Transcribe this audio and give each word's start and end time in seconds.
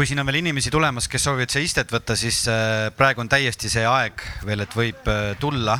kui 0.00 0.06
siin 0.08 0.22
on 0.22 0.24
veel 0.30 0.38
inimesi 0.38 0.70
tulemas, 0.72 1.10
kes 1.12 1.26
soovivad 1.26 1.50
siia 1.52 1.66
istet 1.66 1.90
võtta, 1.92 2.14
siis 2.16 2.38
äh, 2.48 2.86
praegu 2.96 3.20
on 3.20 3.28
täiesti 3.28 3.68
see 3.68 3.82
aeg 3.84 4.22
veel, 4.48 4.62
et 4.64 4.72
võib 4.72 5.10
äh, 5.12 5.34
tulla 5.36 5.74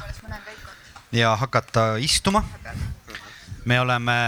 ja 1.16 1.30
hakata 1.40 1.94
istuma. 2.04 2.42
me 3.64 3.80
oleme 3.80 4.18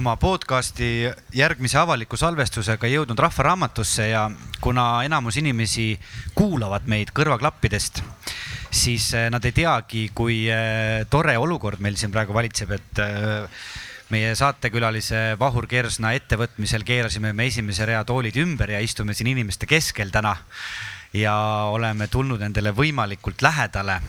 oma 0.00 0.16
podcasti 0.16 0.88
järgmise 1.36 1.78
avaliku 1.82 2.16
salvestusega 2.16 2.88
jõudnud 2.88 3.20
Rahvaraamatusse 3.20 4.08
ja 4.08 4.24
kuna 4.64 5.04
enamus 5.04 5.36
inimesi 5.36 5.90
kuulavad 6.34 6.88
meid 6.88 7.12
kõrvaklappidest, 7.12 8.00
siis 8.72 9.12
äh, 9.12 9.28
nad 9.28 9.44
ei 9.44 9.52
teagi, 9.52 10.08
kui 10.16 10.46
tore 11.12 11.36
olukord 11.36 11.84
meil 11.84 12.00
siin 12.00 12.14
praegu 12.14 12.32
valitseb, 12.32 12.72
et 12.72 13.04
meie 14.14 14.34
saatekülalise 14.38 15.34
Vahur 15.40 15.66
Kersna 15.70 16.12
ettevõtmisel 16.14 16.84
keerasime 16.86 17.32
me 17.34 17.48
esimese 17.50 17.86
rea 17.88 18.04
toolid 18.06 18.36
ümber 18.38 18.70
ja 18.74 18.82
istume 18.84 19.14
siin 19.16 19.32
inimeste 19.32 19.66
keskel 19.66 20.12
täna. 20.14 20.36
ja 21.14 21.34
oleme 21.70 22.08
tulnud 22.10 22.40
nendele 22.42 22.72
võimalikult 22.74 23.42
lähedale, 23.42 24.00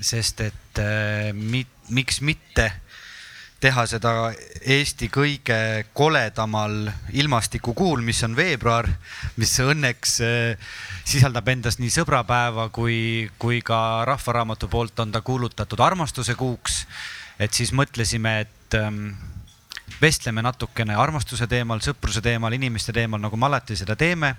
sest 0.00 0.40
et 0.44 0.80
äh, 0.80 1.32
mi, 1.32 1.62
miks 1.88 2.20
mitte 2.20 2.66
teha 3.64 3.86
seda 3.88 4.12
Eesti 4.60 5.08
kõige 5.08 5.86
koledamal 5.96 6.90
ilmastikukuul, 7.16 8.02
mis 8.04 8.20
on 8.26 8.36
veebruar, 8.36 8.90
mis 9.40 9.54
õnneks 9.60 10.18
äh, 10.24 10.72
sisaldab 11.04 11.48
endas 11.48 11.80
nii 11.80 11.92
sõbrapäeva 11.96 12.68
kui, 12.68 13.30
kui 13.40 13.62
ka 13.64 14.04
Rahvaraamatu 14.08 14.68
poolt 14.68 15.00
on 15.00 15.12
ta 15.16 15.24
kuulutatud 15.24 15.80
armastuse 15.80 16.36
kuuks. 16.36 16.84
et 17.38 17.52
siis 17.52 17.72
mõtlesime, 17.72 18.40
et 18.44 18.76
ähm, 18.78 19.16
vestleme 20.00 20.42
natukene 20.42 20.96
armastuse 20.98 21.48
teemal, 21.50 21.82
sõpruse 21.84 22.22
teemal, 22.24 22.54
inimeste 22.56 22.92
teemal, 22.92 23.22
nagu 23.22 23.36
me 23.36 23.46
alati 23.50 23.76
seda 23.76 23.96
teeme. 23.96 24.36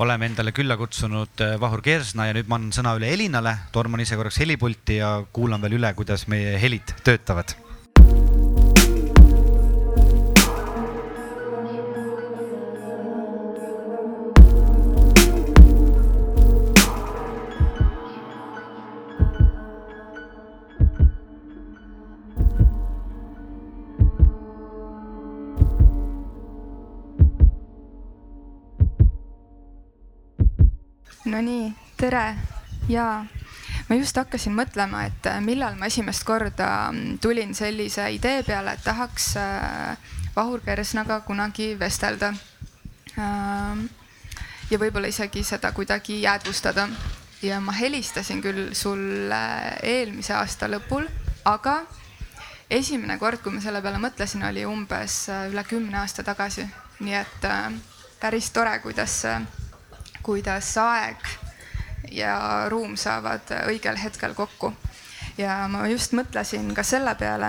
oleme 0.00 0.26
endale 0.26 0.52
külla 0.52 0.76
kutsunud 0.76 1.40
äh, 1.42 1.56
Vahur 1.60 1.82
Kersna 1.82 2.26
ja 2.26 2.34
nüüd 2.34 2.48
ma 2.48 2.56
annan 2.56 2.72
sõna 2.72 2.94
üle 2.96 3.10
Elinale, 3.12 3.56
torman 3.72 4.00
ise 4.00 4.16
korraks 4.16 4.38
helipulti 4.40 4.96
ja 5.00 5.18
kuulan 5.32 5.60
veel 5.60 5.76
üle, 5.80 5.92
kuidas 5.94 6.28
meie 6.28 6.56
helid 6.62 6.94
töötavad 7.04 7.56
Nonii, 31.30 31.72
tere 31.96 32.34
ja 32.90 33.24
ma 33.88 33.96
just 33.98 34.16
hakkasin 34.18 34.54
mõtlema, 34.56 35.04
et 35.06 35.26
äh, 35.30 35.36
millal 35.44 35.76
ma 35.78 35.86
esimest 35.86 36.24
korda 36.26 36.90
mm, 36.90 37.20
tulin 37.22 37.54
sellise 37.54 38.08
idee 38.10 38.42
peale, 38.42 38.74
et 38.74 38.82
tahaks 38.82 39.28
äh, 39.38 40.10
Vahur 40.34 40.62
Kersnaga 40.64 41.20
kunagi 41.26 41.76
vestelda. 41.78 42.32
Ähm, 43.18 43.84
ja 44.70 44.78
võib-olla 44.78 45.10
isegi 45.10 45.44
seda 45.46 45.70
kuidagi 45.76 46.20
jäädvustada. 46.24 46.88
ja 47.42 47.60
ma 47.60 47.72
helistasin 47.72 48.42
küll 48.42 48.74
sulle 48.74 49.40
eelmise 49.82 50.34
aasta 50.34 50.66
lõpul, 50.68 51.06
aga 51.44 51.80
esimene 52.70 53.18
kord, 53.18 53.40
kui 53.42 53.54
ma 53.54 53.62
selle 53.62 53.80
peale 53.82 54.02
mõtlesin, 54.02 54.42
oli 54.50 54.66
umbes 54.66 55.28
äh, 55.28 55.46
üle 55.52 55.64
kümne 55.64 56.02
aasta 56.02 56.26
tagasi. 56.26 56.66
nii 57.00 57.14
et 57.14 57.50
päris 58.20 58.50
tore, 58.50 58.78
kuidas 58.82 59.22
kuidas 60.30 60.76
aeg 60.78 61.24
ja 62.14 62.34
ruum 62.70 62.92
saavad 62.94 63.50
õigel 63.66 63.96
hetkel 63.98 64.34
kokku. 64.38 64.72
ja 65.38 65.64
ma 65.68 65.88
just 65.90 66.12
mõtlesin 66.14 66.68
ka 66.74 66.84
selle 66.86 67.16
peale, 67.18 67.48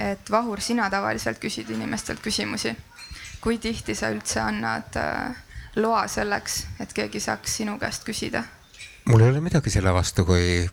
et 0.00 0.30
Vahur, 0.32 0.62
sina 0.64 0.88
tavaliselt 0.90 1.36
küsid 1.42 1.68
inimestelt 1.70 2.22
küsimusi. 2.24 2.72
kui 3.40 3.58
tihti 3.58 3.94
sa 3.94 4.08
üldse 4.08 4.40
annad 4.40 4.96
äh, 4.96 5.36
loa 5.76 6.06
selleks, 6.08 6.64
et 6.80 6.92
keegi 6.96 7.20
saaks 7.20 7.58
sinu 7.60 7.76
käest 7.78 8.08
küsida? 8.08 8.44
mul 9.04 9.20
ei 9.20 9.28
ole 9.34 9.40
midagi 9.44 9.70
selle 9.70 9.92
vastu, 9.92 10.24
kui 10.24 10.70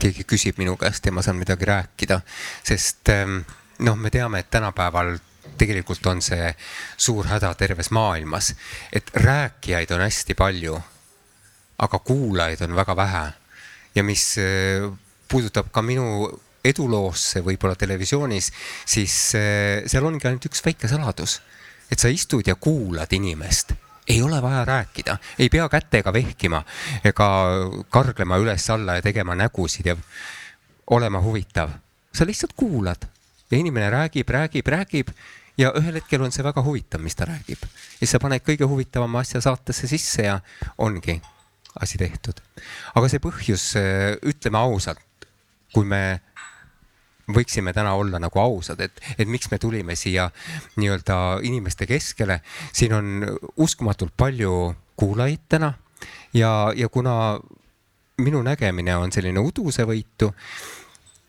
keegi 0.00 0.24
küsib 0.24 0.56
minu 0.58 0.76
käest 0.80 1.06
ja 1.06 1.12
ma 1.12 1.22
saan 1.22 1.36
midagi 1.36 1.68
rääkida, 1.68 2.20
sest 2.64 3.12
ähm, 3.12 3.42
noh, 3.78 3.96
me 3.96 4.10
teame, 4.10 4.40
et 4.40 4.50
tänapäeval 4.50 5.18
tegelikult 5.62 6.06
on 6.10 6.22
see 6.24 6.50
suur 6.96 7.28
häda 7.30 7.52
terves 7.58 7.92
maailmas, 7.94 8.52
et 8.92 9.10
rääkijaid 9.14 9.94
on 9.94 10.02
hästi 10.04 10.36
palju, 10.38 10.78
aga 11.82 11.98
kuulajaid 11.98 12.64
on 12.66 12.76
väga 12.76 12.96
vähe. 12.96 13.26
ja 13.94 14.02
mis 14.02 14.38
äh, 14.40 14.88
puudutab 15.28 15.68
ka 15.72 15.82
minu 15.84 16.30
eduloosse 16.64 17.42
võib-olla 17.44 17.76
televisioonis, 17.76 18.52
siis 18.86 19.14
äh, 19.36 19.84
seal 19.86 20.06
ongi 20.08 20.28
ainult 20.28 20.46
üks 20.48 20.64
väike 20.64 20.88
saladus, 20.88 21.40
et 21.90 22.00
sa 22.00 22.08
istud 22.08 22.46
ja 22.48 22.54
kuulad 22.56 23.12
inimest 23.12 23.74
ei 24.08 24.22
ole 24.22 24.40
vaja 24.42 24.64
rääkida, 24.64 25.16
ei 25.38 25.48
pea 25.48 25.68
kätega 25.68 26.12
vehkima 26.12 26.62
ega 27.04 27.28
karglema 27.90 28.38
üles-alla 28.42 28.96
ja 28.98 29.04
tegema 29.04 29.36
nägusid 29.38 29.86
ja 29.86 29.96
olema 30.90 31.20
huvitav. 31.22 31.70
sa 32.12 32.26
lihtsalt 32.26 32.52
kuulad 32.56 33.06
ja 33.50 33.58
inimene 33.58 33.90
räägib, 33.90 34.28
räägib, 34.28 34.66
räägib 34.66 35.08
ja 35.58 35.72
ühel 35.76 35.98
hetkel 36.00 36.22
on 36.24 36.32
see 36.32 36.44
väga 36.44 36.64
huvitav, 36.64 37.02
mis 37.04 37.16
ta 37.16 37.26
räägib. 37.28 37.62
ja 37.62 37.98
siis 38.00 38.14
sa 38.14 38.20
paned 38.22 38.44
kõige 38.44 38.68
huvitavama 38.68 39.20
asja 39.20 39.40
saatesse 39.44 39.88
sisse 39.90 40.26
ja 40.26 40.40
ongi 40.78 41.20
asi 41.80 41.98
tehtud. 41.98 42.40
aga 42.94 43.08
see 43.08 43.22
põhjus, 43.22 43.72
äh, 43.80 44.16
ütleme 44.22 44.58
ausalt, 44.58 45.28
kui 45.72 45.84
me 45.84 46.20
võiksime 47.32 47.72
täna 47.72 47.94
olla 47.94 48.18
nagu 48.20 48.40
ausad, 48.40 48.80
et, 48.80 48.98
et 49.18 49.28
miks 49.28 49.50
me 49.50 49.58
tulime 49.58 49.96
siia 49.96 50.28
nii-öelda 50.76 51.40
inimeste 51.46 51.86
keskele, 51.86 52.40
siin 52.72 52.92
on 52.96 53.24
uskumatult 53.56 54.16
palju 54.16 54.74
kuulajaid 54.98 55.46
täna 55.48 55.72
ja, 56.34 56.72
ja 56.76 56.88
kuna 56.88 57.38
minu 58.20 58.42
nägemine 58.44 58.96
on 58.96 59.12
selline 59.14 59.40
udusevõitu, 59.40 60.32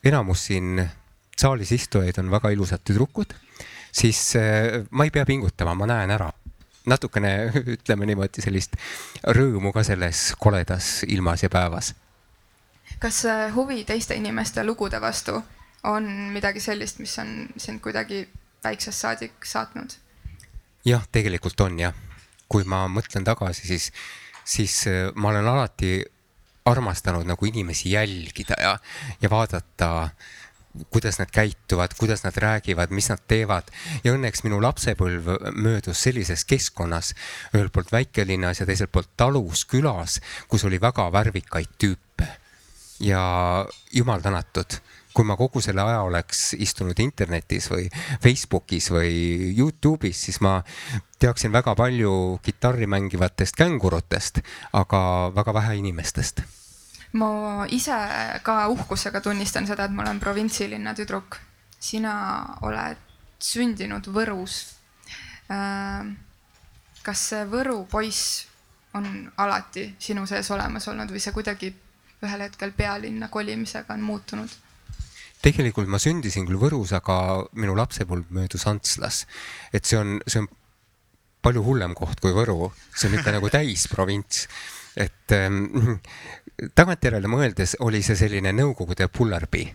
enamus 0.04 0.50
siin 0.50 0.82
saalis 1.40 1.72
istujaid 1.72 2.18
on 2.20 2.32
väga 2.34 2.52
ilusad 2.54 2.84
tüdrukud 2.86 3.34
siis 3.94 4.36
äh, 4.36 4.84
ma 4.92 5.06
ei 5.08 5.12
pea 5.12 5.26
pingutama, 5.26 5.76
ma 5.76 5.88
näen 5.90 6.12
ära 6.12 6.32
natukene, 6.86 7.34
ütleme 7.78 8.08
niimoodi, 8.10 8.44
sellist 8.44 8.78
rõõmu 9.36 9.74
ka 9.76 9.84
selles 9.88 10.32
koledas 10.40 11.04
ilmas 11.08 11.44
ja 11.44 11.50
päevas. 11.50 11.94
kas 13.00 13.24
huvi 13.56 13.84
teiste 13.84 14.16
inimeste 14.16 14.64
lugude 14.64 15.02
vastu 15.02 15.42
on 15.84 16.08
midagi 16.32 16.60
sellist, 16.60 17.00
mis 17.00 17.18
on 17.20 17.48
sind 17.58 17.82
kuidagi 17.82 18.28
väiksest 18.64 19.00
saadik 19.00 19.46
saatnud? 19.46 19.96
jah, 20.86 21.08
tegelikult 21.12 21.60
on 21.62 21.80
jah. 21.80 21.94
kui 22.48 22.64
ma 22.64 22.86
mõtlen 22.88 23.24
tagasi, 23.24 23.68
siis, 23.68 23.92
siis 24.46 24.88
äh, 24.88 25.12
ma 25.16 25.30
olen 25.30 25.48
alati 25.48 26.04
armastanud 26.66 27.28
nagu 27.28 27.46
inimesi 27.46 27.92
jälgida 27.92 28.56
ja, 28.60 28.78
ja 29.22 29.30
vaadata 29.30 29.90
äh, 30.04 30.12
kuidas 30.90 31.20
nad 31.20 31.30
käituvad, 31.32 31.94
kuidas 31.98 32.24
nad 32.24 32.38
räägivad, 32.38 32.90
mis 32.90 33.10
nad 33.10 33.22
teevad 33.28 33.70
ja 34.04 34.14
õnneks 34.16 34.44
minu 34.46 34.62
lapsepõlv 34.64 35.30
möödus 35.54 36.02
sellises 36.02 36.46
keskkonnas, 36.50 37.14
ühelt 37.54 37.74
poolt 37.74 37.92
väikelinnas 37.94 38.62
ja 38.62 38.68
teiselt 38.70 38.92
poolt 38.92 39.12
talus, 39.18 39.66
külas, 39.70 40.20
kus 40.50 40.66
oli 40.66 40.82
väga 40.82 41.10
värvikaid 41.14 41.78
tüüpe. 41.78 42.28
ja 43.00 43.66
jumal 43.92 44.22
tänatud, 44.22 44.78
kui 45.14 45.26
ma 45.26 45.36
kogu 45.38 45.62
selle 45.62 45.82
aja 45.82 46.02
oleks 46.02 46.54
istunud 46.54 47.00
internetis 47.00 47.70
või 47.70 47.90
Facebookis 48.24 48.90
või 48.94 49.54
Youtube'is, 49.58 50.26
siis 50.26 50.40
ma 50.42 50.62
teaksin 51.20 51.52
väga 51.52 51.76
palju 51.76 52.40
kitarri 52.42 52.88
mängivatest 52.88 53.56
kängurutest, 53.56 54.42
aga 54.74 55.00
väga 55.36 55.54
vähe 55.54 55.78
inimestest 55.84 56.46
ma 57.20 57.66
ise 57.70 57.96
ka 58.44 58.68
uhkusega 58.74 59.22
tunnistan 59.22 59.68
seda, 59.70 59.86
et 59.86 59.94
ma 59.94 60.04
olen 60.06 60.20
provintsilinna 60.20 60.96
tüdruk. 60.98 61.40
sina 61.84 62.14
oled 62.64 62.98
sündinud 63.44 64.08
Võrus. 64.08 64.78
Äh, 65.52 66.08
kas 67.04 67.24
see 67.30 67.44
Võru 67.52 67.84
poiss 67.92 68.46
on 68.96 69.32
alati 69.38 69.90
sinu 70.00 70.26
sees 70.30 70.50
olemas 70.56 70.88
olnud 70.88 71.12
või 71.12 71.20
see 71.20 71.34
kuidagi 71.36 71.74
ühel 72.24 72.46
hetkel 72.46 72.72
pealinna 72.72 73.28
kolimisega 73.28 73.94
on 73.94 74.06
muutunud? 74.08 74.60
tegelikult 75.44 75.90
ma 75.92 76.00
sündisin 76.00 76.46
küll 76.48 76.62
Võrus, 76.62 76.94
aga 76.96 77.44
minu 77.60 77.76
lapsepõlv 77.76 78.32
möödus 78.32 78.64
Antslas. 78.70 79.26
et 79.74 79.86
see 79.86 80.00
on, 80.00 80.22
see 80.28 80.40
on 80.40 80.48
palju 81.44 81.64
hullem 81.66 81.94
koht 82.00 82.24
kui 82.24 82.32
Võru, 82.32 82.72
see 82.96 83.10
on 83.10 83.20
ikka 83.20 83.36
nagu 83.36 83.52
täisprovints 83.52 84.48
et 84.98 85.36
ähm, 85.36 86.00
tagantjärele 86.78 87.32
mõeldes 87.32 87.78
oli 87.80 88.04
see 88.06 88.18
selline 88.20 88.54
Nõukogude 88.56 89.08
pullerbi, 89.14 89.66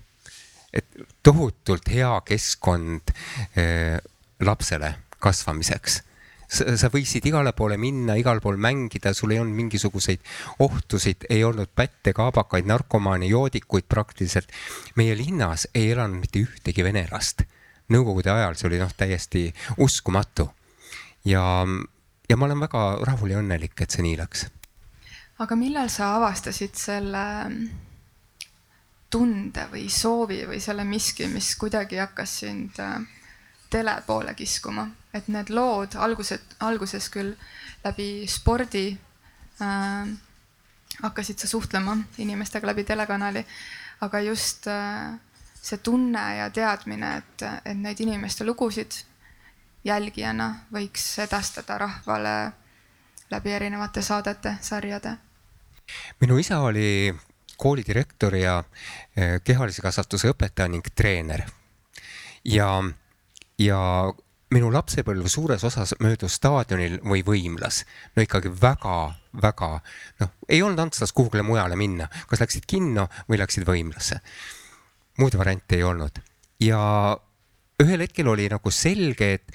et 0.73 1.01
tohutult 1.23 1.89
hea 1.91 2.13
keskkond 2.29 3.15
äh, 3.59 3.99
lapsele 4.45 4.95
kasvamiseks 5.19 6.03
sa 6.49 6.89
võisid 6.93 7.27
igale 7.29 7.53
poole 7.53 7.77
minna, 7.81 8.17
igal 8.17 8.41
pool 8.41 8.57
mängida, 8.61 9.13
sul 9.15 9.35
ei 9.35 9.41
olnud 9.43 9.57
mingisuguseid 9.57 10.25
ohtusid, 10.65 11.29
ei 11.31 11.45
olnud 11.45 11.71
pätte, 11.77 12.15
kaabakaid, 12.17 12.69
narkomaane, 12.69 13.29
joodikuid 13.29 13.85
praktiliselt. 13.89 14.49
meie 14.97 15.17
linnas 15.17 15.69
ei 15.75 15.93
elanud 15.93 16.21
mitte 16.25 16.41
ühtegi 16.41 16.85
venelast. 16.85 17.45
Nõukogude 17.93 18.33
ajal 18.33 18.57
see 18.57 18.69
oli 18.69 18.81
noh, 18.81 18.93
täiesti 18.97 19.53
uskumatu. 19.77 20.51
ja, 21.25 21.67
ja 22.29 22.37
ma 22.37 22.47
olen 22.47 22.61
väga 22.61 22.85
rahul 23.05 23.31
ja 23.31 23.43
õnnelik, 23.43 23.77
et 23.81 23.91
see 23.91 24.03
nii 24.03 24.17
läks. 24.17 24.49
Aga 25.39 25.57
millal 25.57 25.91
sa 25.91 26.15
avastasid 26.17 26.75
selle 26.75 27.25
tunde 29.11 29.65
või 29.73 29.89
soovi 29.89 30.43
või 30.49 30.61
selle 30.61 30.85
miski, 30.85 31.29
mis 31.33 31.55
kuidagi 31.57 32.01
hakkas 32.03 32.39
sind 32.43 32.79
äh, 32.83 32.99
tele 33.71 33.95
poole 34.07 34.35
kiskuma, 34.35 34.89
et 35.15 35.29
need 35.33 35.51
lood 35.51 35.97
algused, 35.97 36.57
alguses 36.61 37.09
küll 37.13 37.35
läbi 37.85 38.27
spordi 38.29 38.91
äh, 39.63 40.11
hakkasid 41.03 41.39
sa 41.39 41.49
suhtlema 41.49 41.97
inimestega 42.19 42.67
läbi 42.67 42.85
telekanali, 42.85 43.45
aga 44.05 44.21
just 44.27 44.67
äh, 44.67 45.15
see 45.55 45.79
tunne 45.79 46.25
ja 46.37 46.51
teadmine, 46.51 47.17
et, 47.23 47.47
et 47.65 47.77
neid 47.77 48.01
inimeste 48.01 48.45
lugusid 48.45 49.03
jälgijana 49.85 50.49
võiks 50.75 51.07
edastada 51.23 51.79
rahvale 51.79 52.35
läbi 53.31 53.53
erinevate 53.53 54.03
saadete, 54.03 54.57
sarjade. 54.61 55.17
Minu 56.21 56.39
isa 56.39 56.61
oli 56.61 57.15
koolidirektor 57.59 58.37
ja 58.39 58.63
eh, 59.17 59.41
kehalise 59.45 59.83
kasvatuse 59.83 60.31
õpetaja 60.33 60.71
ning 60.71 60.87
treener. 60.95 61.43
ja, 62.45 62.71
ja 63.59 63.81
minu 64.55 64.71
lapsepõlv 64.73 65.27
suures 65.29 65.65
osas 65.65 65.95
möödus 66.01 66.39
staadionil 66.39 67.01
või 67.05 67.25
võimlas. 67.27 67.85
no 68.17 68.23
ikkagi 68.23 68.53
väga-väga, 68.63 69.71
noh, 70.21 70.33
ei 70.49 70.63
olnud 70.63 70.87
Antslas 70.87 71.13
kuhugile 71.13 71.43
mujale 71.43 71.77
minna, 71.77 72.09
kas 72.29 72.41
läksid 72.41 72.67
kinno 72.67 73.09
või 73.29 73.43
läksid 73.43 73.67
võimlasse. 73.69 74.21
muud 75.19 75.35
variante 75.35 75.77
ei 75.77 75.83
olnud 75.83 76.23
ja 76.63 76.81
ühel 77.83 78.03
hetkel 78.03 78.29
oli 78.29 78.49
nagu 78.51 78.71
selge, 78.75 79.33
et 79.39 79.55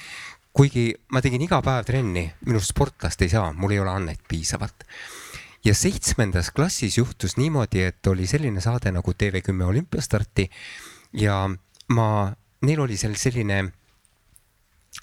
kuigi 0.53 0.91
ma 1.11 1.21
tegin 1.23 1.41
iga 1.43 1.59
päev 1.65 1.85
trenni, 1.87 2.27
minust 2.47 2.71
sportlast 2.71 3.21
ei 3.21 3.31
saa, 3.31 3.51
mul 3.53 3.75
ei 3.75 3.81
ole 3.83 3.91
annet 3.91 4.23
piisavalt 4.27 4.85
ja 5.65 5.75
seitsmendas 5.75 6.51
klassis 6.51 6.97
juhtus 6.97 7.37
niimoodi, 7.37 7.83
et 7.83 8.07
oli 8.07 8.27
selline 8.27 8.61
saade 8.61 8.91
nagu 8.91 9.11
TV10 9.11 9.63
olümpiastarti. 9.63 10.49
Ja 11.13 11.49
ma, 11.95 12.07
neil 12.61 12.81
oli 12.83 12.97
seal 12.97 13.15
selline, 13.19 13.63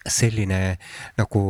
selline 0.09 0.61
nagu 1.19 1.45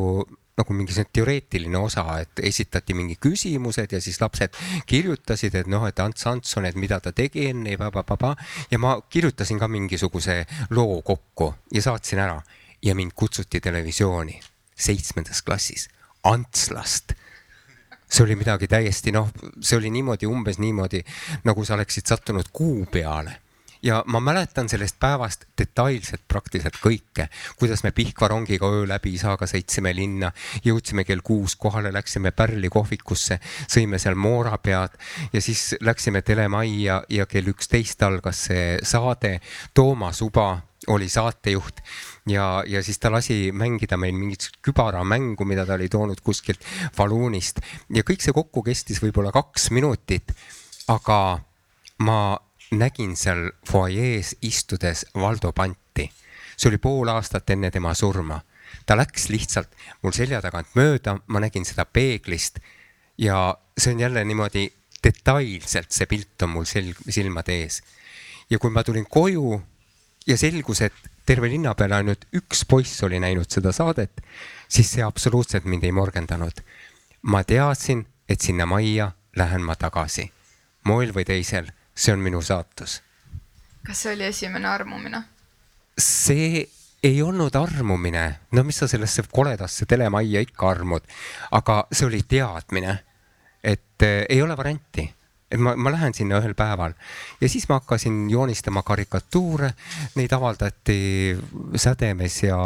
nagu 0.60 0.74
mingi 0.76 0.92
see 0.92 1.06
teoreetiline 1.08 1.78
osa, 1.80 2.02
et 2.20 2.42
esitati 2.44 2.92
mingi 2.92 3.16
küsimused 3.16 3.94
ja 3.94 4.00
siis 4.02 4.18
lapsed 4.20 4.56
kirjutasid, 4.86 5.54
et 5.56 5.70
noh, 5.70 5.86
et 5.88 6.02
Ants 6.04 6.26
Antson, 6.28 6.66
et 6.68 6.76
mida 6.76 6.98
ta 7.00 7.14
tegi 7.16 7.46
enne 7.48 7.72
ja 7.72 7.80
pa-pa-pa-pa 7.80 8.34
ja 8.68 8.80
ma 8.82 8.98
kirjutasin 9.00 9.60
ka 9.62 9.70
mingisuguse 9.72 10.42
loo 10.76 11.00
kokku 11.06 11.54
ja 11.72 11.82
saatsin 11.88 12.20
ära. 12.26 12.36
Ja 12.82 12.94
mind 12.96 13.12
kutsuti 13.16 13.60
televisiooni 13.60 14.38
seitsmendas 14.76 15.42
klassis 15.44 15.88
Antslast 16.24 17.12
see 18.10 18.24
oli 18.24 18.36
midagi 18.36 18.68
täiesti 18.68 19.12
noh, 19.14 19.30
see 19.60 19.78
oli 19.78 19.90
niimoodi, 19.90 20.26
umbes 20.26 20.58
niimoodi, 20.58 21.04
nagu 21.44 21.64
sa 21.64 21.76
oleksid 21.78 22.10
sattunud 22.10 22.50
kuu 22.52 22.86
peale 22.90 23.38
ja 23.82 24.04
ma 24.06 24.20
mäletan 24.20 24.68
sellest 24.68 24.96
päevast 25.00 25.44
detailselt 25.58 26.22
praktiliselt 26.28 26.76
kõike, 26.82 27.28
kuidas 27.58 27.82
me 27.84 27.92
Pihkva 27.96 28.28
rongiga 28.28 28.68
öö 28.68 28.86
läbi 28.88 29.14
isaga 29.16 29.48
sõitsime 29.48 29.94
linna, 29.96 30.32
jõudsime 30.64 31.04
kell 31.08 31.24
kuus 31.24 31.56
kohale, 31.56 31.92
läksime 31.92 32.30
Pärli 32.36 32.68
kohvikusse, 32.68 33.40
sõime 33.68 33.98
seal 33.98 34.14
moorapead 34.14 34.98
ja 35.32 35.42
siis 35.42 35.74
läksime 35.80 36.22
telemajja 36.22 37.02
ja 37.08 37.26
kell 37.26 37.52
üksteist 37.54 38.02
algas 38.02 38.44
see 38.50 38.76
saade. 38.82 39.38
Toomas 39.74 40.22
Uba 40.22 40.52
oli 40.88 41.08
saatejuht 41.08 41.80
ja, 42.30 42.62
ja 42.66 42.82
siis 42.82 42.98
ta 42.98 43.10
lasi 43.12 43.50
mängida 43.52 43.98
meil 44.00 44.14
mingit 44.16 44.48
kübaramängu, 44.64 45.44
mida 45.48 45.66
ta 45.66 45.76
oli 45.76 45.88
toonud 45.90 46.20
kuskilt 46.24 46.64
Falunist 46.96 47.60
ja 47.94 48.04
kõik 48.06 48.22
see 48.24 48.34
kokku 48.36 48.62
kestis 48.66 49.02
võib-olla 49.02 49.32
kaks 49.34 49.70
minutit. 49.74 50.32
aga 50.88 51.40
ma 52.02 52.38
nägin 52.74 53.16
seal 53.16 53.50
fuajees 53.66 54.36
istudes 54.42 55.06
Valdo 55.14 55.52
Panti. 55.52 56.10
see 56.56 56.68
oli 56.68 56.78
pool 56.78 57.08
aastat 57.08 57.50
enne 57.50 57.70
tema 57.70 57.94
surma. 57.94 58.40
ta 58.86 58.96
läks 58.96 59.28
lihtsalt 59.28 59.74
mul 60.02 60.12
selja 60.12 60.40
tagant 60.40 60.68
mööda, 60.74 61.18
ma 61.26 61.40
nägin 61.40 61.64
seda 61.64 61.84
peeglist 61.84 62.60
ja 63.18 63.56
see 63.78 63.94
on 63.94 64.00
jälle 64.00 64.24
niimoodi 64.24 64.70
detailselt, 65.04 65.90
see 65.90 66.06
pilt 66.06 66.42
on 66.42 66.50
mul 66.50 66.64
selg, 66.64 66.96
silmade 67.08 67.52
ees. 67.62 67.82
ja 68.50 68.58
kui 68.58 68.70
ma 68.70 68.84
tulin 68.84 69.06
koju 69.06 69.60
ja 70.30 70.38
selgus, 70.38 70.80
et 70.86 71.10
terve 71.26 71.50
linna 71.50 71.74
peale 71.74 71.98
ainult 72.00 72.26
üks 72.36 72.64
poiss 72.68 73.02
oli 73.06 73.20
näinud 73.22 73.50
seda 73.50 73.72
saadet, 73.74 74.22
siis 74.70 74.92
see 74.94 75.04
absoluutselt 75.04 75.66
mind 75.66 75.84
ei 75.84 75.92
morgendanud. 75.92 76.62
ma 77.22 77.42
teadsin, 77.44 78.06
et 78.28 78.40
sinna 78.40 78.66
majja 78.66 79.10
lähen 79.36 79.62
ma 79.62 79.76
tagasi, 79.76 80.30
moel 80.84 81.12
või 81.12 81.26
teisel 81.28 81.68
see 81.94 82.12
on 82.12 82.22
minu 82.24 82.40
saatus. 82.42 83.02
kas 83.86 84.02
see 84.02 84.14
oli 84.14 84.24
esimene 84.24 84.68
armumine? 84.68 85.22
see 85.98 86.66
ei 87.02 87.22
olnud 87.22 87.54
armumine, 87.56 88.40
no 88.52 88.64
mis 88.64 88.78
sa 88.78 88.88
sellesse 88.88 89.24
koledasse 89.32 89.86
telemajja 89.86 90.40
ikka 90.46 90.68
armud, 90.68 91.06
aga 91.50 91.84
see 91.92 92.06
oli 92.06 92.22
teadmine, 92.28 92.98
et 93.64 94.04
äh, 94.04 94.24
ei 94.28 94.42
ole 94.42 94.56
varianti 94.56 95.08
et 95.50 95.58
ma, 95.58 95.74
ma 95.76 95.90
lähen 95.90 96.14
sinna 96.14 96.38
ühel 96.38 96.54
päeval 96.54 96.94
ja 97.40 97.48
siis 97.50 97.66
ma 97.68 97.80
hakkasin 97.80 98.22
joonistama 98.30 98.82
karikatuure, 98.86 99.72
neid 100.14 100.32
avaldati 100.32 100.98
Sädemes 101.76 102.42
ja 102.44 102.58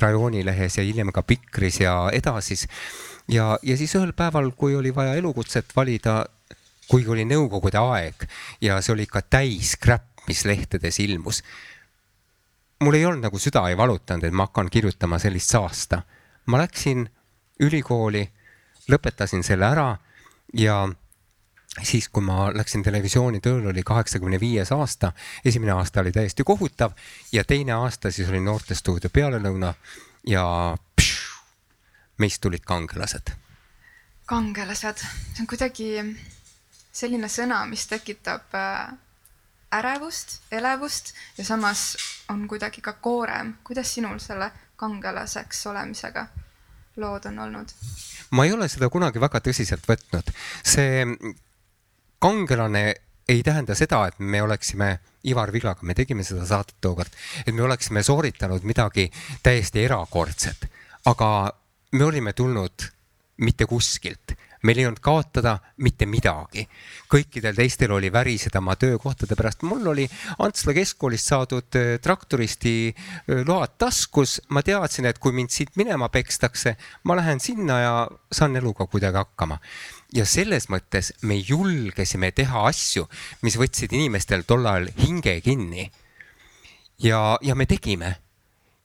Rajoonilehes 0.00 0.78
ja 0.78 0.84
hiljem 0.84 1.12
ka 1.16 1.22
Pikris 1.22 1.80
ja 1.80 1.96
Edasis. 2.12 2.66
ja, 3.28 3.58
ja 3.62 3.76
siis 3.76 3.94
ühel 3.96 4.12
päeval, 4.12 4.52
kui 4.56 4.76
oli 4.76 4.94
vaja 4.94 5.14
elukutset 5.14 5.72
valida, 5.76 6.24
kuigi 6.88 7.10
oli 7.10 7.24
nõukogude 7.24 7.80
aeg 7.80 8.28
ja 8.60 8.80
see 8.80 8.92
oli 8.94 9.08
ikka 9.08 9.22
täis 9.22 9.74
kräpp, 9.80 10.26
mis 10.28 10.44
lehtedes 10.44 11.00
ilmus. 11.00 11.42
mul 12.80 12.94
ei 12.94 13.06
olnud 13.06 13.24
nagu 13.24 13.38
süda 13.40 13.68
ei 13.70 13.76
valutanud, 13.76 14.24
et 14.24 14.32
ma 14.32 14.50
hakkan 14.50 14.68
kirjutama 14.70 15.18
sellist 15.18 15.50
saasta. 15.50 16.02
ma 16.46 16.58
läksin 16.58 17.08
ülikooli, 17.60 18.28
lõpetasin 18.92 19.42
selle 19.42 19.66
ära 19.66 19.96
ja 20.52 20.84
siis, 21.82 22.08
kui 22.08 22.24
ma 22.24 22.50
läksin 22.54 22.82
televisiooni 22.82 23.40
tööle, 23.44 23.68
oli 23.70 23.82
kaheksakümne 23.86 24.40
viies 24.40 24.72
aasta, 24.72 25.12
esimene 25.44 25.72
aasta 25.72 26.00
oli 26.00 26.12
täiesti 26.12 26.44
kohutav 26.44 26.92
ja 27.32 27.44
teine 27.44 27.72
aasta 27.72 28.10
siis 28.10 28.28
oli 28.28 28.40
noortestuudio 28.40 29.10
pealelõuna 29.12 29.74
ja 30.26 30.44
pšu, 30.96 31.42
meist 32.18 32.40
tulid 32.40 32.64
kangelased. 32.64 33.34
kangelased, 34.26 35.04
see 35.34 35.44
on 35.44 35.46
kuidagi 35.46 35.90
selline 36.92 37.28
sõna, 37.28 37.60
mis 37.68 37.86
tekitab 37.86 38.54
äh, 38.56 38.96
ärevust, 39.76 40.40
elevust 40.50 41.12
ja 41.38 41.44
samas 41.44 41.96
on 42.32 42.48
kuidagi 42.48 42.80
ka 42.80 42.92
koorem. 42.92 43.54
kuidas 43.64 43.94
sinul 43.94 44.18
selle 44.18 44.50
kangelaseks 44.76 45.66
olemisega 45.66 46.26
lood 46.96 47.24
on 47.24 47.38
olnud? 47.38 47.68
ma 48.30 48.44
ei 48.44 48.52
ole 48.52 48.68
seda 48.68 48.88
kunagi 48.88 49.20
väga 49.20 49.40
tõsiselt 49.40 49.84
võtnud. 49.88 50.32
see 50.64 51.04
kangelane 52.18 52.94
ei 53.28 53.42
tähenda 53.42 53.74
seda, 53.74 54.06
et 54.06 54.18
me 54.18 54.42
oleksime 54.42 54.98
Ivar 55.26 55.52
Villaga, 55.52 55.82
me 55.82 55.94
tegime 55.94 56.24
seda 56.24 56.46
saadet 56.46 56.76
tookord, 56.80 57.12
et 57.46 57.54
me 57.54 57.62
oleksime 57.66 58.02
sooritanud 58.06 58.62
midagi 58.62 59.08
täiesti 59.42 59.82
erakordset, 59.84 60.68
aga 61.10 61.30
me 61.92 62.04
olime 62.04 62.32
tulnud 62.32 62.90
mitte 63.42 63.66
kuskilt. 63.66 64.36
Meil 64.62 64.78
ei 64.80 64.86
olnud 64.88 65.02
kaotada 65.04 65.58
mitte 65.84 66.06
midagi. 66.06 66.64
kõikidel 67.12 67.54
teistel 67.54 67.92
oli 67.92 68.08
väriseda 68.12 68.58
oma 68.58 68.74
töökohtade 68.76 69.36
pärast, 69.36 69.62
mul 69.62 69.86
oli 69.86 70.06
Antsla 70.38 70.72
keskkoolist 70.74 71.28
saadud 71.28 71.76
äh, 71.76 71.98
traktoristi 72.02 72.94
äh, 72.94 73.44
load 73.46 73.76
taskus, 73.78 74.40
ma 74.48 74.62
teadsin, 74.62 75.06
et 75.06 75.18
kui 75.18 75.32
mind 75.32 75.52
siit 75.54 75.76
minema 75.76 76.08
pekstakse, 76.08 76.76
ma 77.04 77.16
lähen 77.16 77.40
sinna 77.40 77.78
ja 77.80 77.94
saan 78.32 78.56
eluga 78.56 78.86
kuidagi 78.86 79.16
hakkama 79.16 79.60
ja 80.16 80.24
selles 80.24 80.70
mõttes 80.72 81.12
me 81.22 81.36
julgesime 81.36 82.30
teha 82.32 82.66
asju, 82.70 83.06
mis 83.44 83.58
võtsid 83.60 83.92
inimestel 83.92 84.46
tol 84.48 84.66
ajal 84.66 84.88
hinge 85.00 85.40
kinni. 85.44 85.90
ja, 87.02 87.38
ja 87.42 87.54
me 87.54 87.66
tegime 87.66 88.16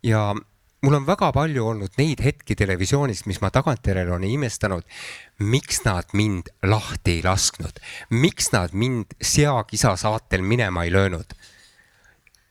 ja 0.03 0.33
mul 0.81 0.97
on 0.97 1.05
väga 1.05 1.31
palju 1.31 1.65
olnud 1.73 1.97
neid 1.97 2.21
hetki 2.25 2.55
televisioonis, 2.57 3.25
mis 3.29 3.41
ma 3.41 3.51
tagantjärele 3.53 4.11
olen 4.11 4.29
imestanud, 4.29 4.83
miks 5.39 5.83
nad 5.85 6.09
mind 6.17 6.49
lahti 6.63 7.19
ei 7.19 7.25
lasknud, 7.25 7.79
miks 8.09 8.51
nad 8.55 8.73
mind 8.73 9.15
seakisa 9.21 9.95
saatel 9.95 10.41
minema 10.41 10.83
ei 10.83 10.91
löönud. 10.91 11.33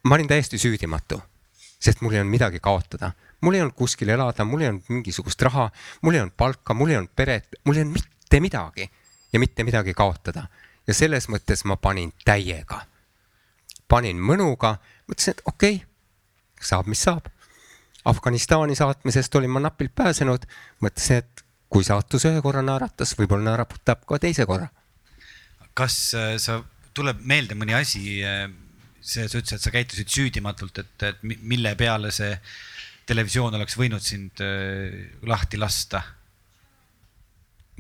ma 0.05 0.15
olin 0.15 0.29
täiesti 0.29 0.59
süüdimatu, 0.59 1.21
sest 1.81 2.01
mul 2.01 2.15
ei 2.15 2.21
olnud 2.21 2.33
midagi 2.33 2.61
kaotada. 2.61 3.13
mul 3.41 3.55
ei 3.55 3.61
olnud 3.61 3.75
kuskil 3.75 4.09
elada, 4.09 4.45
mul 4.45 4.61
ei 4.61 4.69
olnud 4.69 4.89
mingisugust 4.89 5.43
raha, 5.43 5.71
mul 6.03 6.15
ei 6.15 6.21
olnud 6.21 6.37
palka, 6.37 6.75
mul 6.75 6.91
ei 6.91 6.97
olnud 6.97 7.13
peret, 7.17 7.47
mul 7.65 7.77
ei 7.77 7.83
olnud 7.83 7.99
mitte 7.99 8.20
midagi 8.39 8.87
ja 9.33 9.39
mitte 9.43 9.65
midagi 9.65 9.95
kaotada. 9.95 10.47
ja 10.87 10.95
selles 10.95 11.29
mõttes 11.29 11.65
ma 11.65 11.77
panin 11.77 12.13
täiega, 12.25 12.81
panin 13.89 14.19
mõnuga, 14.19 14.77
mõtlesin, 15.09 15.37
et 15.37 15.43
okei 15.47 15.75
okay,, 15.77 15.87
saab, 16.61 16.89
mis 16.91 17.03
saab. 17.03 17.29
Afganistani 18.05 18.75
saatmisest 18.75 19.35
olin 19.37 19.53
ma 19.53 19.61
napilt 19.61 19.93
pääsenud, 19.95 20.47
mõtlesin, 20.81 21.21
et 21.21 21.45
kui 21.71 21.85
saatus 21.87 22.25
ühe 22.31 22.41
korra 22.43 22.63
naeratas, 22.65 23.13
võib-olla 23.19 23.53
naeratab 23.53 24.07
ka 24.09 24.19
teise 24.23 24.47
korra. 24.49 24.71
kas 25.75 26.15
äh, 26.19 26.35
sa, 26.43 26.59
tuleb 26.95 27.21
meelde 27.23 27.55
mõni 27.55 27.77
asi, 27.77 28.19
äh, 28.27 28.49
sa 29.01 29.27
ütlesid, 29.29 29.57
et 29.61 29.65
sa 29.65 29.73
käitusid 29.73 30.11
süüdimatult, 30.11 30.83
et, 30.83 31.05
et 31.07 31.23
mille 31.23 31.75
peale 31.79 32.11
see 32.13 32.35
televisioon 33.07 33.55
oleks 33.55 33.79
võinud 33.79 34.03
sind 34.05 34.43
äh, 34.45 35.13
lahti 35.23 35.61
lasta? 35.61 36.03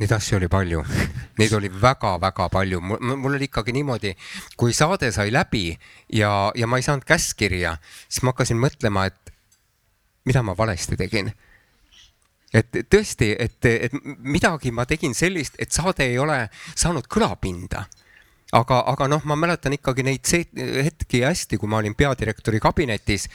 Neid 0.01 0.13
asju 0.17 0.39
oli 0.39 0.49
palju, 0.49 0.81
neid 1.41 1.53
oli 1.59 1.69
väga-väga 1.69 2.49
palju, 2.53 2.81
mul 2.81 3.35
oli 3.35 3.51
ikkagi 3.51 3.75
niimoodi, 3.77 4.15
kui 4.57 4.73
saade 4.73 5.11
sai 5.13 5.29
läbi 5.33 5.75
ja, 6.17 6.31
ja 6.57 6.69
ma 6.71 6.81
ei 6.81 6.87
saanud 6.87 7.05
käskkirja, 7.05 7.75
siis 8.09 8.25
ma 8.25 8.33
hakkasin 8.33 8.57
mõtlema, 8.61 9.05
et 9.11 9.35
mida 10.25 10.43
ma 10.47 10.57
valesti 10.57 10.97
tegin. 10.97 11.29
et 12.55 12.81
tõesti, 12.91 13.29
et, 13.39 13.61
et 13.69 13.93
midagi 14.19 14.73
ma 14.75 14.87
tegin 14.89 15.13
sellist, 15.15 15.61
et 15.61 15.71
saade 15.71 16.09
ei 16.09 16.17
ole 16.19 16.49
saanud 16.75 17.07
kõlapinda. 17.07 17.85
Aga, 18.57 18.81
aga 18.91 19.07
noh, 19.07 19.23
ma 19.31 19.37
mäletan 19.39 19.77
ikkagi 19.77 20.03
neid 20.03 20.27
hetki 20.57 21.21
hästi, 21.23 21.61
kui 21.61 21.69
ma 21.71 21.79
olin 21.79 21.95
peadirektori 21.95 22.59
kabinetis 22.59 23.29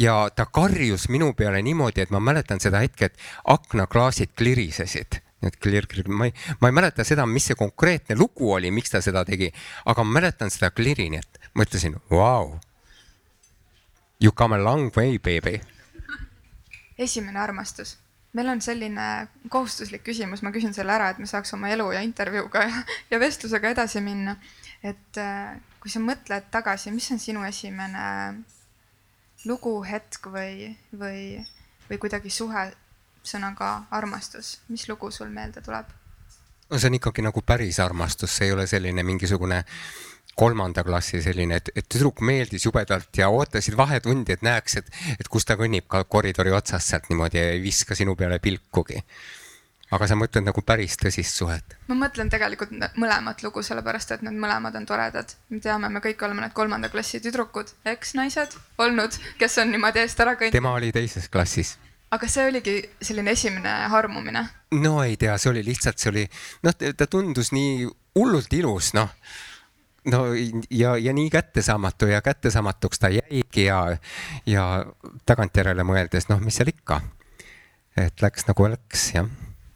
ja 0.00 0.30
ta 0.30 0.46
karjus 0.46 1.10
minu 1.12 1.34
peale 1.36 1.60
niimoodi, 1.62 2.06
et 2.06 2.14
ma 2.14 2.22
mäletan 2.22 2.62
seda 2.62 2.80
hetke, 2.80 3.10
et 3.10 3.18
aknaklaasid 3.44 4.32
klirisesid 4.38 5.23
et 5.50 5.58
clear, 5.60 5.88
clear, 5.90 6.08
ma 6.08 6.28
ei, 6.28 6.34
ma 6.60 6.70
ei 6.70 6.76
mäleta 6.76 7.06
seda, 7.06 7.26
mis 7.26 7.48
see 7.50 7.58
konkreetne 7.58 8.16
lugu 8.18 8.52
oli, 8.56 8.70
miks 8.74 8.94
ta 8.94 9.02
seda 9.04 9.24
tegi, 9.28 9.50
aga 9.90 10.04
ma 10.06 10.20
mäletan 10.20 10.52
seda 10.52 10.70
clear'i, 10.74 11.10
nii 11.12 11.22
et 11.22 11.50
mõtlesin, 11.58 11.98
vau. 12.10 12.54
You 14.22 14.32
come 14.32 14.56
a 14.56 14.62
long 14.62 14.94
way, 14.96 15.18
baby. 15.18 15.60
esimene 16.98 17.40
armastus 17.42 17.96
meil 18.34 18.50
on 18.50 18.60
selline 18.62 19.28
kohustuslik 19.50 20.02
küsimus, 20.06 20.42
ma 20.42 20.50
küsin 20.54 20.74
selle 20.74 20.94
ära, 20.94 21.12
et 21.12 21.20
me 21.22 21.26
saaks 21.30 21.54
oma 21.54 21.70
elu 21.70 21.86
ja 21.94 22.02
intervjuuga 22.06 22.64
ja, 22.66 22.82
ja 23.12 23.20
vestlusega 23.22 23.70
edasi 23.74 24.02
minna. 24.02 24.36
et 24.84 25.18
äh, 25.18 25.54
kui 25.80 25.92
sa 25.92 26.00
mõtled 26.02 26.50
tagasi, 26.52 26.90
mis 26.92 27.06
on 27.14 27.20
sinu 27.22 27.44
esimene 27.46 28.04
lugu, 29.48 29.78
hetk 29.84 30.28
või, 30.32 30.74
või, 30.96 31.44
või 31.88 32.00
kuidagi 32.00 32.32
suhe 32.32 32.66
sõnaga 33.24 33.74
armastus, 33.90 34.58
mis 34.68 34.88
lugu 34.88 35.10
sul 35.10 35.28
meelde 35.28 35.60
tuleb? 35.64 35.92
no 36.70 36.78
see 36.80 36.88
on 36.88 36.98
ikkagi 36.98 37.22
nagu 37.22 37.42
päris 37.46 37.78
armastus, 37.80 38.32
see 38.36 38.48
ei 38.48 38.52
ole 38.56 38.66
selline 38.66 39.02
mingisugune 39.04 39.62
kolmanda 40.34 40.82
klassi 40.84 41.20
selline, 41.22 41.60
et, 41.60 41.70
et 41.76 41.86
tüdruk 41.88 42.22
meeldis 42.26 42.66
jubedalt 42.66 43.14
ja 43.18 43.28
ootasid 43.30 43.76
vahetundi, 43.78 44.34
et 44.34 44.42
näeks, 44.42 44.80
et, 44.80 44.90
et 45.18 45.30
kus 45.30 45.46
ta 45.46 45.56
kõnnib 45.60 45.86
ka 45.90 46.02
koridori 46.10 46.50
otsast 46.54 46.90
sealt 46.90 47.08
niimoodi 47.10 47.38
ja 47.38 47.52
ei 47.54 47.62
viska 47.62 47.94
sinu 47.94 48.16
peale 48.18 48.40
pilkugi. 48.42 49.02
aga 49.94 50.06
sa 50.10 50.16
mõtled 50.18 50.42
nagu 50.42 50.62
päris 50.66 50.96
tõsist 50.98 51.38
suhet? 51.38 51.76
ma 51.86 51.94
mõtlen 51.94 52.30
tegelikult 52.32 52.72
mõlemat 52.96 53.44
lugu, 53.46 53.62
sellepärast 53.62 54.16
et 54.16 54.26
need 54.26 54.34
mõlemad 54.34 54.74
on 54.74 54.86
toredad. 54.86 55.36
me 55.50 55.60
teame, 55.60 55.88
me 55.88 56.02
kõik 56.02 56.26
oleme 56.26 56.42
need 56.42 56.56
kolmanda 56.56 56.88
klassi 56.90 57.20
tüdrukud, 57.20 57.70
eksnaised 57.94 58.58
olnud, 58.78 59.20
kes 59.38 59.58
on 59.62 59.70
niimoodi 59.70 60.02
eest 60.02 60.20
ära 60.20 60.34
kõndinud. 60.34 60.58
tema 60.58 60.74
oli 60.74 60.90
teises 60.92 61.28
klassis 61.28 61.76
aga 62.14 62.28
see 62.30 62.46
oligi 62.48 62.76
selline 63.02 63.34
esimene 63.34 63.72
harmumine? 63.92 64.44
no 64.80 65.02
ei 65.02 65.16
tea, 65.20 65.36
see 65.38 65.50
oli 65.52 65.64
lihtsalt, 65.66 65.98
see 66.00 66.12
oli, 66.12 66.24
noh, 66.66 66.74
ta 66.74 67.08
tundus 67.10 67.52
nii 67.54 67.84
hullult 68.18 68.54
ilus, 68.58 68.92
noh. 68.98 69.10
no 70.12 70.22
ja, 70.70 70.94
ja 71.00 71.14
nii 71.16 71.28
kättesaamatu 71.32 72.10
ja 72.12 72.22
kättesaamatuks 72.24 73.02
ta 73.02 73.10
jäigi 73.14 73.68
ja, 73.68 73.80
ja 74.46 74.64
tagantjärele 75.26 75.86
mõeldes, 75.86 76.28
noh, 76.30 76.42
mis 76.42 76.58
seal 76.60 76.72
ikka. 76.74 77.00
et 77.98 78.22
läks 78.22 78.48
nagu 78.50 78.66
läks, 78.74 79.12
jah. 79.14 79.30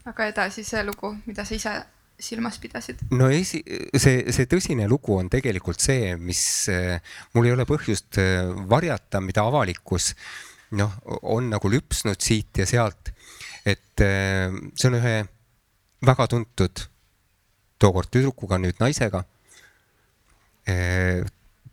aga 0.09 0.27
edasi 0.33 0.67
see 0.67 0.83
lugu, 0.87 1.15
mida 1.25 1.47
sa 1.47 1.55
ise 1.55 1.77
silmas 2.19 2.59
pidasid? 2.59 3.05
no 3.15 3.29
esi, 3.31 3.63
see, 3.95 4.25
see 4.35 4.47
tõsine 4.51 4.87
lugu 4.91 5.15
on 5.15 5.31
tegelikult 5.31 5.79
see, 5.79 6.15
mis 6.19 6.43
mul 7.33 7.47
ei 7.47 7.55
ole 7.55 7.67
põhjust 7.67 8.19
varjata, 8.67 9.23
mida 9.23 9.47
avalikkus 9.47 10.11
äh, 10.11 10.48
noh, 10.77 10.93
on 11.21 11.49
nagu 11.53 11.71
lüpsnud 11.71 12.19
siit 12.21 12.57
ja 12.57 12.65
sealt. 12.69 13.13
et 13.65 14.01
äh, 14.01 14.53
see 14.75 14.87
on 14.89 14.97
ühe 14.97 15.15
väga 16.05 16.27
tuntud 16.31 16.85
tookord 17.79 18.09
tüdrukuga, 18.11 18.57
nüüd 18.57 18.79
naisega. 18.79 19.23
Äh, 20.69 21.25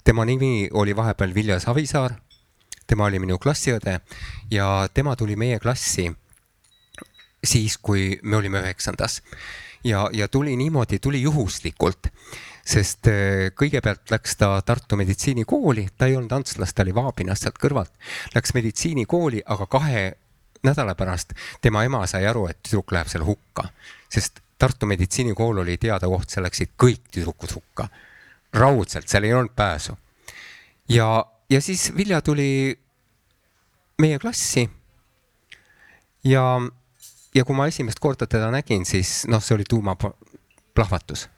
tema 0.05 0.25
nimi 0.25 0.69
oli 0.73 0.97
vahepeal 0.97 1.35
Vilja 1.35 1.61
Savisaar. 1.61 2.17
tema 2.87 3.05
oli 3.05 3.19
minu 3.19 3.38
klassiõde 3.38 4.00
ja 4.50 4.88
tema 4.95 5.17
tuli 5.17 5.37
meie 5.37 5.59
klassi 5.59 6.07
siis, 7.45 7.79
kui 7.79 8.19
me 8.23 8.37
olime 8.37 8.61
üheksandas 8.62 9.21
ja, 9.85 10.09
ja 10.12 10.29
tuli 10.29 10.57
niimoodi, 10.57 10.99
tuli 10.99 11.23
juhuslikult 11.23 12.11
sest 12.66 13.06
äh, 13.11 13.49
kõigepealt 13.54 14.11
läks 14.11 14.37
ta 14.40 14.50
Tartu 14.66 14.99
meditsiinikooli, 14.99 15.87
ta 15.99 16.08
ei 16.11 16.16
olnud 16.18 16.32
Antslas, 16.35 16.75
ta 16.75 16.82
oli 16.82 16.94
Vaabinas 16.94 17.44
sealt 17.44 17.61
kõrvalt, 17.62 17.92
läks 18.35 18.54
meditsiinikooli, 18.56 19.44
aga 19.46 19.68
kahe 19.70 20.06
nädala 20.66 20.96
pärast 20.99 21.37
tema 21.62 21.85
ema 21.87 22.02
sai 22.11 22.26
aru, 22.26 22.46
et 22.50 22.58
tüdruk 22.64 22.94
läheb 22.96 23.11
seal 23.12 23.26
hukka, 23.26 23.68
sest 24.12 24.42
Tartu 24.56 24.88
meditsiinikool 24.88 25.58
oli 25.61 25.76
teada 25.76 26.08
koht, 26.08 26.30
seal 26.32 26.46
läksid 26.46 26.70
kõik 26.80 27.11
tüdrukud 27.12 27.52
hukka. 27.58 27.88
raudselt, 28.56 29.08
seal 29.08 29.25
ei 29.25 29.35
olnud 29.35 29.52
pääsu. 29.56 29.99
ja, 30.88 31.26
ja 31.50 31.61
siis 31.61 31.92
Vilja 31.96 32.20
tuli 32.20 32.78
meie 33.99 34.18
klassi. 34.18 34.70
ja, 36.25 36.61
ja 37.35 37.44
kui 37.44 37.54
ma 37.54 37.66
esimest 37.66 37.99
korda 37.99 38.26
teda 38.26 38.50
nägin, 38.50 38.85
siis 38.85 39.26
noh, 39.28 39.42
see 39.44 39.54
oli 39.54 39.64
tuumaplahvatus 39.68 41.28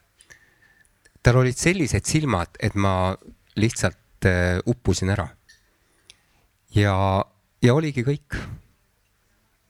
tal 1.28 1.42
olid 1.42 1.58
sellised 1.60 2.08
silmad, 2.08 2.54
et 2.56 2.72
ma 2.72 3.12
lihtsalt 3.60 4.24
äh, 4.24 4.62
uppusin 4.64 5.12
ära. 5.12 5.28
ja, 6.72 6.94
ja 7.60 7.74
oligi 7.74 8.04
kõik. 8.06 8.38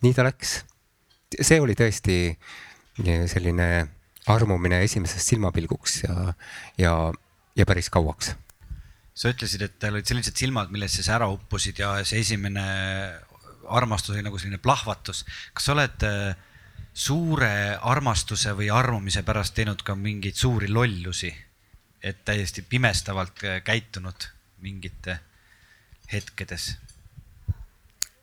nii 0.06 0.14
ta 0.14 0.22
läks. 0.22 0.60
see 1.34 1.58
oli 1.58 1.74
tõesti 1.74 2.18
äh, 2.30 3.24
selline 3.26 3.88
armumine 4.30 4.82
esimesest 4.84 5.32
silmapilguks 5.32 6.02
ja, 6.04 6.34
ja, 6.78 6.92
ja 7.56 7.66
päris 7.66 7.90
kauaks. 7.90 8.36
sa 9.14 9.34
ütlesid, 9.34 9.66
et 9.66 9.80
tal 9.82 9.98
olid 9.98 10.06
sellised 10.06 10.38
silmad, 10.38 10.70
millesse 10.70 11.02
sa 11.02 11.16
ära 11.18 11.26
uppusid 11.26 11.82
ja 11.82 11.96
see 12.04 12.22
esimene 12.22 12.68
armastus 13.66 14.14
oli 14.14 14.22
nagu 14.22 14.38
selline 14.38 14.62
plahvatus. 14.62 15.24
kas 15.52 15.66
sa 15.66 15.74
oled 15.74 16.06
äh, 16.06 16.38
suure 16.94 17.50
armastuse 17.82 18.54
või 18.54 18.70
armumise 18.70 19.26
pärast 19.26 19.58
teinud 19.58 19.82
ka 19.82 19.98
mingeid 19.98 20.38
suuri 20.38 20.70
lollusi, 20.70 21.34
et 22.02 22.24
täiesti 22.24 22.62
pimestavalt 22.62 23.40
käitunud 23.64 24.28
mingite 24.58 25.18
hetkedes? 26.12 26.76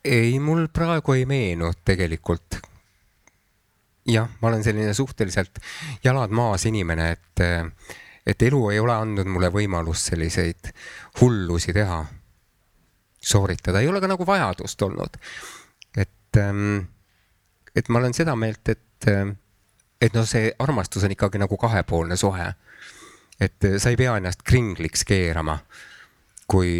ei, 0.06 0.40
mul 0.40 0.68
praegu 0.68 1.14
ei 1.14 1.26
meenu 1.26 1.72
tegelikult. 1.86 2.60
jah, 4.08 4.30
ma 4.42 4.48
olen 4.48 4.64
selline 4.64 4.94
suhteliselt 4.94 5.60
jalad 6.04 6.30
maas 6.30 6.66
inimene, 6.66 7.12
et, 7.12 7.46
et 8.26 8.42
elu 8.42 8.70
ei 8.70 8.80
ole 8.80 8.94
andnud 8.94 9.28
mulle 9.28 9.50
võimalust 9.54 10.12
selliseid 10.12 10.70
hullusi 11.22 11.74
teha, 11.74 12.04
sooritada, 13.22 13.82
ei 13.82 13.88
ole 13.90 14.02
ka 14.02 14.12
nagu 14.12 14.28
vajadust 14.28 14.82
olnud. 14.82 15.18
et 15.98 16.38
ähm, 16.38 16.86
et 17.76 17.90
ma 17.90 18.00
olen 18.00 18.14
seda 18.16 18.36
meelt, 18.40 18.70
et, 18.72 19.10
et 20.02 20.16
noh, 20.16 20.28
see 20.28 20.52
armastus 20.64 21.04
on 21.04 21.14
ikkagi 21.16 21.42
nagu 21.42 21.58
kahepoolne 21.60 22.18
suhe. 22.20 22.48
Et 23.40 23.68
sa 23.78 23.92
ei 23.92 24.00
pea 24.00 24.16
ennast 24.20 24.44
kringliks 24.48 25.06
keerama, 25.08 25.58
kui, 26.48 26.72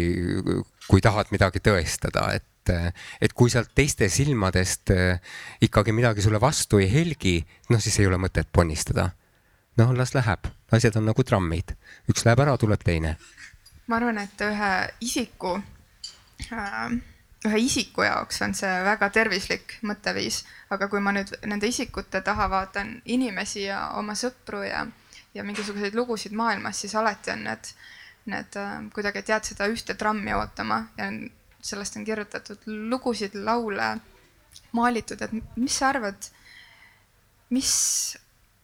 kui 0.86 1.02
tahad 1.04 1.32
midagi 1.34 1.60
tõestada, 1.64 2.28
et, 2.36 2.72
et 3.20 3.34
kui 3.36 3.52
sealt 3.52 3.74
teiste 3.74 4.08
silmadest 4.10 4.92
ikkagi 5.62 5.94
midagi 5.94 6.24
sulle 6.24 6.40
vastu 6.42 6.80
ei 6.82 6.88
helgi, 6.92 7.38
noh, 7.70 7.82
siis 7.82 7.98
ei 8.00 8.08
ole 8.10 8.20
mõtet 8.22 8.50
ponnistada. 8.52 9.10
noh, 9.76 9.92
las 9.92 10.14
läheb, 10.16 10.46
asjad 10.72 10.96
on 10.96 11.04
nagu 11.10 11.24
trammid, 11.24 11.74
üks 12.08 12.24
läheb 12.24 12.40
ära, 12.40 12.56
tuleb 12.56 12.84
teine. 12.84 13.16
ma 13.86 14.00
arvan, 14.00 14.18
et 14.18 14.40
ühe 14.48 14.72
isiku 15.00 15.58
äh 16.52 16.96
ühe 17.46 17.60
isiku 17.62 18.06
jaoks 18.06 18.40
on 18.46 18.54
see 18.56 18.70
väga 18.86 19.08
tervislik 19.14 19.76
mõtteviis, 19.86 20.42
aga 20.72 20.88
kui 20.92 21.02
ma 21.04 21.12
nüüd 21.16 21.32
nende 21.46 21.68
isikute 21.70 22.22
taha 22.26 22.48
vaatan 22.52 22.96
inimesi 23.04 23.66
ja 23.66 23.90
oma 24.00 24.16
sõpru 24.18 24.62
ja, 24.66 24.84
ja 25.36 25.44
mingisuguseid 25.44 25.94
lugusid 25.94 26.34
maailmas, 26.36 26.80
siis 26.80 26.94
alati 26.96 27.32
on 27.34 27.44
need, 27.46 27.72
need 28.32 28.58
äh, 28.60 28.76
kuidagi, 28.94 29.22
et 29.22 29.32
jääd 29.34 29.50
seda 29.50 29.68
ühte 29.72 29.94
trammi 29.98 30.34
ootama 30.36 30.82
ja 30.98 31.10
sellest 31.66 31.96
on 31.98 32.04
kirjutatud 32.06 32.66
lugusid, 32.66 33.36
laule, 33.44 33.96
maalitud, 34.76 35.22
et 35.22 35.32
mis 35.56 35.78
sa 35.78 35.90
arvad, 35.92 36.28
mis, 37.54 37.72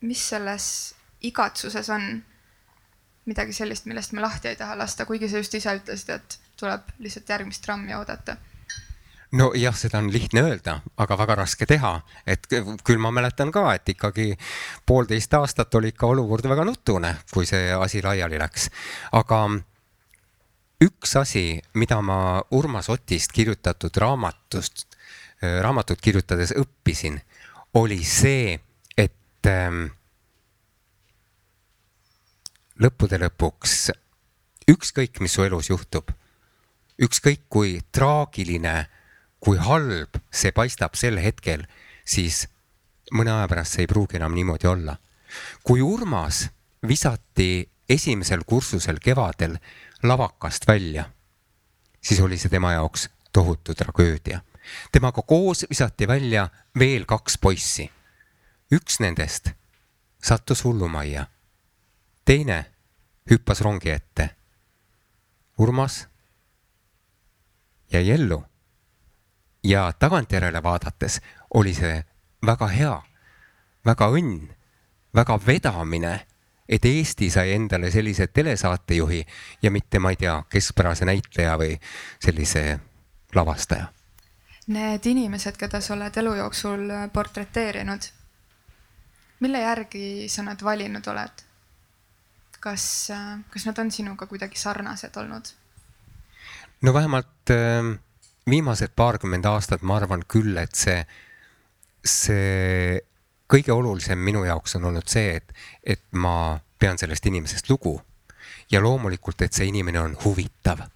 mis 0.00 0.29
selles 0.33 0.69
igatsuses 1.23 1.91
on 1.93 2.07
midagi 3.26 3.55
sellist, 3.55 3.87
millest 3.87 4.14
me 4.17 4.23
lahti 4.23 4.50
ei 4.50 4.59
taha 4.59 4.79
lasta, 4.79 5.07
kuigi 5.07 5.29
sa 5.31 5.43
just 5.43 5.55
ise 5.55 5.75
ütlesid, 5.79 6.11
et 6.17 6.38
tuleb 6.59 6.88
lihtsalt 7.02 7.29
järgmist 7.31 7.62
trammi 7.64 7.95
oodata 7.95 8.37
nojah, 9.32 9.74
seda 9.76 9.98
on 10.02 10.10
lihtne 10.12 10.42
öelda, 10.44 10.78
aga 11.00 11.16
väga 11.18 11.36
raske 11.42 11.66
teha, 11.68 11.92
et 12.26 12.46
küll 12.84 13.00
ma 13.00 13.12
mäletan 13.14 13.52
ka, 13.52 13.64
et 13.74 13.88
ikkagi 13.88 14.32
poolteist 14.86 15.34
aastat 15.34 15.74
oli 15.78 15.92
ikka 15.92 16.10
olukord 16.12 16.46
väga 16.48 16.66
nutune, 16.68 17.14
kui 17.32 17.48
see 17.48 17.72
asi 17.72 18.02
laiali 18.04 18.40
läks. 18.42 18.68
aga 19.12 19.42
üks 20.84 21.16
asi, 21.16 21.62
mida 21.74 22.00
ma 22.02 22.42
Urmas 22.50 22.90
Otist 22.92 23.32
kirjutatud 23.32 23.96
raamatust, 23.96 24.86
raamatut 25.40 26.00
kirjutades 26.00 26.54
õppisin, 26.58 27.20
oli 27.74 28.02
see, 28.04 28.58
et 28.98 29.48
ähm, 29.48 29.86
lõppude 32.82 33.18
lõpuks 33.22 33.92
ükskõik, 34.68 35.20
mis 35.20 35.32
su 35.32 35.44
elus 35.46 35.70
juhtub, 35.70 36.10
ükskõik 37.02 37.46
kui 37.48 37.78
traagiline 37.92 38.74
kui 39.42 39.58
halb 39.58 40.20
see 40.30 40.52
paistab 40.54 40.94
sel 40.99 41.18
hetkel, 41.18 41.64
siis 42.06 42.46
mõne 43.12 43.32
aja 43.34 43.49
pärast 43.50 43.75
see 43.75 43.87
ei 43.87 43.90
pruugi 43.90 44.20
enam 44.20 44.34
niimoodi 44.34 44.68
olla. 44.70 44.96
kui 45.64 45.82
Urmas 45.82 46.49
visati 46.87 47.70
esimesel 47.88 48.44
kursusel 48.46 49.00
kevadel 49.02 49.56
lavakast 50.02 50.68
välja, 50.68 51.11
siis 52.00 52.20
oli 52.20 52.38
see 52.38 52.50
tema 52.50 52.72
jaoks 52.72 53.08
tohutu 53.32 53.75
tragöödia. 53.75 54.40
temaga 54.92 55.22
koos 55.22 55.66
visati 55.70 56.08
välja 56.08 56.49
veel 56.78 57.04
kaks 57.04 57.38
poissi. 57.38 57.90
üks 58.72 59.00
nendest 59.00 59.50
sattus 60.22 60.64
hullumajja, 60.64 61.26
teine 62.25 62.64
hüppas 63.30 63.61
rongi 63.61 63.90
ette. 63.90 64.30
Urmas 65.58 66.06
jäi 67.92 68.11
ellu 68.11 68.44
ja 69.64 69.92
tagantjärele 69.99 70.62
vaadates 70.62 71.21
oli 71.54 71.75
see 71.75 72.04
väga 72.47 72.66
hea, 72.66 73.02
väga 73.87 74.09
õnn, 74.11 74.50
väga 75.14 75.38
vedamine, 75.47 76.14
et 76.69 76.85
Eesti 76.85 77.31
sai 77.31 77.52
endale 77.52 77.90
sellise 77.90 78.26
telesaatejuhi 78.26 79.25
ja 79.62 79.71
mitte, 79.71 79.99
ma 79.99 80.11
ei 80.11 80.16
tea, 80.16 80.42
keskpärase 80.50 81.04
näitleja 81.04 81.57
või 81.59 81.76
sellise 82.23 82.81
lavastaja. 83.35 83.90
Need 84.73 85.07
inimesed, 85.07 85.57
keda 85.59 85.81
sa 85.83 85.95
oled 85.95 86.16
elu 86.16 86.35
jooksul 86.38 86.85
portreteerinud, 87.12 88.04
mille 89.42 89.62
järgi 89.62 90.28
sa 90.28 90.47
nad 90.47 90.62
valinud 90.62 91.07
oled? 91.07 91.49
kas, 92.62 93.11
kas 93.50 93.64
nad 93.66 93.78
on 93.83 93.88
sinuga 93.90 94.26
kuidagi 94.31 94.54
sarnased 94.54 95.16
olnud? 95.19 95.49
no 96.83 96.92
vähemalt 96.95 97.50
äh 97.50 97.99
viimased 98.50 98.94
paarkümmend 98.96 99.46
aastat 99.46 99.82
ma 99.82 99.96
arvan 100.00 100.25
küll, 100.28 100.56
et 100.58 100.75
see, 100.75 101.02
see 102.04 103.00
kõige 103.52 103.72
olulisem 103.75 104.18
minu 104.18 104.44
jaoks 104.44 104.76
on 104.78 104.88
olnud 104.90 105.08
see, 105.11 105.37
et, 105.37 105.52
et 105.84 106.02
ma 106.12 106.58
pean 106.78 106.99
sellest 106.99 107.26
inimesest 107.28 107.70
lugu. 107.70 107.99
Ja 108.72 108.80
loomulikult, 108.80 109.42
et 109.44 109.52
see 109.52 109.68
inimene 109.68 110.00
on 110.00 110.16
huvitav. 110.25 110.88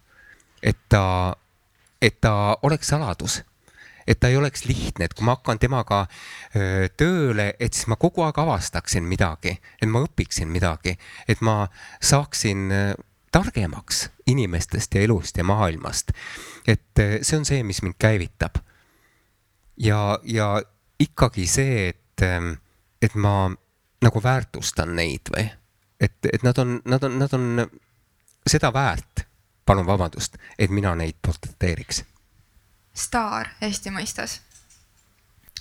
et 0.63 0.77
ta, 0.89 1.35
et 2.01 2.15
ta 2.21 2.57
oleks 2.65 2.87
saladus, 2.89 3.43
et 4.07 4.19
ta 4.19 4.31
ei 4.31 4.37
oleks 4.37 4.65
lihtne, 4.65 5.05
et 5.05 5.13
kui 5.13 5.25
ma 5.25 5.35
hakkan 5.35 5.59
temaga 5.59 6.07
öö, 6.55 6.87
tööle, 6.97 7.51
et 7.59 7.73
siis 7.77 7.85
ma 7.87 7.95
kogu 7.95 8.23
aeg 8.25 8.39
avastaksin 8.41 9.05
midagi, 9.05 9.53
et 9.81 9.87
ma 9.87 10.01
õpiksin 10.07 10.49
midagi, 10.49 10.95
et 11.27 11.43
ma 11.45 11.67
saaksin 12.01 12.71
targemaks 13.37 14.09
inimestest 14.27 14.95
ja 14.95 15.01
elust 15.01 15.37
ja 15.37 15.43
maailmast. 15.43 16.11
et 16.67 16.99
eh, 16.99 17.19
see 17.21 17.37
on 17.37 17.45
see, 17.45 17.63
mis 17.63 17.81
mind 17.81 17.95
käivitab. 17.99 18.57
ja, 19.77 20.19
ja 20.23 20.61
ikkagi 20.99 21.47
see, 21.47 21.87
et, 21.89 22.21
eh, 22.25 22.57
et 23.01 23.15
ma 23.15 23.51
nagu 24.01 24.23
väärtustan 24.23 24.95
neid 24.95 25.29
või 25.33 25.49
et, 25.99 26.17
et 26.33 26.43
nad 26.43 26.57
on, 26.57 26.81
nad 26.85 27.03
on, 27.03 27.19
nad 27.19 27.33
on 27.33 27.69
seda 28.47 28.73
väärt, 28.73 29.25
palun 29.65 29.85
vabandust, 29.85 30.37
et 30.59 30.71
mina 30.71 30.95
neid 30.95 31.17
portreteeriks. 31.21 32.03
staar 32.93 33.49
Eesti 33.61 33.93
mõistes. 33.93 34.41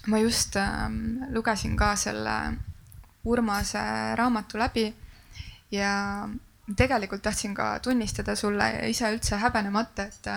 ma 0.06 0.18
just 0.18 0.56
äh, 0.56 0.88
lugesin 1.28 1.76
ka 1.76 1.96
selle 1.96 2.56
Urmase 3.26 4.14
raamatu 4.14 4.58
läbi 4.58 4.94
ja 5.70 6.28
tegelikult 6.76 7.22
tahtsin 7.22 7.54
ka 7.54 7.78
tunnistada 7.78 8.34
sulle 8.36 8.66
ise 8.90 9.10
üldse 9.14 9.38
häbenemata, 9.38 10.08
et, 10.08 10.28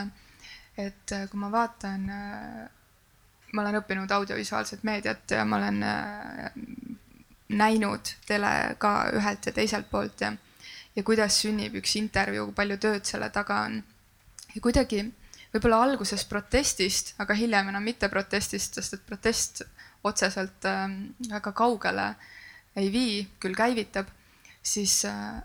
et 0.77 1.13
kui 1.31 1.39
ma 1.41 1.49
vaatan, 1.51 2.05
ma 3.53 3.61
olen 3.63 3.79
õppinud 3.79 4.11
audiovisuaalset 4.13 4.83
meediat 4.85 5.31
ja 5.33 5.45
ma 5.45 5.57
olen 5.57 5.81
näinud 7.49 8.13
tele 8.27 8.75
ka 8.77 9.09
ühelt 9.17 9.45
ja 9.45 9.53
teiselt 9.53 9.89
poolt 9.89 10.21
ja, 10.21 10.33
ja 10.95 11.03
kuidas 11.03 11.39
sünnib 11.41 11.79
üks 11.81 11.95
intervjuu, 11.97 12.51
palju 12.53 12.77
tööd 12.77 13.09
selle 13.09 13.29
taga 13.33 13.63
on. 13.65 13.81
ja 14.53 14.61
kuidagi 14.61 15.01
võib-olla 15.53 15.81
alguses 15.83 16.25
protestist, 16.29 17.15
aga 17.17 17.33
hiljem 17.33 17.71
enam 17.71 17.83
mitte 17.83 18.09
protestist, 18.09 18.77
sest 18.77 18.97
et 18.97 19.05
protest 19.05 19.63
otseselt 20.05 20.65
äh, 20.69 20.85
väga 21.31 21.53
kaugele 21.57 22.11
ei 22.77 22.91
vii, 22.93 23.15
küll 23.41 23.57
käivitab, 23.57 24.07
siis 24.61 25.01
äh, 25.09 25.41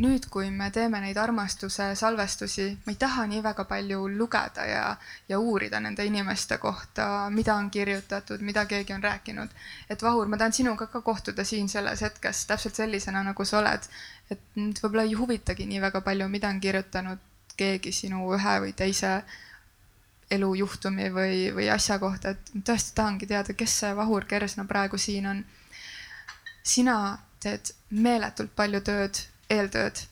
nüüd, 0.00 0.26
kui 0.30 0.50
me 0.50 0.70
teeme 0.70 1.00
neid 1.02 1.16
armastuse 1.20 1.90
salvestusi, 1.98 2.66
ma 2.86 2.92
ei 2.92 2.98
taha 3.00 3.26
nii 3.28 3.42
väga 3.44 3.64
palju 3.68 4.06
lugeda 4.14 4.64
ja, 4.64 4.84
ja 5.28 5.38
uurida 5.38 5.80
nende 5.80 6.04
inimeste 6.06 6.58
kohta, 6.58 7.28
mida 7.30 7.54
on 7.54 7.70
kirjutatud, 7.70 8.40
mida 8.40 8.64
keegi 8.66 8.94
on 8.94 9.02
rääkinud. 9.02 9.48
et 9.90 10.02
Vahur, 10.02 10.26
ma 10.26 10.36
tahan 10.36 10.52
sinuga 10.52 10.86
ka 10.86 11.00
kohtuda 11.00 11.44
siin 11.44 11.68
selles 11.68 12.00
hetkes 12.00 12.46
täpselt 12.46 12.74
sellisena, 12.74 13.22
nagu 13.22 13.44
sa 13.44 13.58
oled. 13.58 13.88
et 14.30 14.40
võib-olla 14.56 15.02
ei 15.02 15.14
huvitagi 15.18 15.66
nii 15.66 15.80
väga 15.80 16.00
palju, 16.00 16.28
mida 16.28 16.48
on 16.48 16.60
kirjutanud 16.60 17.18
keegi 17.56 17.92
sinu 17.92 18.24
ühe 18.34 18.58
või 18.64 18.72
teise 18.72 19.22
elujuhtumi 20.30 21.08
või, 21.12 21.38
või 21.54 21.66
asja 21.74 21.98
kohta, 21.98 22.30
et 22.30 22.52
tõesti 22.64 22.94
tahangi 22.94 23.26
teada, 23.26 23.54
kes 23.54 23.80
see 23.82 23.96
Vahur 23.96 24.24
Kersna 24.24 24.64
praegu 24.64 24.98
siin 24.98 25.26
on. 25.26 25.44
sina 26.62 27.18
teed 27.40 27.72
meeletult 27.90 28.52
palju 28.56 28.80
tööd 28.84 29.18
eeltööd, 29.50 30.02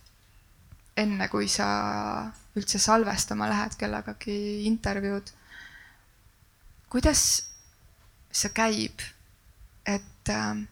enne 0.99 1.29
kui 1.31 1.49
sa 1.49 1.69
üldse 2.59 2.81
salvestama 2.83 3.49
lähed 3.51 3.77
kellegagi 3.79 4.65
intervjuud. 4.67 5.31
kuidas 6.89 7.23
see 8.33 8.51
käib, 8.55 9.03
et 9.87 10.31
äh, 10.33 10.67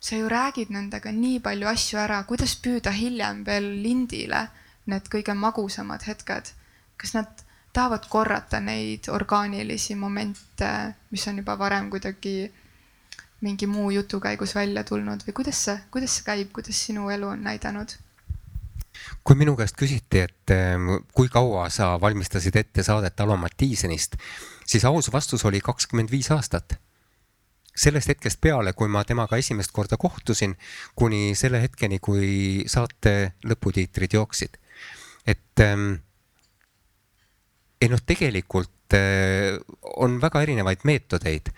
sa 0.00 0.16
ju 0.16 0.28
räägid 0.28 0.70
nendega 0.70 1.12
nii 1.12 1.40
palju 1.40 1.68
asju 1.68 1.98
ära, 1.98 2.22
kuidas 2.24 2.54
püüda 2.56 2.90
hiljem 2.90 3.44
veel 3.46 3.68
lindile 3.82 4.48
need 4.90 5.08
kõige 5.10 5.34
magusamad 5.38 6.02
hetked, 6.06 6.50
kas 6.96 7.14
nad 7.14 7.44
tahavad 7.72 8.08
korrata 8.08 8.60
neid 8.60 9.08
orgaanilisi 9.08 9.94
momente, 9.94 10.70
mis 11.10 11.26
on 11.28 11.38
juba 11.42 11.56
varem 11.58 11.90
kuidagi 11.90 12.50
mingi 13.42 13.66
muu 13.66 13.90
jutu 13.90 14.20
käigus 14.22 14.54
välja 14.54 14.84
tulnud 14.86 15.24
või 15.26 15.34
kuidas 15.42 15.58
see, 15.66 15.76
kuidas 15.90 16.16
see 16.16 16.26
käib, 16.26 16.52
kuidas 16.54 16.78
sinu 16.86 17.10
elu 17.10 17.34
on 17.34 17.44
näidanud? 17.44 17.94
kui 19.24 19.36
minu 19.38 19.54
käest 19.58 19.76
küsiti, 19.78 20.20
et 20.26 20.52
ähm, 20.52 20.88
kui 21.16 21.30
kaua 21.32 21.68
sa 21.72 21.94
valmistasid 22.00 22.56
ette 22.60 22.84
saadet 22.86 23.20
Alo 23.24 23.36
Mattiisenist, 23.40 24.18
siis 24.68 24.84
aus 24.84 25.08
vastus 25.12 25.44
oli 25.48 25.60
kakskümmend 25.64 26.10
viis 26.10 26.30
aastat. 26.30 26.78
sellest 27.72 28.10
hetkest 28.12 28.36
peale, 28.40 28.74
kui 28.76 28.88
ma 28.88 29.00
temaga 29.04 29.38
esimest 29.40 29.72
korda 29.72 29.96
kohtusin, 29.96 30.52
kuni 30.94 31.32
selle 31.34 31.62
hetkeni, 31.62 31.98
kui 32.04 32.64
saate 32.68 33.32
lõputiitrid 33.48 34.12
jooksid. 34.12 34.58
et 35.26 35.60
ähm, 35.60 35.94
ei 37.80 37.88
noh, 37.88 38.02
tegelikult 38.06 38.94
äh, 38.94 39.56
on 39.96 40.20
väga 40.20 40.42
erinevaid 40.42 40.84
meetodeid 40.84 41.48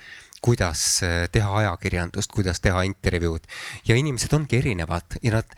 kuidas 0.44 1.02
äh, 1.02 1.24
teha 1.32 1.56
ajakirjandust, 1.62 2.32
kuidas 2.32 2.60
teha 2.60 2.84
intervjuud 2.84 3.48
ja 3.88 3.96
inimesed 3.96 4.32
ongi 4.36 4.60
erinevad 4.60 5.18
ja 5.22 5.38
nad 5.38 5.56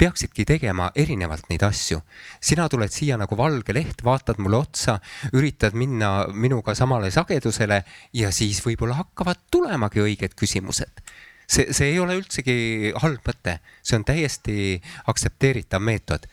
peaksidki 0.00 0.46
tegema 0.48 0.88
erinevalt 0.96 1.50
neid 1.50 1.62
asju. 1.66 2.00
sina 2.40 2.68
tuled 2.72 2.92
siia 2.92 3.18
nagu 3.20 3.36
valge 3.36 3.74
leht, 3.76 4.04
vaatad 4.04 4.40
mulle 4.40 4.62
otsa, 4.62 4.96
üritad 5.36 5.76
minna 5.76 6.10
minuga 6.32 6.74
samale 6.74 7.10
sagedusele 7.12 7.82
ja 8.16 8.30
siis 8.32 8.62
võib-olla 8.64 8.96
hakkavad 9.02 9.44
tulemagi 9.50 10.00
õiged 10.00 10.36
küsimused. 10.40 11.04
see, 11.46 11.68
see 11.72 11.92
ei 11.92 12.00
ole 12.00 12.16
üldsegi 12.16 12.94
halb 13.02 13.26
mõte, 13.26 13.58
see 13.82 13.98
on 14.00 14.06
täiesti 14.08 14.80
aktsepteeritav 15.12 15.84
meetod. 15.84 16.26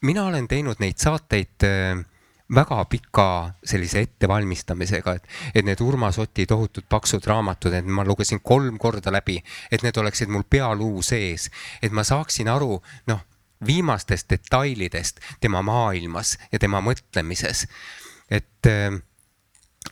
mina 0.00 0.24
olen 0.24 0.48
teinud 0.48 0.80
neid 0.80 0.98
saateid 0.98 1.68
äh, 1.68 2.00
väga 2.54 2.84
pika 2.84 3.26
sellise 3.64 4.02
ettevalmistamisega, 4.06 5.14
et, 5.16 5.28
et 5.54 5.64
need 5.64 5.80
Urmas 5.80 6.18
Oti 6.18 6.46
tohutud 6.46 6.84
paksud 6.88 7.26
raamatud, 7.26 7.72
et 7.72 7.86
ma 7.86 8.04
lugesin 8.04 8.40
kolm 8.44 8.78
korda 8.78 9.12
läbi, 9.12 9.38
et 9.70 9.82
need 9.82 9.96
oleksid 9.96 10.32
mul 10.32 10.44
pealuu 10.50 11.02
sees, 11.02 11.48
et 11.82 11.92
ma 11.92 12.04
saaksin 12.04 12.50
aru, 12.52 12.76
noh, 13.10 13.24
viimastest 13.66 14.30
detailidest 14.30 15.20
tema 15.40 15.62
maailmas 15.62 16.36
ja 16.52 16.58
tema 16.58 16.80
mõtlemises. 16.80 17.66
et 18.30 18.68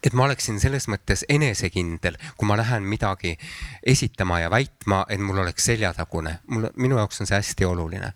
et 0.04 0.14
ma 0.14 0.24
oleksin 0.24 0.60
selles 0.60 0.86
mõttes 0.88 1.24
enesekindel, 1.28 2.16
kui 2.36 2.46
ma 2.48 2.56
lähen 2.56 2.82
midagi 2.82 3.34
esitama 3.82 4.38
ja 4.40 4.50
väitma, 4.50 5.04
et 5.08 5.20
mul 5.20 5.42
oleks 5.42 5.64
seljatagune, 5.64 6.38
mul, 6.46 6.68
minu 6.76 6.96
jaoks 6.96 7.20
on 7.20 7.26
see 7.26 7.36
hästi 7.36 7.64
oluline 7.64 8.12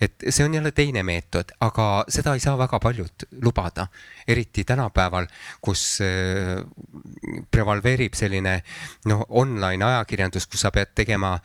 et 0.00 0.26
see 0.28 0.44
on 0.44 0.54
jälle 0.54 0.72
teine 0.72 1.02
meetod, 1.06 1.52
aga 1.60 2.04
seda 2.08 2.34
ei 2.34 2.40
saa 2.40 2.56
väga 2.58 2.80
paljud 2.82 3.26
lubada, 3.42 3.86
eriti 4.28 4.64
tänapäeval, 4.64 5.26
kus 5.60 6.00
äh, 6.04 6.62
prevaleerib 7.50 8.16
selline 8.18 8.58
noh, 9.10 9.24
online 9.28 9.84
ajakirjandus, 9.84 10.48
kus 10.50 10.66
sa 10.66 10.72
pead 10.74 10.94
tegema, 10.94 11.36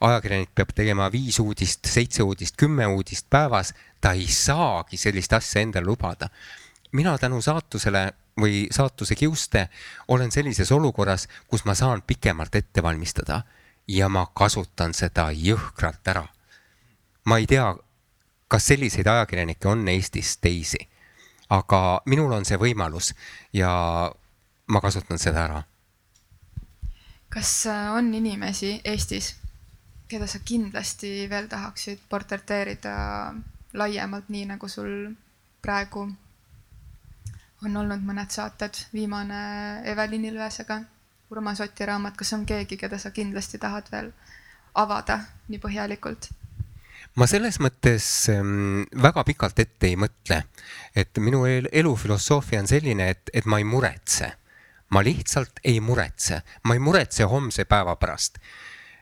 ajakirjanik 0.00 0.54
peab 0.54 0.74
tegema 0.74 1.10
viis 1.12 1.38
uudist, 1.42 1.86
seitse 1.86 2.24
uudist, 2.26 2.56
kümme 2.60 2.86
uudist 2.86 3.28
päevas, 3.30 3.74
ta 4.00 4.14
ei 4.16 4.26
saagi 4.26 4.98
sellist 5.00 5.32
asja 5.32 5.62
endale 5.62 5.86
lubada. 5.86 6.28
mina 6.92 7.18
tänu 7.18 7.38
saatusele 7.42 8.12
või 8.40 8.66
saatuse 8.70 9.14
kiuste 9.14 9.68
olen 10.08 10.30
sellises 10.30 10.72
olukorras, 10.72 11.28
kus 11.46 11.64
ma 11.64 11.74
saan 11.74 12.02
pikemalt 12.02 12.54
ette 12.54 12.82
valmistada 12.82 13.42
ja 13.88 14.08
ma 14.08 14.26
kasutan 14.34 14.94
seda 14.94 15.30
jõhkralt 15.30 16.08
ära. 16.08 16.26
ma 17.24 17.38
ei 17.38 17.46
tea, 17.46 17.74
kas 18.50 18.66
selliseid 18.66 19.06
ajakirjanikke 19.06 19.68
on 19.70 19.88
Eestis 19.88 20.36
teisi? 20.42 20.80
aga 21.50 22.00
minul 22.06 22.32
on 22.32 22.46
see 22.46 22.58
võimalus 22.58 23.10
ja 23.52 23.70
ma 24.70 24.80
kasutan 24.80 25.18
seda 25.18 25.44
ära. 25.48 25.62
kas 27.28 27.66
äh, 27.66 27.90
on 27.94 28.14
inimesi 28.14 28.80
Eestis, 28.84 29.34
keda 30.08 30.26
sa 30.26 30.38
kindlasti 30.44 31.26
veel 31.30 31.48
tahaksid 31.50 32.06
portreteerida 32.08 32.94
laiemalt, 33.74 34.28
nii 34.28 34.46
nagu 34.50 34.68
sul 34.68 35.14
praegu 35.62 36.06
on 37.62 37.76
olnud 37.76 38.02
mõned 38.02 38.30
saated, 38.32 38.86
viimane 38.94 39.82
Evelin 39.90 40.24
Ilvesega, 40.24 40.80
Urmas 41.30 41.60
Oti 41.60 41.86
raamat, 41.86 42.16
kas 42.18 42.32
on 42.34 42.46
keegi, 42.46 42.78
keda 42.80 42.98
sa 42.98 43.12
kindlasti 43.14 43.58
tahad 43.58 43.90
veel 43.92 44.10
avada 44.74 45.20
nii 45.48 45.60
põhjalikult? 45.62 46.30
Ma 47.18 47.26
selles 47.30 47.58
mõttes 47.62 48.04
ähm, 48.32 48.84
väga 49.02 49.24
pikalt 49.26 49.58
ette 49.62 49.90
ei 49.90 49.96
mõtle, 49.98 50.44
et 50.94 51.18
minu 51.22 51.42
elu 51.48 51.94
filosoofia 51.98 52.60
on 52.62 52.70
selline, 52.70 53.10
et, 53.14 53.32
et 53.34 53.46
ma 53.50 53.58
ei 53.58 53.66
muretse. 53.66 54.36
ma 54.90 55.04
lihtsalt 55.06 55.60
ei 55.62 55.78
muretse, 55.80 56.40
ma 56.66 56.74
ei 56.74 56.80
muretse 56.82 57.24
homse 57.30 57.64
päeva 57.64 57.96
pärast. 57.96 58.38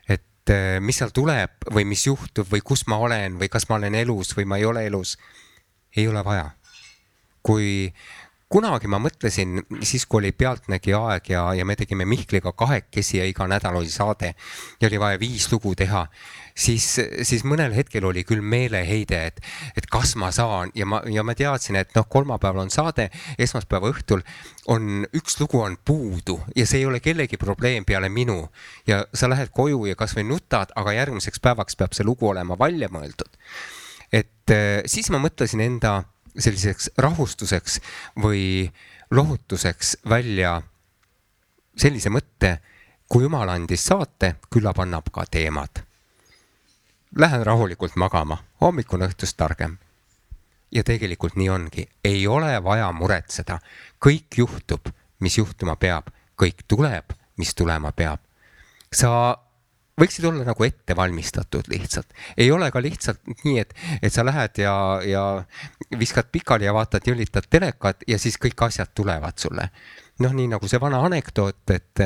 et 0.07 0.49
äh, 0.49 0.79
mis 0.81 0.97
seal 0.97 1.13
tuleb 1.13 1.69
või 1.73 1.85
mis 1.85 2.05
juhtub 2.07 2.49
või 2.49 2.61
kus 2.61 2.87
ma 2.87 2.97
olen 2.97 3.39
või 3.39 3.49
kas 3.49 3.69
ma 3.69 3.75
olen 3.75 3.95
elus 3.95 4.35
või 4.37 4.45
ma 4.45 4.57
ei 4.57 4.65
ole 4.65 4.85
elus. 4.85 5.17
ei 5.95 6.07
ole 6.07 6.23
vaja. 6.25 6.51
kui 7.41 7.93
kunagi 8.49 8.89
ma 8.89 8.97
mõtlesin, 8.97 9.59
siis 9.85 10.07
kui 10.09 10.23
oli 10.23 10.31
Pealtnägija 10.33 10.99
aeg 11.11 11.27
ja, 11.29 11.43
ja 11.53 11.65
me 11.69 11.75
tegime 11.77 12.07
Mihkliga 12.09 12.51
kahekesi 12.57 13.19
ja 13.19 13.27
iga 13.29 13.45
nädal 13.47 13.77
oli 13.77 13.91
saade 13.93 14.33
ja 14.81 14.89
oli 14.89 14.99
vaja 14.99 15.19
viis 15.21 15.45
lugu 15.51 15.75
teha, 15.77 16.07
siis, 16.57 16.87
siis 17.29 17.45
mõnel 17.45 17.75
hetkel 17.77 18.07
oli 18.09 18.23
küll 18.25 18.41
meeleheide, 18.41 19.21
et, 19.29 19.39
et 19.77 19.85
kas 19.91 20.15
ma 20.17 20.31
saan 20.33 20.73
ja 20.75 20.89
ma, 20.89 21.03
ja 21.05 21.23
ma 21.23 21.37
teadsin, 21.37 21.77
et 21.77 21.93
noh, 21.97 22.09
kolmapäeval 22.09 22.65
on 22.65 22.73
saade, 22.73 23.11
esmaspäeva 23.37 23.93
õhtul 23.93 24.25
on 24.73 25.05
üks 25.13 25.37
lugu 25.43 25.61
on 25.61 25.77
puudu 25.85 26.39
ja 26.57 26.65
see 26.65 26.81
ei 26.81 26.89
ole 26.89 27.03
kellegi 27.05 27.37
probleem 27.37 27.85
peale 27.85 28.09
minu 28.09 28.41
ja 28.89 29.03
sa 29.13 29.29
lähed 29.29 29.53
koju 29.53 29.85
ja 29.91 29.99
kasvõi 29.99 30.25
nutad, 30.25 30.73
aga 30.75 30.97
järgmiseks 30.97 31.41
päevaks 31.43 31.77
peab 31.77 31.93
see 31.93 32.07
lugu 32.07 32.33
olema 32.33 32.57
välja 32.57 32.89
mõeldud. 32.89 33.29
et 34.11 34.49
eh, 34.49 34.81
siis 34.89 35.13
ma 35.13 35.21
mõtlesin 35.21 35.61
enda 35.61 35.99
selliseks 36.37 36.91
rahustuseks 36.97 37.79
või 38.21 38.69
lohutuseks 39.11 39.97
välja 40.09 40.61
sellise 41.77 42.09
mõtte, 42.09 42.57
kui 43.09 43.23
jumal 43.23 43.49
andis 43.49 43.85
saate, 43.89 44.35
küllap 44.51 44.79
annab 44.79 45.09
ka 45.13 45.25
teemad. 45.31 45.83
Lähen 47.17 47.45
rahulikult 47.45 47.95
magama, 47.95 48.37
hommik 48.61 48.93
on 48.93 49.07
õhtust 49.07 49.37
targem. 49.37 49.77
ja 50.71 50.83
tegelikult 50.83 51.33
nii 51.35 51.49
ongi, 51.49 51.89
ei 52.03 52.27
ole 52.27 52.63
vaja 52.63 52.91
muretseda, 52.91 53.59
kõik 54.05 54.37
juhtub, 54.37 54.91
mis 55.19 55.37
juhtuma 55.37 55.75
peab, 55.75 56.11
kõik 56.37 56.61
tuleb, 56.67 57.09
mis 57.37 57.55
tulema 57.55 57.91
peab. 57.91 58.19
sa 58.93 59.37
võiksid 59.99 60.25
olla 60.29 60.45
nagu 60.47 60.65
ette 60.65 60.95
valmistatud 60.95 61.67
lihtsalt, 61.71 62.13
ei 62.37 62.51
ole 62.51 62.69
ka 62.71 62.81
lihtsalt 62.81 63.21
nii, 63.43 63.59
et, 63.59 63.73
et 64.01 64.13
sa 64.13 64.25
lähed 64.25 64.61
ja, 64.63 64.73
ja 65.05 65.23
viskad 65.99 66.31
pikali 66.31 66.67
ja 66.67 66.73
vaatad, 66.75 67.05
jõllitad 67.07 67.49
telekat 67.49 68.03
ja 68.07 68.19
siis 68.19 68.39
kõik 68.41 68.61
asjad 68.69 68.93
tulevad 68.95 69.37
sulle. 69.37 69.69
noh, 70.19 70.33
nii 70.35 70.49
nagu 70.51 70.67
see 70.67 70.79
vana 70.81 70.99
anekdoot, 71.07 71.63
et, 71.75 72.03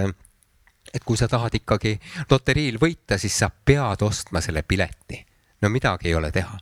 et 0.94 1.04
kui 1.06 1.18
sa 1.18 1.28
tahad 1.28 1.56
ikkagi 1.58 1.96
loteriil 2.30 2.78
võita, 2.82 3.18
siis 3.18 3.38
sa 3.40 3.50
pead 3.50 4.06
ostma 4.06 4.42
selle 4.42 4.64
pileti. 4.64 5.26
no 5.62 5.70
midagi 5.70 6.10
ei 6.12 6.16
ole 6.16 6.32
teha. 6.32 6.58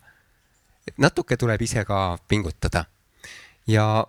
natuke 0.97 1.37
tuleb 1.37 1.61
ise 1.61 1.85
ka 1.85 2.17
pingutada. 2.27 2.85
ja, 3.67 4.05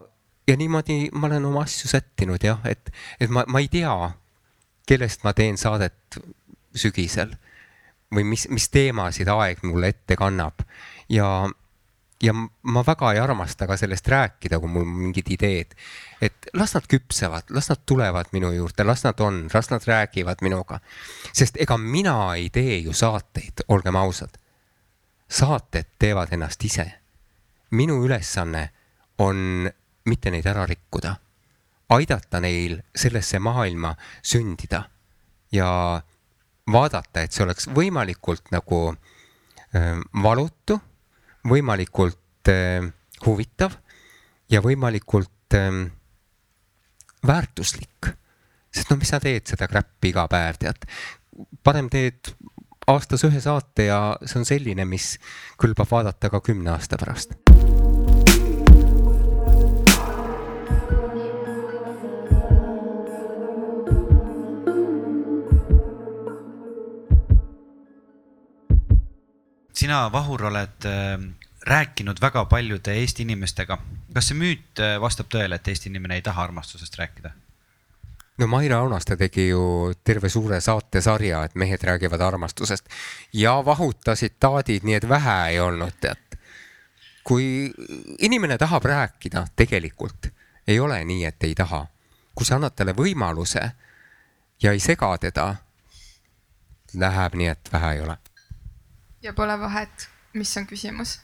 ja 0.49 0.57
niimoodi 0.57 1.11
ma 1.13 1.27
olen 1.27 1.45
oma 1.45 1.63
asju 1.63 1.89
sättinud 1.89 2.45
jah, 2.45 2.61
et, 2.65 2.93
et 3.21 3.31
ma, 3.31 3.45
ma 3.47 3.61
ei 3.61 3.69
tea, 3.69 3.95
kellest 4.87 5.25
ma 5.25 5.33
teen 5.33 5.59
saadet 5.59 6.19
sügisel 6.75 7.35
või 8.15 8.25
mis, 8.29 8.47
mis 8.53 8.69
teemasid 8.73 9.29
aeg 9.33 9.63
mulle 9.67 9.93
ette 9.93 10.17
kannab 10.17 10.65
ja, 11.13 11.49
ja 12.23 12.35
ma 12.35 12.85
väga 12.87 13.13
ei 13.13 13.21
armasta 13.21 13.67
ka 13.67 13.77
sellest 13.77 14.09
rääkida, 14.09 14.61
kui 14.61 14.71
mul 14.71 14.87
mingid 14.87 15.31
ideed, 15.35 15.75
et 16.23 16.49
las 16.55 16.75
nad 16.77 16.87
küpsevad, 16.89 17.51
las 17.51 17.71
nad 17.73 17.83
tulevad 17.87 18.31
minu 18.33 18.53
juurde, 18.53 18.85
las 18.85 19.05
nad 19.05 19.21
on, 19.21 19.47
las 19.55 19.71
nad 19.71 19.83
räägivad 19.87 20.45
minuga. 20.45 20.81
sest 21.33 21.57
ega 21.61 21.79
mina 21.79 22.35
ei 22.35 22.51
tee 22.51 22.79
ju 22.79 22.93
saateid, 22.93 23.65
olgem 23.69 23.97
ausad. 23.97 24.39
saated 25.29 25.87
teevad 25.99 26.33
ennast 26.33 26.65
ise. 26.65 26.93
minu 27.71 28.05
ülesanne 28.05 28.71
on 29.19 29.71
mitte 30.05 30.31
neid 30.31 30.47
ära 30.47 30.67
rikkuda, 30.67 31.17
aidata 31.89 32.41
neil 32.41 32.83
sellesse 32.97 33.39
maailma 33.39 33.95
sündida 34.23 34.85
ja 35.53 36.03
vaadata, 36.71 37.23
et 37.23 37.33
see 37.33 37.45
oleks 37.45 37.69
võimalikult 37.75 38.53
nagu 38.55 38.95
valutu, 40.23 40.77
võimalikult 41.49 42.51
huvitav 43.25 43.77
ja 44.53 44.61
võimalikult 44.61 45.57
väärtuslik. 47.27 48.13
sest 48.73 48.91
no 48.91 48.97
mis 48.97 49.09
sa 49.09 49.21
teed 49.21 49.47
seda 49.49 49.69
kräppi 49.69 50.13
iga 50.13 50.27
päev, 50.29 50.59
tead. 50.61 50.87
parem 51.65 51.89
teed 51.89 52.35
aastas 52.87 53.25
ühe 53.25 53.41
saate 53.41 53.89
ja 53.89 54.01
see 54.25 54.41
on 54.43 54.49
selline, 54.49 54.85
mis 54.85 55.17
kõlbab 55.61 55.91
vaadata 55.91 56.31
ka 56.31 56.41
kümne 56.45 56.75
aasta 56.75 56.99
pärast 57.01 57.42
sina, 69.83 70.13
Vahur, 70.13 70.45
oled 70.47 70.85
äh, 70.87 71.19
rääkinud 71.67 72.21
väga 72.21 72.45
paljude 72.45 72.95
Eesti 72.95 73.23
inimestega. 73.23 73.79
kas 74.15 74.29
see 74.31 74.39
müüt 74.39 74.79
äh, 74.79 74.99
vastab 75.03 75.31
tõele, 75.33 75.59
et 75.59 75.69
Eesti 75.69 75.91
inimene 75.91 76.21
ei 76.21 76.23
taha 76.23 76.45
armastusest 76.45 76.99
rääkida? 77.01 77.33
no 78.39 78.47
Maire 78.47 78.79
Aunaste 78.79 79.17
tegi 79.17 79.49
ju 79.49 79.65
terve 80.05 80.29
suure 80.29 80.61
saatesarja, 80.61 81.43
et 81.45 81.59
mehed 81.59 81.83
räägivad 81.83 82.23
armastusest 82.23 82.87
ja 83.33 83.57
vahuta 83.67 84.15
tsitaadid, 84.15 84.87
nii 84.87 85.01
et 85.01 85.09
vähe 85.09 85.37
ei 85.51 85.61
olnud, 85.61 85.99
tead. 86.01 86.39
kui 87.25 87.73
inimene 88.19 88.59
tahab 88.59 88.87
rääkida, 88.87 89.47
tegelikult 89.57 90.31
ei 90.67 90.81
ole 90.81 91.05
nii, 91.05 91.25
et 91.25 91.43
ei 91.43 91.55
taha. 91.55 91.87
kui 92.35 92.47
sa 92.47 92.55
annad 92.55 92.79
talle 92.79 92.95
võimaluse 92.95 93.71
ja 94.63 94.73
ei 94.73 94.81
sega 94.81 95.17
teda, 95.19 95.55
läheb 96.95 97.35
nii, 97.35 97.57
et 97.57 97.73
vähe 97.73 97.97
ei 97.97 98.07
ole 98.07 98.23
ja 99.23 99.33
pole 99.33 99.59
vahet, 99.61 100.09
mis 100.35 100.57
on 100.57 100.67
küsimus? 100.67 101.21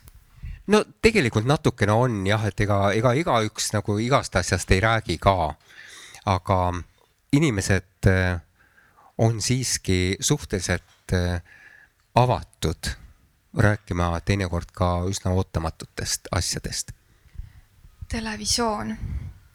no 0.67 0.85
tegelikult 1.03 1.47
natukene 1.49 1.93
on 1.93 2.27
jah, 2.27 2.45
et 2.47 2.61
ega, 2.61 2.93
ega 2.93 3.13
igaüks 3.17 3.73
nagu 3.73 3.99
igast 3.99 4.37
asjast 4.37 4.71
ei 4.71 4.81
räägi 4.81 5.19
ka. 5.19 5.55
aga 6.27 6.59
inimesed 7.33 8.07
äh, 8.07 8.41
on 9.19 9.43
siiski 9.43 10.17
suhteliselt 10.21 11.13
äh, 11.13 11.43
avatud 12.15 12.91
rääkima 13.57 14.21
teinekord 14.21 14.71
ka 14.73 15.05
üsna 15.09 15.31
ootamatutest 15.31 16.29
asjadest. 16.33 16.93
televisioon, 18.09 18.97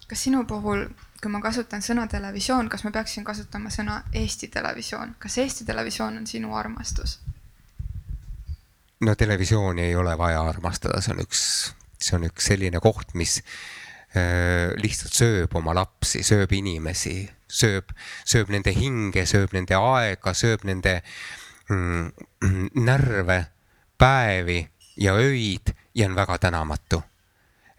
kas 0.08 0.24
sinu 0.24 0.46
puhul, 0.46 0.86
kui 1.22 1.32
ma 1.32 1.42
kasutan 1.42 1.82
sõna 1.82 2.08
televisioon, 2.08 2.70
kas 2.70 2.84
ma 2.84 2.92
peaksin 2.92 3.24
kasutama 3.24 3.70
sõna 3.70 4.02
Eesti 4.14 4.48
Televisioon, 4.48 5.16
kas 5.20 5.38
Eesti 5.38 5.66
Televisioon 5.66 6.18
on 6.18 6.28
sinu 6.28 6.56
armastus? 6.56 7.20
No 9.04 9.16
televisiooni 9.16 9.82
ei 9.82 9.96
ole 9.96 10.18
vaja 10.18 10.42
armastada, 10.48 11.02
see 11.02 11.14
on 11.16 11.24
üks, 11.24 11.44
see 12.00 12.18
on 12.18 12.28
üks 12.28 12.50
selline 12.52 12.82
koht, 12.84 13.14
mis 13.20 13.40
äh, 14.16 14.74
lihtsalt 14.80 15.16
sööb 15.18 15.56
oma 15.60 15.76
lapsi, 15.78 16.24
sööb 16.26 16.54
inimesi, 16.56 17.24
sööb, 17.48 17.94
sööb 18.26 18.52
nende 18.54 18.74
hinge, 18.76 19.26
sööb 19.30 19.56
nende 19.56 19.78
aega, 19.80 20.36
sööb 20.38 20.66
nende 20.68 21.00
mm, 21.70 22.12
närve, 22.84 23.40
päevi 23.98 24.62
ja 25.00 25.16
öid 25.18 25.74
ja 25.96 26.08
on 26.08 26.16
väga 26.16 26.38
tänamatu. 26.38 27.04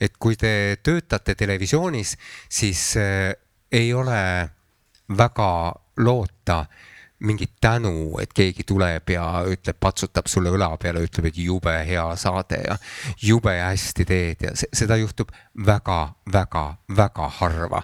et 0.01 0.17
kui 0.19 0.37
te 0.37 0.77
töötate 0.83 1.35
televisioonis, 1.39 2.17
siis 2.51 2.97
äh, 2.99 3.33
ei 3.73 3.93
ole 3.95 4.51
väga 5.09 5.73
loota 5.97 6.65
mingit 7.21 7.53
tänu, 7.61 8.19
et 8.21 8.33
keegi 8.35 8.65
tuleb 8.67 9.11
ja 9.15 9.25
ütleb, 9.49 9.79
patsutab 9.81 10.27
sulle 10.31 10.51
õla 10.55 10.73
peale, 10.81 11.05
ütleb, 11.07 11.29
et 11.31 11.39
jube 11.39 11.75
hea 11.87 12.05
saade 12.21 12.61
ja 12.65 12.77
jube 13.23 13.55
hästi 13.55 14.07
teed 14.09 14.43
ja 14.49 14.55
se 14.59 14.69
seda 14.75 14.99
juhtub 15.01 15.31
väga-väga-väga 15.67 17.29
harva. 17.39 17.83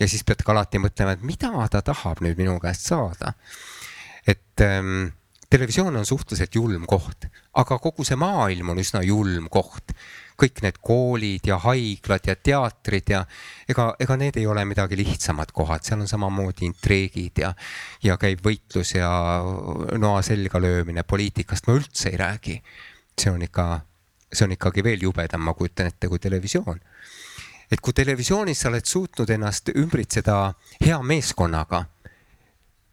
ja 0.00 0.08
siis 0.08 0.24
pead 0.24 0.42
ka 0.44 0.52
alati 0.52 0.78
mõtlema, 0.82 1.14
et 1.16 1.22
mida 1.22 1.52
ta 1.70 1.82
tahab 1.82 2.20
nüüd 2.20 2.36
minu 2.36 2.58
käest 2.60 2.88
saada. 2.90 3.32
et 4.26 4.60
ähm, 4.60 5.12
televisioon 5.50 5.96
on 5.96 6.06
suhteliselt 6.06 6.54
julm 6.54 6.86
koht, 6.86 7.30
aga 7.54 7.78
kogu 7.78 8.04
see 8.04 8.16
maailm 8.16 8.74
on 8.74 8.82
üsna 8.82 9.02
julm 9.06 9.48
koht 9.48 9.94
kõik 10.36 10.60
need 10.64 10.78
koolid 10.84 11.48
ja 11.48 11.56
haiglad 11.64 12.28
ja 12.28 12.36
teatrid 12.36 13.10
ja 13.10 13.22
ega, 13.68 13.88
ega 14.00 14.16
need 14.20 14.36
ei 14.36 14.46
ole 14.46 14.64
midagi 14.68 14.98
lihtsamad 15.00 15.52
kohad, 15.56 15.84
seal 15.84 16.02
on 16.04 16.10
samamoodi 16.10 16.66
intriigid 16.68 17.40
ja, 17.40 17.52
ja 18.04 18.18
käib 18.20 18.44
võitlus 18.44 18.94
ja 18.96 19.10
noa 19.98 20.22
selga 20.26 20.60
löömine, 20.60 21.06
poliitikast 21.08 21.68
ma 21.68 21.78
üldse 21.78 22.12
ei 22.12 22.20
räägi. 22.20 22.60
see 23.16 23.30
on 23.32 23.42
ikka, 23.42 23.80
see 24.32 24.44
on 24.44 24.52
ikkagi 24.52 24.84
veel 24.84 25.02
jubedam, 25.02 25.40
ma 25.40 25.54
kujutan 25.54 25.86
ette, 25.86 26.08
kui 26.08 26.18
televisioon. 26.18 26.80
et 27.70 27.80
kui 27.80 27.92
televisioonis 27.92 28.60
sa 28.60 28.68
oled 28.68 28.84
suutnud 28.84 29.30
ennast 29.30 29.72
ümbritseda 29.74 30.54
hea 30.84 31.02
meeskonnaga, 31.02 31.84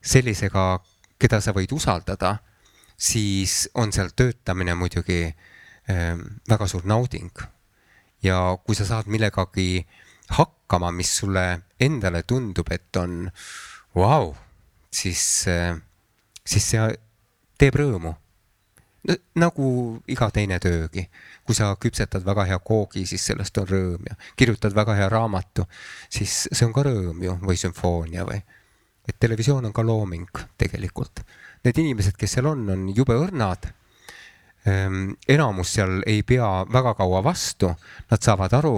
sellisega, 0.02 0.80
keda 1.20 1.40
sa 1.42 1.52
võid 1.52 1.72
usaldada, 1.76 2.38
siis 2.98 3.70
on 3.76 3.92
seal 3.92 4.10
töötamine 4.16 4.74
muidugi 4.76 5.28
väga 5.88 6.68
suur 6.68 6.86
nauding. 6.86 7.32
ja 8.24 8.58
kui 8.64 8.76
sa 8.76 8.86
saad 8.88 9.08
millegagi 9.12 9.86
hakkama, 10.32 10.92
mis 10.92 11.18
sulle 11.18 11.62
endale 11.80 12.24
tundub, 12.24 12.72
et 12.72 12.96
on 12.96 13.30
vau 13.96 14.30
wow,, 14.30 14.36
siis, 14.92 15.48
ehm, 15.48 15.82
siis 16.46 16.70
see 16.72 16.86
teeb 17.60 17.76
rõõmu 17.76 18.14
no,. 18.14 19.18
nagu 19.36 19.68
iga 20.08 20.30
teine 20.32 20.60
töögi, 20.64 21.04
kui 21.44 21.56
sa 21.56 21.76
küpsetad 21.76 22.24
väga 22.24 22.48
hea 22.54 22.60
koogi, 22.64 23.06
siis 23.06 23.26
sellest 23.28 23.58
on 23.60 23.68
rõõm 23.68 24.08
ja 24.08 24.16
kirjutad 24.40 24.74
väga 24.76 24.96
hea 24.96 25.10
raamatu, 25.12 25.68
siis 26.10 26.48
see 26.48 26.66
on 26.66 26.74
ka 26.74 26.88
rõõm 26.88 27.20
ju 27.24 27.38
või 27.44 27.60
sümfoonia 27.60 28.24
või. 28.30 28.40
et 29.08 29.20
televisioon 29.20 29.66
on 29.66 29.74
ka 29.74 29.84
looming 29.84 30.46
tegelikult. 30.58 31.26
Need 31.64 31.78
inimesed, 31.78 32.16
kes 32.16 32.38
seal 32.38 32.48
on, 32.48 32.70
on 32.72 32.88
jube 32.96 33.16
õrnad 33.20 33.68
Ehm, 33.68 33.83
enamus 34.66 35.74
seal 35.76 36.02
ei 36.08 36.24
pea 36.24 36.66
väga 36.72 36.94
kaua 36.94 37.24
vastu, 37.24 37.74
nad 38.12 38.24
saavad 38.24 38.54
aru, 38.54 38.78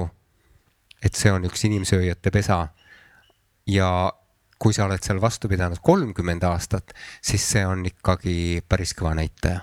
et 1.03 1.13
see 1.15 1.31
on 1.31 1.45
üks 1.45 1.65
inimsööjate 1.67 2.31
pesa. 2.31 2.67
ja 3.67 4.13
kui 4.59 4.73
sa 4.73 4.85
oled 4.85 5.01
seal 5.03 5.21
vastu 5.21 5.49
pidanud 5.49 5.81
kolmkümmend 5.81 6.43
aastat, 6.43 6.93
siis 7.21 7.43
see 7.51 7.65
on 7.65 7.85
ikkagi 7.85 8.63
päris 8.69 8.93
kõva 8.93 9.15
näitaja. 9.15 9.61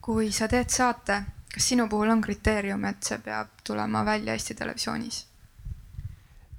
kui 0.00 0.32
sa 0.32 0.48
teed 0.48 0.68
saate, 0.68 1.22
kas 1.54 1.68
sinu 1.68 1.88
puhul 1.88 2.10
on 2.10 2.20
kriteerium, 2.20 2.84
et 2.84 3.02
see 3.02 3.18
peab 3.18 3.60
tulema 3.64 4.04
välja 4.04 4.32
Eesti 4.32 4.54
Televisioonis? 4.54 5.26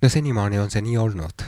no 0.01 0.10
senimaani 0.10 0.60
on 0.60 0.71
see 0.71 0.82
nii 0.82 0.97
olnud 0.97 1.45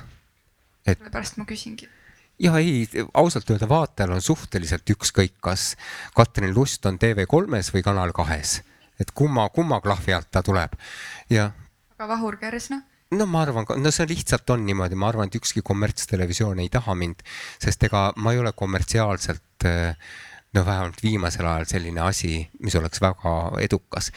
et.... 0.85 0.97
sellepärast 0.99 1.37
ma 1.37 1.45
küsingi 1.49 1.89
ja 2.39 2.55
ei, 2.57 2.87
ausalt 3.13 3.49
öelda 3.49 3.69
vaatajal 3.69 4.15
on 4.15 4.21
suhteliselt 4.21 4.89
ükskõik, 4.95 5.35
kas 5.41 5.73
Katrin 6.15 6.53
Lust 6.55 6.85
on 6.89 6.97
TV3-s 7.01 7.73
või 7.75 7.83
Kanal 7.85 8.13
kahes, 8.15 8.61
et 8.99 9.11
kumma, 9.11 9.49
kumma 9.53 9.81
klahvi 9.81 10.15
alt 10.15 10.31
ta 10.31 10.43
tuleb 10.45 10.75
ja. 11.29 11.51
aga 11.97 12.09
Vahur 12.15 12.37
Kersna? 12.41 12.81
no 13.13 13.25
ma 13.29 13.43
arvan, 13.45 13.67
no 13.77 13.91
see 13.93 14.09
lihtsalt 14.09 14.49
on 14.49 14.65
niimoodi, 14.65 14.97
ma 14.97 15.11
arvan, 15.11 15.29
et 15.29 15.37
ükski 15.37 15.61
kommertstelevisioon 15.65 16.63
ei 16.63 16.69
taha 16.73 16.95
mind, 16.97 17.21
sest 17.61 17.83
ega 17.89 18.07
ma 18.17 18.33
ei 18.33 18.41
ole 18.41 18.53
kommertsiaalselt 18.57 19.67
no 20.53 20.65
vähemalt 20.65 21.03
viimasel 21.03 21.47
ajal 21.49 21.65
selline 21.69 22.01
asi, 22.01 22.35
mis 22.61 22.75
oleks 22.75 23.01
väga 23.01 23.33
edukas. 23.61 24.11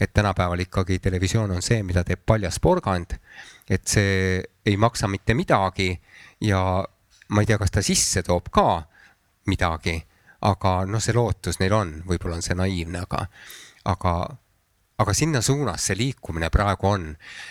et 0.00 0.12
tänapäeval 0.14 0.60
ikkagi 0.60 0.98
televisioon 0.98 1.50
on 1.50 1.62
see, 1.62 1.82
mida 1.82 2.04
teeb 2.04 2.22
paljas 2.26 2.60
porgand, 2.60 3.16
et 3.68 3.86
see 3.88 4.42
ei 4.66 4.76
maksa 4.76 5.08
mitte 5.08 5.34
midagi 5.34 6.00
ja 6.40 6.84
ma 7.32 7.40
ei 7.40 7.48
tea, 7.48 7.58
kas 7.58 7.72
ta 7.72 7.82
sisse 7.84 8.22
toob 8.26 8.50
ka 8.52 8.82
midagi, 9.48 9.96
aga 10.44 10.82
noh, 10.86 11.02
see 11.02 11.14
lootus 11.16 11.58
neil 11.62 11.74
on, 11.76 11.96
võib-olla 12.06 12.38
on 12.38 12.44
see 12.44 12.56
naiivne, 12.58 13.02
aga, 13.06 13.24
aga, 13.88 14.14
aga 15.02 15.14
sinna 15.16 15.40
suunas 15.42 15.86
see 15.88 15.96
liikumine 15.98 16.50
praegu 16.52 16.90
on. 16.90 17.06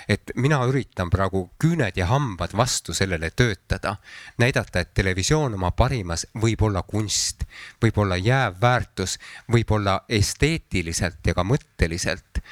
et 0.07 0.33
mina 0.35 0.61
üritan 0.69 1.09
praegu 1.09 1.47
küüned 1.59 1.97
ja 1.97 2.07
hambad 2.11 2.53
vastu 2.57 2.93
sellele 2.93 3.31
töötada, 3.31 3.95
näidata, 4.37 4.83
et 4.83 4.93
televisioon 4.93 5.57
oma 5.57 5.71
parimas 5.71 6.27
võib 6.35 6.61
olla 6.67 6.83
kunst, 6.83 7.47
võib 7.81 7.97
olla 7.97 8.19
jääv 8.19 8.61
väärtus, 8.61 9.17
võib 9.51 9.71
olla 9.71 10.01
esteetiliselt 10.09 11.25
ja 11.25 11.33
ka 11.33 11.47
mõtteliselt 11.47 12.43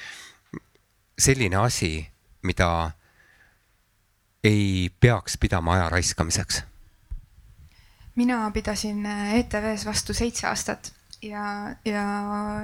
selline 1.20 1.60
asi, 1.62 2.08
mida 2.48 2.92
ei 4.44 4.90
peaks 5.00 5.36
pidama 5.38 5.76
aja 5.76 5.90
raiskamiseks 5.92 6.64
mina 8.16 8.52
pidasin 8.52 9.06
äh, 9.06 9.36
ETV-s 9.40 9.86
vastu 9.86 10.14
seitse 10.14 10.48
aastat 10.48 10.92
ja, 11.22 11.76
ja 11.86 12.04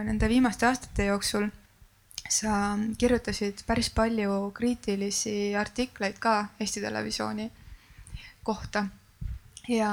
nende 0.03 0.29
viimaste 0.29 0.67
aastate 0.67 1.05
jooksul 1.05 1.47
sa 2.29 2.77
kirjutasid 2.97 3.63
päris 3.67 3.89
palju 3.89 4.51
kriitilisi 4.53 5.55
artikleid 5.55 6.19
ka 6.19 6.45
Eesti 6.60 6.81
Televisiooni 6.81 7.51
kohta. 8.43 8.86
ja 9.67 9.91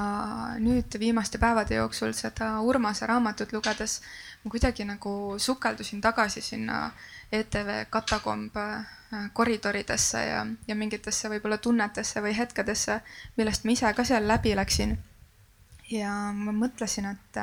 nüüd 0.61 0.99
viimaste 1.01 1.39
päevade 1.39 1.75
jooksul 1.75 2.13
seda 2.13 2.61
Urmase 2.61 3.07
raamatut 3.07 3.53
lugedes 3.53 4.01
ma 4.45 4.51
kuidagi 4.51 4.85
nagu 4.85 5.39
sukeldusin 5.39 6.01
tagasi 6.01 6.41
sinna 6.41 6.91
ETV 7.33 7.87
katakomb 7.91 8.57
äh, 8.57 8.85
koridoridesse 9.33 10.25
ja, 10.27 10.47
ja 10.69 10.75
mingitesse 10.75 11.29
võib-olla 11.29 11.59
tunnetesse 11.59 12.21
või 12.21 12.37
hetkedesse, 12.37 13.01
millest 13.37 13.65
ma 13.65 13.73
ise 13.73 13.93
ka 13.97 14.05
seal 14.05 14.29
läbi 14.29 14.55
läksin 14.57 14.99
ja 15.91 16.33
ma 16.33 16.53
mõtlesin, 16.53 17.07
et, 17.11 17.39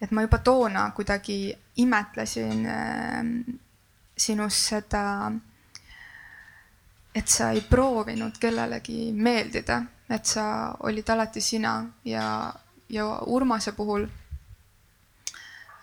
et 0.00 0.10
ma 0.10 0.22
juba 0.22 0.38
toona 0.44 0.90
kuidagi 0.96 1.52
imetlesin 1.82 2.66
äh, 2.66 3.24
sinus 4.16 4.58
seda, 4.68 5.32
et 7.14 7.28
sa 7.28 7.50
ei 7.50 7.60
proovinud 7.66 8.38
kellelegi 8.38 9.12
meeldida, 9.12 9.80
et 10.10 10.26
sa 10.26 10.44
olid 10.86 11.10
alati 11.10 11.40
sina 11.40 11.74
ja, 12.04 12.52
ja 12.88 13.06
Urmase 13.26 13.72
puhul 13.72 14.06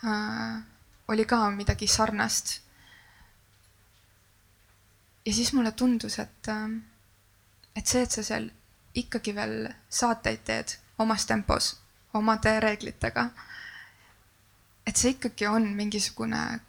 äh, 0.05 0.63
oli 1.07 1.25
ka 1.25 1.49
midagi 1.49 1.87
sarnast. 1.87 2.61
ja 5.25 5.33
siis 5.33 5.53
mulle 5.53 5.71
tundus, 5.71 6.19
et, 6.19 6.47
äh, 6.47 6.69
et 7.75 7.87
see, 7.87 8.01
et 8.01 8.11
sa 8.11 8.23
seal 8.23 8.49
ikkagi 8.95 9.35
veel 9.35 9.67
saateid 9.89 10.43
teed 10.45 10.77
omas 10.97 11.25
tempos, 11.25 11.77
omade 12.13 12.59
reeglitega. 12.59 13.29
et 14.87 14.95
see 14.95 15.11
ikkagi 15.11 15.47
on 15.47 15.67
mingisugune 15.75 16.59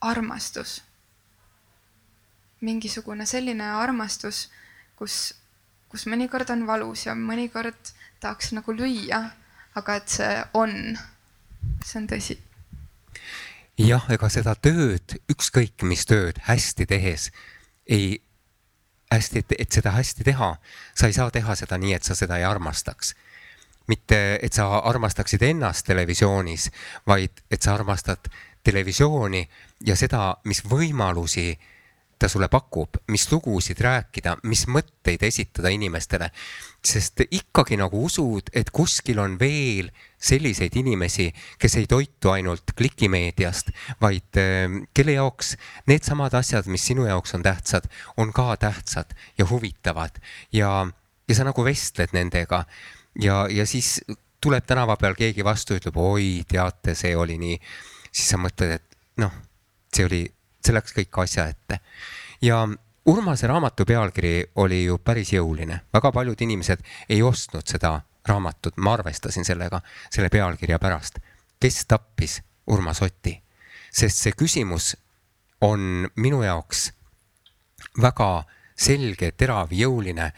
armastus. 0.00 0.82
mingisugune 2.60 3.26
selline 3.26 3.64
armastus, 3.64 4.48
kus, 4.96 5.34
kus 5.88 6.06
mõnikord 6.06 6.50
on 6.50 6.66
valus 6.66 7.06
ja 7.06 7.14
mõnikord 7.14 7.92
tahaks 8.20 8.52
nagu 8.52 8.72
lüüa, 8.72 9.20
aga 9.74 9.96
et 9.96 10.08
see 10.08 10.44
on, 10.54 10.98
see 11.84 12.00
on 12.00 12.08
tõsi 12.08 12.38
jah, 13.78 14.04
ega 14.12 14.28
seda 14.30 14.54
tööd, 14.54 15.16
ükskõik 15.30 15.82
mis 15.88 16.06
tööd 16.06 16.38
hästi 16.46 16.86
tehes 16.86 17.30
ei 17.86 18.20
hästi, 19.14 19.44
et, 19.44 19.54
et 19.58 19.72
seda 19.72 19.94
hästi 19.94 20.24
teha, 20.26 20.54
sa 20.94 21.10
ei 21.10 21.16
saa 21.16 21.30
teha 21.30 21.56
seda 21.58 21.78
nii, 21.80 21.94
et 21.96 22.06
sa 22.06 22.16
seda 22.18 22.38
ei 22.38 22.44
armastaks. 22.44 23.14
mitte, 23.86 24.38
et 24.42 24.52
sa 24.52 24.78
armastaksid 24.78 25.42
ennast 25.44 25.84
televisioonis, 25.86 26.70
vaid 27.06 27.42
et 27.50 27.62
sa 27.62 27.74
armastad 27.74 28.30
televisiooni 28.64 29.42
ja 29.84 29.96
seda, 29.96 30.36
mis 30.44 30.62
võimalusi 30.64 31.50
ta 32.24 32.30
sulle 32.32 32.48
pakub, 32.48 32.96
mis 33.12 33.26
lugusid 33.28 33.80
rääkida, 33.84 34.38
mis 34.48 34.64
mõtteid 34.70 35.22
esitada 35.28 35.68
inimestele. 35.74 36.30
sest 36.84 37.22
ikkagi 37.32 37.78
nagu 37.80 38.02
usud, 38.04 38.50
et 38.52 38.68
kuskil 38.68 39.16
on 39.22 39.38
veel 39.40 39.86
selliseid 40.20 40.74
inimesi, 40.76 41.30
kes 41.58 41.76
ei 41.80 41.86
toitu 41.88 42.28
ainult 42.28 42.74
klikimeediast, 42.76 43.70
vaid 44.00 44.36
äh, 44.40 44.74
kelle 44.92 45.14
jaoks 45.16 45.54
needsamad 45.88 46.36
asjad, 46.36 46.68
mis 46.68 46.84
sinu 46.84 47.06
jaoks 47.08 47.32
on 47.38 47.44
tähtsad, 47.44 47.88
on 48.20 48.32
ka 48.36 48.56
tähtsad 48.60 49.16
ja 49.38 49.48
huvitavad. 49.48 50.20
Ja, 50.52 50.86
ja 51.28 51.34
sa 51.34 51.48
nagu 51.48 51.64
vestled 51.64 52.12
nendega. 52.12 52.64
Ja, 53.20 53.46
ja 53.48 53.64
siis 53.66 54.02
tuleb 54.44 54.64
tänava 54.68 54.96
peal 55.00 55.16
keegi 55.16 55.44
vastu, 55.44 55.78
ütleb 55.80 55.96
oi, 55.96 56.44
teate, 56.48 56.92
see 56.94 57.16
oli 57.16 57.38
nii, 57.40 57.56
siis 58.12 58.28
sa 58.34 58.40
mõtled, 58.40 58.76
et 58.76 59.20
noh, 59.24 59.32
see 59.94 60.04
oli, 60.04 60.24
see 60.64 60.74
läks 60.74 60.96
kõik 60.96 61.22
asja 61.22 61.48
ette 61.52 61.80
ja 62.42 62.64
Urmase 63.06 63.46
raamatu 63.46 63.84
pealkiri 63.84 64.44
oli 64.56 64.84
ju 64.86 64.96
päris 64.98 65.34
jõuline, 65.34 65.82
väga 65.92 66.08
paljud 66.12 66.40
inimesed 66.40 66.80
ei 67.12 67.20
ostnud 67.22 67.68
seda 67.68 67.98
raamatut, 68.24 68.78
ma 68.80 68.94
arvestasin 68.96 69.44
sellega, 69.44 69.82
selle 70.10 70.30
pealkirja 70.32 70.78
pärast. 70.78 71.18
kes 71.60 71.86
tappis 71.86 72.42
Urmas 72.66 73.02
Otti? 73.02 73.42
sest 73.92 74.18
see 74.24 74.32
küsimus 74.32 74.96
on 75.60 76.08
minu 76.16 76.42
jaoks 76.42 76.92
väga 78.00 78.44
selge, 78.74 79.30
terav, 79.32 79.70
jõuline 79.70 80.32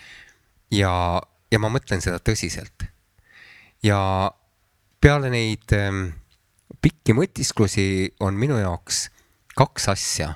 ja, 0.70 0.92
ja 1.50 1.58
ma 1.58 1.70
mõtlen 1.72 2.02
seda 2.02 2.18
tõsiselt. 2.18 2.84
ja 3.82 4.30
peale 5.00 5.30
neid 5.30 5.72
ähm, 5.72 6.08
pikki 6.82 7.14
mõtisklusi 7.14 8.16
on 8.20 8.34
minu 8.34 8.58
jaoks 8.58 9.06
kaks 9.56 9.88
asja 9.88 10.34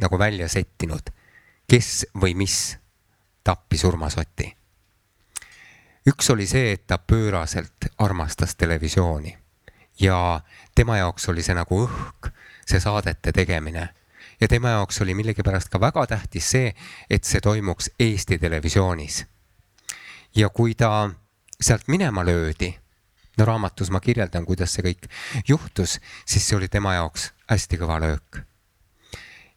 nagu 0.00 0.18
välja 0.18 0.48
settinud, 0.48 1.12
kes 1.68 2.06
või 2.16 2.34
mis 2.34 2.78
tappis 3.44 3.84
Urmas 3.84 4.16
Oti. 4.18 4.48
üks 6.06 6.30
oli 6.30 6.46
see, 6.46 6.72
et 6.72 6.86
ta 6.86 6.98
pööraselt 6.98 7.92
armastas 7.98 8.56
televisiooni 8.56 9.36
ja 10.00 10.40
tema 10.74 10.96
jaoks 10.96 11.28
oli 11.28 11.42
see 11.42 11.54
nagu 11.54 11.84
õhk, 11.84 12.30
see 12.66 12.80
saadete 12.80 13.32
tegemine. 13.32 13.88
ja 14.40 14.48
tema 14.48 14.68
jaoks 14.68 15.00
oli 15.00 15.14
millegipärast 15.14 15.68
ka 15.68 15.80
väga 15.80 16.06
tähtis 16.06 16.50
see, 16.50 16.74
et 17.10 17.24
see 17.24 17.40
toimuks 17.40 17.90
Eesti 17.98 18.38
Televisioonis. 18.38 19.26
ja 20.34 20.48
kui 20.48 20.74
ta 20.74 21.10
sealt 21.60 21.88
minema 21.88 22.24
löödi, 22.24 22.78
no 23.38 23.44
raamatus 23.44 23.90
ma 23.90 24.00
kirjeldan, 24.00 24.44
kuidas 24.44 24.74
see 24.74 24.84
kõik 24.84 25.08
juhtus, 25.48 26.00
siis 26.26 26.48
see 26.48 26.56
oli 26.56 26.68
tema 26.68 26.94
jaoks 26.94 27.32
hästi 27.50 27.80
kõva 27.80 28.00
löök 28.00 28.42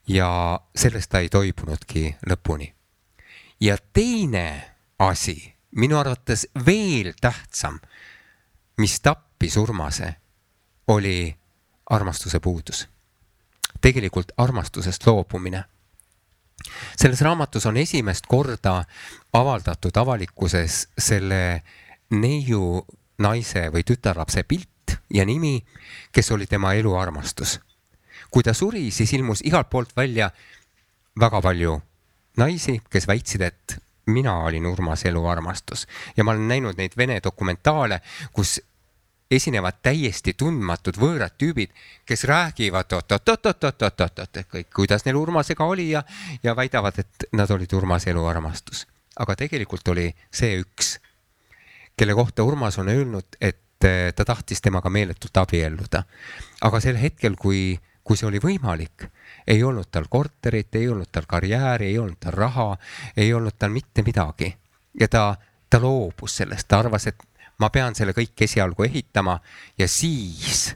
ja 0.07 0.59
sellest 0.75 1.09
ta 1.09 1.19
ei 1.19 1.29
toibunudki 1.29 2.15
lõpuni. 2.29 2.73
ja 3.59 3.77
teine 3.93 4.75
asi, 4.99 5.55
minu 5.71 5.97
arvates 5.97 6.47
veel 6.65 7.13
tähtsam, 7.21 7.79
mis 8.77 8.99
tappis 8.99 9.57
Urmase, 9.57 10.15
oli 10.87 11.35
armastuse 11.89 12.39
puudus. 12.39 12.87
tegelikult 13.81 14.31
armastusest 14.37 15.07
loobumine. 15.07 15.63
selles 16.97 17.21
raamatus 17.21 17.65
on 17.65 17.77
esimest 17.77 18.25
korda 18.27 18.83
avaldatud 19.33 19.97
avalikkuses 19.97 20.87
selle 20.97 21.63
neiu 22.09 22.85
naise 23.19 23.69
või 23.73 23.83
tütarlapse 23.83 24.43
pilt 24.43 24.97
ja 25.09 25.25
nimi, 25.25 25.59
kes 26.11 26.31
oli 26.31 26.47
tema 26.47 26.73
eluarmastus 26.73 27.59
kui 28.35 28.43
ta 28.43 28.53
suri, 28.53 28.89
siis 28.91 29.13
ilmus 29.15 29.39
igalt 29.47 29.69
poolt 29.69 29.95
välja 29.95 30.29
väga 31.19 31.39
palju 31.41 31.77
naisi, 32.37 32.81
kes 32.91 33.07
väitsid, 33.07 33.41
et 33.41 33.77
mina 34.11 34.33
olin 34.43 34.65
Urmas 34.67 35.05
eluarmastus 35.05 35.87
ja 36.17 36.23
ma 36.23 36.33
olen 36.33 36.47
näinud 36.47 36.75
neid 36.77 36.97
Vene 36.97 37.21
dokumentaale, 37.23 38.01
kus 38.33 38.57
esinevad 39.31 39.79
täiesti 39.81 40.35
tundmatud 40.37 40.99
võõrad 40.99 41.37
tüübid, 41.39 41.71
kes 42.05 42.25
räägivad 42.27 42.91
oot-oot-oot-oot-oot-oot, 42.93 44.19
et 44.19 44.51
kõik, 44.51 44.69
kuidas 44.75 45.07
neil 45.07 45.17
Urmasega 45.17 45.65
oli 45.65 45.89
ja, 45.93 46.03
ja 46.43 46.55
väidavad, 46.55 46.99
et 46.99 47.29
nad 47.33 47.51
olid 47.51 47.73
Urmase 47.73 48.11
eluarmastus. 48.11 48.85
aga 49.15 49.35
tegelikult 49.35 49.87
oli 49.87 50.09
see 50.27 50.59
üks, 50.59 50.97
kelle 51.97 52.13
kohta 52.13 52.43
Urmas 52.43 52.79
on 52.79 52.89
öelnud, 52.89 53.37
et 53.41 53.61
ta 54.15 54.25
tahtis 54.25 54.61
temaga 54.61 54.89
meeletult 54.89 55.37
abielluda. 55.37 56.03
aga 56.61 56.79
sel 56.79 56.97
hetkel, 56.97 57.35
kui 57.35 57.79
kui 58.05 58.17
see 58.17 58.27
oli 58.29 58.39
võimalik, 58.41 59.07
ei 59.49 59.63
olnud 59.65 59.89
tal 59.91 60.05
korterit, 60.09 60.75
ei 60.77 60.89
olnud 60.93 61.09
tal 61.11 61.25
karjääri, 61.27 61.87
ei 61.89 61.97
olnud 61.97 62.19
tal 62.21 62.35
raha, 62.37 62.67
ei 63.17 63.33
olnud 63.33 63.57
tal 63.57 63.73
mitte 63.73 64.03
midagi. 64.05 64.53
ja 64.99 65.07
ta, 65.07 65.35
ta 65.69 65.81
loobus 65.81 66.37
sellest, 66.37 66.67
ta 66.67 66.79
arvas, 66.79 67.07
et 67.07 67.23
ma 67.59 67.69
pean 67.69 67.95
selle 67.95 68.13
kõik 68.13 68.45
esialgu 68.45 68.83
ehitama 68.83 69.39
ja 69.77 69.87
siis 69.87 70.75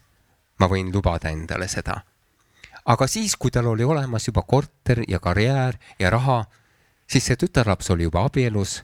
ma 0.60 0.68
võin 0.68 0.92
lubada 0.94 1.30
endale 1.30 1.68
seda. 1.68 2.02
aga 2.86 3.08
siis, 3.08 3.36
kui 3.36 3.52
tal 3.52 3.68
oli 3.68 3.84
olemas 3.84 4.28
juba 4.28 4.42
korter 4.42 5.04
ja 5.08 5.20
karjäär 5.20 5.78
ja 6.00 6.10
raha, 6.10 6.46
siis 7.08 7.26
see 7.26 7.36
tütarlaps 7.36 7.92
oli 7.94 8.04
juba 8.10 8.26
abielus, 8.26 8.84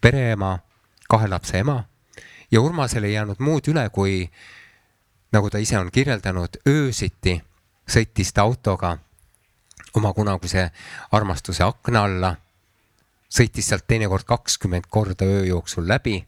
pereema, 0.00 0.58
kahe 1.12 1.28
lapse 1.28 1.60
ema 1.60 1.82
ja 2.50 2.60
Urmasel 2.60 3.04
ei 3.04 3.12
jäänud 3.12 3.40
muud 3.40 3.68
üle, 3.68 3.84
kui 3.92 4.30
nagu 5.32 5.50
ta 5.50 5.60
ise 5.60 5.78
on 5.78 5.90
kirjeldanud, 5.92 6.60
öösiti 6.68 7.40
sõitis 7.88 8.32
ta 8.32 8.44
autoga 8.46 8.96
oma 9.96 10.12
kunagise 10.16 10.70
armastuse 11.12 11.64
akna 11.64 12.04
alla, 12.08 12.34
sõitis 13.32 13.68
sealt 13.68 13.86
teinekord 13.88 14.24
kakskümmend 14.28 14.88
korda 14.88 15.24
öö 15.24 15.44
jooksul 15.46 15.88
läbi, 15.88 16.20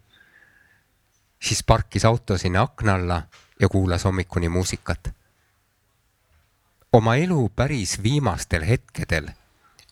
siis 1.41 1.63
parkis 1.63 2.05
auto 2.05 2.39
sinna 2.39 2.65
akna 2.69 2.95
alla 2.95 3.23
ja 3.61 3.69
kuulas 3.69 4.05
hommikuni 4.05 4.49
muusikat. 4.49 5.13
oma 6.93 7.17
elu 7.17 7.49
päris 7.57 8.03
viimastel 8.03 8.65
hetkedel 8.65 9.29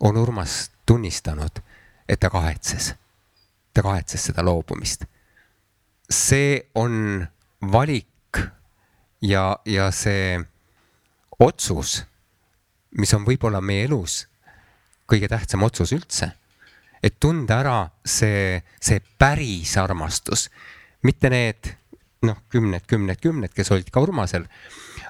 on 0.00 0.16
Urmas 0.16 0.70
tunnistanud, 0.86 1.62
et 2.08 2.20
ta 2.20 2.30
kahetses, 2.30 2.94
ta 3.72 3.82
kahetses 3.82 4.28
seda 4.30 4.44
loobumist. 4.44 5.04
see 6.10 6.60
on 6.74 7.26
valik 7.72 8.38
ja, 9.22 9.56
ja 9.64 9.90
see 9.90 10.40
otsus, 11.40 12.02
mis 12.98 13.14
on 13.14 13.24
võib-olla 13.24 13.60
meie 13.60 13.86
elus 13.86 14.26
kõige 15.08 15.28
tähtsam 15.28 15.62
otsus 15.62 15.92
üldse. 15.92 16.32
et 17.02 17.18
tunda 17.20 17.58
ära 17.58 17.78
see, 18.06 18.62
see 18.80 19.00
päris 19.18 19.76
armastus, 19.76 20.46
mitte 21.02 21.30
need 21.30 21.72
noh, 22.22 22.38
kümned, 22.48 22.86
kümned, 22.86 23.18
kümned, 23.18 23.50
kes 23.54 23.72
olid 23.74 23.90
ka 23.90 24.00
Urmasel, 24.00 24.46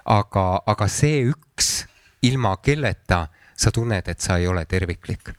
aga, 0.09 0.63
aga 0.67 0.89
see 0.89 1.27
üks, 1.29 1.85
ilma 2.25 2.55
kelleta 2.65 3.27
sa 3.57 3.71
tunned, 3.71 4.09
et 4.09 4.21
sa 4.21 4.39
ei 4.41 4.49
ole 4.49 4.65
terviklik. 4.65 5.35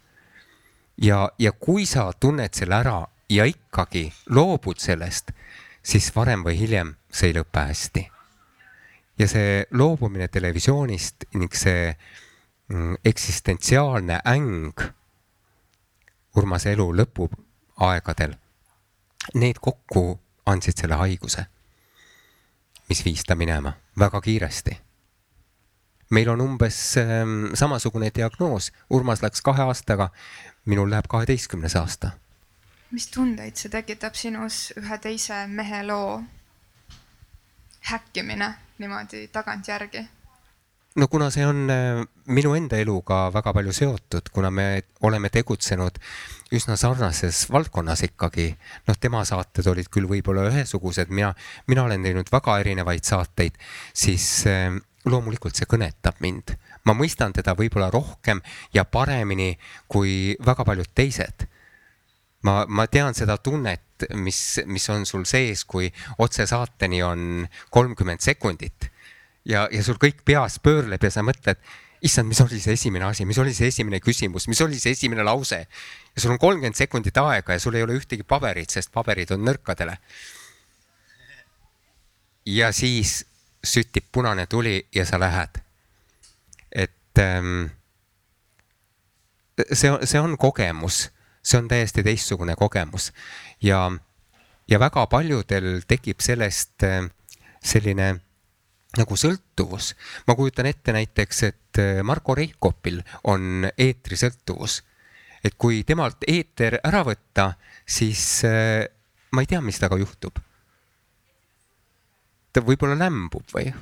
ja, 0.97 1.29
ja 1.39 1.51
kui 1.51 1.85
sa 1.89 2.11
tunned 2.13 2.53
selle 2.53 2.75
ära 2.75 2.99
ja 3.29 3.45
ikkagi 3.45 4.11
loobud 4.29 4.79
sellest, 4.79 5.31
siis 5.83 6.11
varem 6.15 6.43
või 6.43 6.57
hiljem 6.59 6.95
see 7.11 7.31
ei 7.31 7.37
lõpe 7.39 7.67
hästi 7.69 8.09
ja 9.19 9.27
see 9.27 9.63
loobumine 9.71 10.27
televisioonist 10.27 11.27
ning 11.33 11.53
see 11.55 11.93
mm, 12.67 12.95
eksistentsiaalne 13.05 14.19
äng 14.25 14.89
Urmase 16.33 16.71
elu 16.73 16.87
lõpuaegadel, 16.97 18.31
need 19.37 19.59
kokku 19.61 20.15
andsid 20.49 20.79
selle 20.81 20.97
haiguse, 20.97 21.43
mis 22.89 23.03
viis 23.05 23.21
ta 23.21 23.35
minema 23.37 23.75
väga 23.99 24.21
kiiresti. 24.21 24.79
meil 26.09 26.29
on 26.29 26.41
umbes 26.41 26.97
ähm, 26.97 27.53
samasugune 27.53 28.09
diagnoos, 28.15 28.71
Urmas 28.89 29.21
läks 29.21 29.41
kahe 29.41 29.61
aastaga, 29.61 30.09
minul 30.65 30.89
läheb 30.89 31.05
kaheteistkümnes 31.07 31.75
aasta. 31.75 32.11
Mis 32.93 33.07
tundeid 33.09 33.57
see 33.57 33.71
tekitab 33.73 34.17
sinus 34.17 34.67
ühe 34.77 34.97
teise 35.01 35.45
mehe 35.49 35.81
loo 35.87 36.19
häkkimine 37.89 38.49
niimoodi 38.77 39.27
tagantjärgi? 39.33 40.03
no 40.95 41.07
kuna 41.09 41.31
see 41.33 41.45
on 41.45 41.65
äh, 41.73 42.03
minu 42.29 42.53
enda 42.53 42.77
eluga 42.77 43.25
väga 43.33 43.53
palju 43.57 43.73
seotud, 43.73 44.29
kuna 44.33 44.51
me 44.53 44.67
oleme 45.01 45.31
tegutsenud 45.33 45.97
üsna 46.53 46.77
sarnases 46.77 47.47
valdkonnas 47.49 48.03
ikkagi, 48.05 48.51
noh, 48.87 48.99
tema 49.01 49.23
saated 49.25 49.71
olid 49.71 49.89
küll 49.89 50.05
võib-olla 50.09 50.45
ühesugused, 50.51 51.09
mina, 51.09 51.31
mina 51.67 51.87
olen 51.87 52.05
teinud 52.05 52.29
väga 52.29 52.59
erinevaid 52.61 53.09
saateid, 53.09 53.57
siis 53.89 54.27
äh, 54.45 54.69
loomulikult 55.09 55.57
see 55.57 55.65
kõnetab 55.69 56.21
mind. 56.21 56.53
ma 56.85 56.93
mõistan 56.93 57.33
teda 57.33 57.55
võib-olla 57.57 57.89
rohkem 57.89 58.41
ja 58.75 58.83
paremini 58.85 59.55
kui 59.87 60.37
väga 60.45 60.65
paljud 60.67 60.93
teised 60.93 61.47
ma, 62.47 62.63
ma 62.67 62.87
tean 62.91 63.15
seda 63.17 63.37
tunnet, 63.37 64.07
mis, 64.19 64.39
mis 64.67 64.89
on 64.91 65.05
sul 65.07 65.23
sees, 65.29 65.63
kui 65.65 65.89
otsesaateni 66.23 67.01
on 67.03 67.47
kolmkümmend 67.71 68.23
sekundit 68.23 68.89
ja, 69.45 69.67
ja 69.71 69.83
sul 69.83 69.99
kõik 70.01 70.23
peas 70.27 70.59
pöörleb 70.63 71.03
ja 71.03 71.11
sa 71.13 71.23
mõtled 71.25 71.59
issand, 72.03 72.27
mis 72.27 72.41
oli 72.43 72.59
see 72.59 72.75
esimene 72.75 73.07
asi, 73.07 73.25
mis 73.27 73.39
oli 73.39 73.53
see 73.55 73.69
esimene 73.71 74.01
küsimus, 74.03 74.49
mis 74.51 74.61
oli 74.63 74.79
see 74.79 74.95
esimene 74.95 75.23
lause 75.23 75.61
ja 75.63 76.21
sul 76.21 76.35
on 76.35 76.41
kolmkümmend 76.41 76.77
sekundit 76.77 77.17
aega 77.21 77.55
ja 77.55 77.63
sul 77.63 77.77
ei 77.79 77.85
ole 77.85 77.95
ühtegi 77.99 78.25
paberit, 78.27 78.73
sest 78.73 78.91
paberid 78.93 79.31
on 79.35 79.45
nõrkadele. 79.47 79.97
ja 82.45 82.71
siis 82.75 83.23
süttib 83.63 84.09
punane 84.11 84.45
tuli 84.51 84.81
ja 84.95 85.05
sa 85.05 85.19
lähed. 85.19 85.61
et 86.71 87.19
ähm, 87.19 87.71
see, 89.71 89.91
see 90.03 90.19
on 90.19 90.37
kogemus, 90.37 91.09
see 91.43 91.59
on 91.59 91.67
täiesti 91.67 92.03
teistsugune 92.03 92.55
kogemus 92.55 93.11
ja, 93.63 93.91
ja 94.67 94.79
väga 94.79 95.05
paljudel 95.11 95.81
tekib 95.87 96.23
sellest 96.23 96.85
äh, 96.87 97.03
selline 97.63 98.13
nagu 98.97 99.17
sõltuvus. 99.17 99.93
ma 100.27 100.35
kujutan 100.37 100.69
ette 100.69 100.93
näiteks, 100.93 101.43
et 101.43 101.81
äh, 101.81 102.01
Marko 102.03 102.35
Reikopil 102.35 103.01
on 103.23 103.67
eetrisõltuvus. 103.77 104.81
et 105.43 105.55
kui 105.57 105.83
temalt 105.83 106.23
eeter 106.27 106.79
ära 106.83 107.03
võtta, 107.03 107.53
siis 107.85 108.43
äh, 108.47 108.85
ma 109.31 109.43
ei 109.43 109.49
tea, 109.49 109.61
mis 109.61 109.79
temaga 109.79 109.99
juhtub. 109.99 110.39
ta 112.53 112.61
võib-olla 112.61 112.95
lämbub 112.95 113.43
või? 113.53 113.73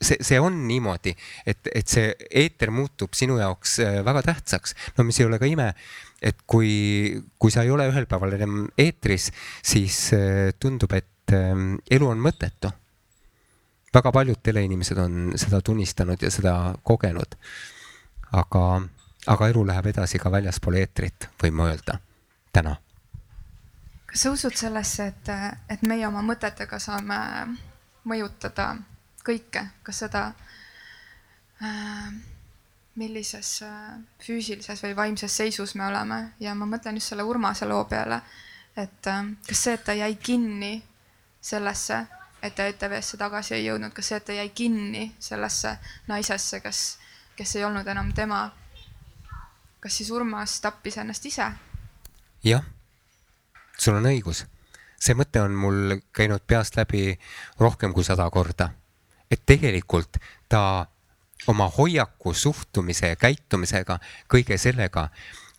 see, 0.00 0.16
see 0.24 0.40
on 0.40 0.66
niimoodi, 0.66 1.12
et, 1.46 1.68
et 1.74 1.86
see 1.86 2.14
eeter 2.30 2.70
muutub 2.72 3.14
sinu 3.14 3.36
jaoks 3.38 3.78
väga 4.04 4.22
tähtsaks. 4.32 4.74
no 4.96 5.04
mis 5.04 5.20
ei 5.20 5.28
ole 5.28 5.38
ka 5.38 5.46
ime, 5.46 5.74
et 6.22 6.42
kui, 6.46 7.22
kui 7.38 7.50
sa 7.50 7.64
ei 7.64 7.70
ole 7.72 7.88
ühel 7.88 8.06
päeval 8.06 8.36
enam 8.36 8.66
eetris, 8.78 9.30
siis 9.62 10.10
tundub, 10.60 10.92
et 10.92 11.32
ähm, 11.36 11.78
elu 11.90 12.10
on 12.12 12.20
mõttetu 12.20 12.72
väga 13.94 14.12
paljud 14.12 14.38
teleinimesed 14.42 14.98
on 14.98 15.32
seda 15.36 15.60
tunnistanud 15.60 16.22
ja 16.22 16.30
seda 16.30 16.74
kogenud. 16.82 17.34
aga, 18.32 18.82
aga 19.26 19.48
elu 19.48 19.64
läheb 19.66 19.86
edasi 19.90 20.18
ka 20.18 20.30
väljaspool 20.30 20.76
eetrit, 20.78 21.28
võime 21.42 21.66
öelda, 21.66 21.98
täna. 22.52 22.76
kas 24.06 24.22
sa 24.22 24.30
usud 24.30 24.54
sellesse, 24.54 25.06
et, 25.06 25.32
et 25.68 25.82
meie 25.82 26.06
oma 26.06 26.22
mõtetega 26.22 26.78
saame 26.78 27.18
mõjutada 28.04 28.76
kõike, 29.26 29.66
kas 29.82 29.98
seda 30.04 30.22
äh, 31.62 32.12
millises 32.96 33.62
äh, 33.62 33.98
füüsilises 34.22 34.82
või 34.82 34.96
vaimses 34.96 35.36
seisus 35.36 35.74
me 35.74 35.86
oleme 35.86 36.32
ja 36.40 36.54
ma 36.54 36.66
mõtlen 36.66 36.98
just 36.98 37.12
selle 37.12 37.22
Urmase 37.22 37.68
loo 37.68 37.84
peale, 37.84 38.22
et 38.76 39.06
äh, 39.06 39.28
kas 39.48 39.66
see, 39.66 39.74
et 39.78 39.84
ta 39.84 39.94
jäi 39.94 40.14
kinni 40.16 40.82
sellesse 41.40 42.06
et 42.42 42.54
ta 42.54 42.66
ETV-sse 42.68 43.18
tagasi 43.20 43.54
ei 43.54 43.66
jõudnud, 43.66 43.92
kas 43.94 44.10
see, 44.10 44.18
et 44.20 44.24
ta 44.24 44.36
jäi 44.36 44.48
kinni 44.56 45.04
sellesse 45.20 45.74
naisesse, 46.08 46.60
kes, 46.64 46.80
kes 47.36 47.56
ei 47.56 47.64
olnud 47.64 47.88
enam 47.88 48.12
tema. 48.16 48.50
kas 49.80 49.96
siis 49.96 50.10
Urmas 50.10 50.60
tappis 50.60 50.96
ennast 51.00 51.26
ise? 51.26 51.46
jah, 52.44 52.64
sul 53.78 53.96
on 53.96 54.08
õigus. 54.12 54.44
see 55.00 55.14
mõte 55.14 55.40
on 55.40 55.54
mul 55.56 56.00
käinud 56.12 56.44
peast 56.46 56.76
läbi 56.76 57.18
rohkem 57.58 57.92
kui 57.92 58.04
sada 58.04 58.30
korda. 58.30 58.70
et 59.30 59.46
tegelikult 59.46 60.16
ta 60.48 60.86
oma 61.48 61.68
hoiaku, 61.68 62.34
suhtumise 62.34 63.12
ja 63.14 63.16
käitumisega, 63.16 63.98
kõige 64.28 64.58
sellega, 64.58 65.08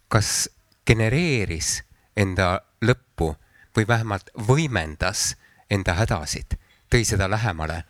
kas 0.08 0.50
genereeris 0.88 1.82
enda 2.18 2.60
lõppu 2.82 3.36
või 3.78 3.88
vähemalt 3.88 4.30
võimendas 4.48 5.36
enda 5.72 5.96
hädasid 5.96 6.58
tõi 6.92 7.06
seda 7.08 7.30
lähemale, 7.32 7.84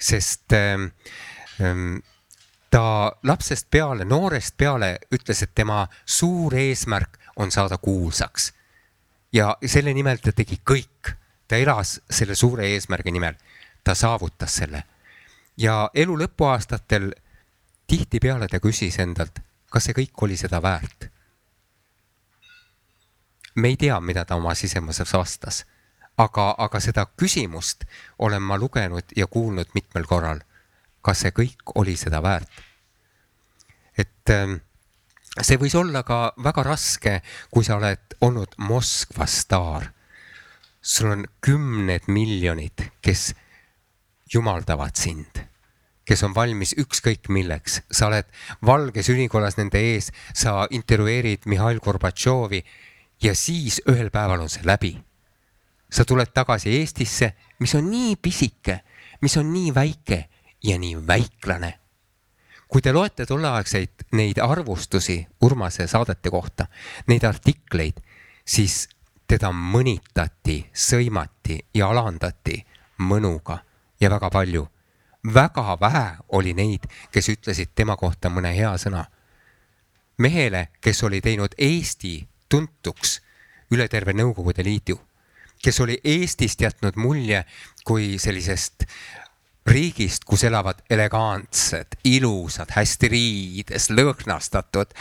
sest 0.00 0.52
ähm, 0.54 0.90
ähm, 1.60 1.98
ta 2.70 3.12
lapsest 3.26 3.66
peale, 3.70 4.04
noorest 4.04 4.56
peale 4.56 4.98
ütles, 5.14 5.42
et 5.42 5.54
tema 5.54 5.86
suur 6.06 6.54
eesmärk 6.54 7.18
on 7.36 7.50
saada 7.50 7.78
kuulsaks. 7.78 8.52
ja 9.32 9.56
selle 9.66 9.92
nimel 9.92 10.22
ta 10.24 10.32
tegi 10.32 10.60
kõik, 10.64 11.10
ta 11.48 11.56
elas 11.56 11.98
selle 12.10 12.34
suure 12.34 12.68
eesmärgi 12.72 13.12
nimel, 13.12 13.34
ta 13.84 13.94
saavutas 13.94 14.54
selle. 14.62 14.82
Ja 15.58 15.90
elu 15.94 16.18
lõpuaastatel 16.18 17.10
tihtipeale 17.86 18.48
ta 18.48 18.60
küsis 18.60 18.98
endalt, 19.02 19.40
kas 19.70 19.88
see 19.88 19.96
kõik 19.96 20.22
oli 20.22 20.36
seda 20.36 20.62
väärt. 20.62 21.10
me 23.54 23.68
ei 23.68 23.76
tea, 23.76 24.00
mida 24.00 24.24
ta 24.24 24.36
oma 24.36 24.54
sisemuses 24.54 25.12
vastas 25.12 25.64
aga, 26.18 26.52
aga 26.58 26.80
seda 26.82 27.06
küsimust 27.18 27.86
olen 28.18 28.42
ma 28.42 28.58
lugenud 28.58 29.14
ja 29.16 29.26
kuulnud 29.26 29.74
mitmel 29.74 30.06
korral. 30.06 30.42
kas 31.02 31.22
see 31.24 31.32
kõik 31.32 31.72
oli 31.78 31.96
seda 31.96 32.20
väärt? 32.22 32.48
et 33.98 34.30
ähm, 34.34 34.58
see 35.40 35.58
võis 35.58 35.74
olla 35.78 36.02
ka 36.02 36.34
väga 36.44 36.62
raske, 36.66 37.20
kui 37.50 37.64
sa 37.64 37.78
oled 37.78 38.18
olnud 38.20 38.58
Moskva 38.58 39.26
staar. 39.26 39.92
sul 40.82 41.10
on 41.10 41.26
kümned 41.40 42.08
miljonid, 42.08 42.90
kes 43.02 43.34
jumaldavad 44.34 44.96
sind, 44.96 45.40
kes 46.04 46.22
on 46.24 46.34
valmis 46.34 46.74
ükskõik 46.78 47.28
milleks, 47.32 47.82
sa 47.90 48.08
oled 48.08 48.28
Valges 48.64 49.08
ülikolas 49.12 49.58
nende 49.58 49.80
ees, 49.80 50.10
sa 50.34 50.66
intervjueerid 50.70 51.46
Mihhail 51.46 51.80
Gorbatšovi 51.84 52.62
ja 53.22 53.34
siis 53.34 53.80
ühel 53.88 54.10
päeval 54.10 54.44
on 54.44 54.52
see 54.52 54.64
läbi. 54.66 54.94
Sa 55.90 56.04
tuled 56.04 56.32
tagasi 56.36 56.74
Eestisse, 56.76 57.32
mis 57.60 57.74
on 57.74 57.88
nii 57.90 58.16
pisike, 58.20 58.80
mis 59.24 59.36
on 59.40 59.52
nii 59.52 59.74
väike 59.74 60.24
ja 60.64 60.78
nii 60.78 61.06
väiklane. 61.06 61.78
kui 62.68 62.82
te 62.84 62.92
loete 62.92 63.24
tolleaegseid 63.26 64.10
neid 64.12 64.38
arvustusi 64.44 65.26
Urmase 65.40 65.86
saadete 65.88 66.28
kohta, 66.30 66.66
neid 67.08 67.24
artikleid, 67.24 68.02
siis 68.44 68.88
teda 69.26 69.48
mõnitati, 69.52 70.66
sõimati 70.76 71.56
ja 71.74 71.88
alandati 71.88 72.60
mõnuga 72.98 73.56
ja 74.00 74.10
väga 74.10 74.30
palju. 74.30 74.68
väga 75.34 75.76
vähe 75.80 76.16
oli 76.28 76.54
neid, 76.54 76.86
kes 77.12 77.28
ütlesid 77.28 77.74
tema 77.74 77.96
kohta 77.96 78.28
mõne 78.28 78.54
hea 78.54 78.74
sõna. 78.76 79.04
mehele, 80.18 80.68
kes 80.80 81.02
oli 81.02 81.20
teinud 81.20 81.54
Eesti 81.58 82.28
tuntuks 82.48 83.20
üle 83.70 83.88
terve 83.88 84.12
Nõukogude 84.12 84.64
Liidu 84.64 85.08
kes 85.62 85.80
oli 85.80 86.00
Eestist 86.04 86.60
jätnud 86.60 86.96
mulje 86.96 87.44
kui 87.84 88.18
sellisest 88.18 88.84
riigist, 89.66 90.24
kus 90.24 90.44
elavad 90.44 90.80
elegantsed, 90.90 91.98
ilusad, 92.04 92.70
hästi 92.72 93.08
riides, 93.08 93.90
lõhnastatud, 93.90 94.94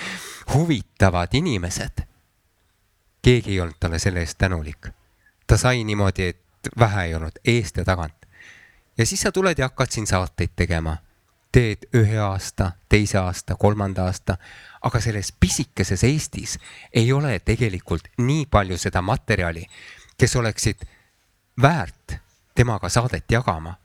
huvitavad 0.53 1.33
inimesed. 1.33 2.03
keegi 3.21 3.51
ei 3.51 3.61
olnud 3.61 3.75
talle 3.79 3.99
selle 3.99 4.19
eest 4.19 4.37
tänulik. 4.37 4.87
ta 5.47 5.57
sai 5.57 5.83
niimoodi, 5.83 6.23
et 6.23 6.69
vähe 6.79 7.05
ei 7.05 7.15
olnud 7.15 7.39
eest 7.45 7.77
ja 7.77 7.85
tagant. 7.85 8.26
Ja 8.97 9.05
siis 9.05 9.21
sa 9.21 9.31
tuled 9.31 9.57
ja 9.57 9.65
hakkad 9.65 9.91
siin 9.91 10.07
saateid 10.07 10.49
tegema. 10.55 10.97
teed 11.51 11.87
ühe 11.95 12.17
aasta, 12.19 12.71
teise 12.89 13.17
aasta, 13.17 13.55
kolmanda 13.55 14.03
aasta, 14.05 14.35
aga 14.81 14.99
selles 14.99 15.31
pisikeses 15.39 16.03
Eestis 16.03 16.59
ei 16.93 17.13
ole 17.13 17.39
tegelikult 17.39 18.07
nii 18.17 18.45
palju 18.45 18.77
seda 18.77 19.01
materjali, 19.01 19.63
kes 20.17 20.35
oleksid 20.35 20.83
väärt 21.61 22.17
temaga 22.55 22.89
saadet 22.89 23.31
jagama. 23.31 23.75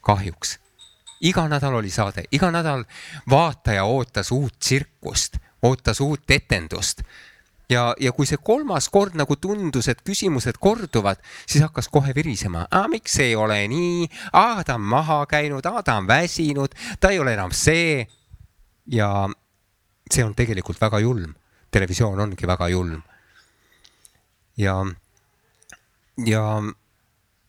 kahjuks. 0.00 0.58
iga 1.20 1.48
nädal 1.48 1.74
oli 1.74 1.90
saade, 1.90 2.24
iga 2.32 2.50
nädal 2.50 2.84
vaataja 3.30 3.84
ootas 3.84 4.32
uut 4.32 4.58
tsirkust, 4.58 5.36
ootas 5.62 6.00
uut 6.00 6.30
etendust. 6.30 7.02
Ja, 7.70 7.94
ja 8.00 8.12
kui 8.16 8.26
see 8.28 8.40
kolmas 8.44 8.88
kord 8.92 9.16
nagu 9.18 9.36
tundus, 9.40 9.88
et 9.90 10.00
küsimused 10.06 10.58
korduvad, 10.60 11.20
siis 11.46 11.64
hakkas 11.64 11.90
kohe 11.92 12.14
virisema. 12.16 12.66
miks 12.88 13.18
ei 13.24 13.36
ole 13.36 13.60
nii, 13.68 14.08
ta 14.32 14.74
on 14.74 14.80
maha 14.80 15.24
käinud, 15.26 15.62
ta 15.62 15.96
on 15.96 16.08
väsinud, 16.08 16.74
ta 17.00 17.10
ei 17.10 17.18
ole 17.18 17.34
enam 17.34 17.52
see. 17.52 18.06
ja 18.86 19.28
see 20.10 20.24
on 20.24 20.34
tegelikult 20.34 20.80
väga 20.80 21.00
julm. 21.00 21.34
televisioon 21.70 22.20
ongi 22.20 22.46
väga 22.46 22.68
julm. 22.68 23.02
ja 24.56 24.84
ja 26.26 26.62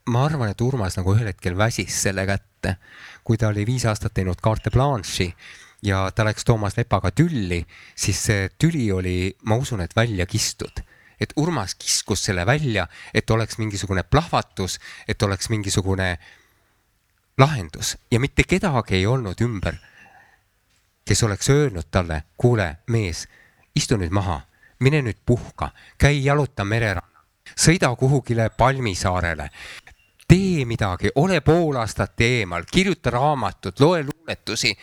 ma 0.09 0.25
arvan, 0.25 0.49
et 0.49 0.61
Urmas 0.61 0.97
nagu 0.97 1.15
ühel 1.15 1.31
hetkel 1.31 1.57
väsis 1.57 2.03
selle 2.03 2.25
kätte, 2.25 2.75
kui 3.23 3.37
ta 3.37 3.47
oli 3.47 3.65
viis 3.65 3.85
aastat 3.85 4.13
teinud 4.13 4.41
carte 4.41 4.69
blanche'i 4.69 5.33
ja 5.81 6.11
ta 6.15 6.25
läks 6.25 6.45
Toomas 6.45 6.77
Lepaga 6.77 7.11
tülli, 7.11 7.65
siis 7.95 8.23
see 8.25 8.49
tüli 8.59 8.91
oli, 8.91 9.35
ma 9.43 9.55
usun, 9.55 9.81
et 9.81 9.95
välja 9.95 10.25
kistud. 10.25 10.81
et 11.19 11.33
Urmas 11.35 11.75
kiskus 11.75 12.21
selle 12.23 12.45
välja, 12.45 12.87
et 13.13 13.29
oleks 13.29 13.57
mingisugune 13.57 14.03
plahvatus, 14.03 14.79
et 15.07 15.21
oleks 15.23 15.49
mingisugune 15.49 16.17
lahendus 17.37 17.97
ja 18.11 18.19
mitte 18.19 18.43
kedagi 18.43 18.95
ei 18.95 19.05
olnud 19.05 19.41
ümber, 19.41 19.75
kes 21.05 21.23
oleks 21.23 21.49
öelnud 21.49 21.91
talle, 21.91 22.23
kuule, 22.37 22.77
mees, 22.87 23.27
istu 23.75 23.97
nüüd 23.97 24.15
maha, 24.15 24.41
mine 24.79 25.01
nüüd 25.01 25.19
puhka, 25.25 25.73
käi 25.97 26.23
jaluta 26.23 26.63
mererannal 26.63 27.09
sõida 27.57 27.89
kuhugile 27.95 28.49
Palmisaarele, 28.57 29.49
tee 30.29 30.65
midagi, 30.65 31.11
ole 31.15 31.41
pool 31.41 31.79
aastat 31.81 32.21
eemal, 32.21 32.67
kirjuta 32.71 33.13
raamatut, 33.15 33.79
loe 33.79 34.03
luuletusi. 34.05 34.75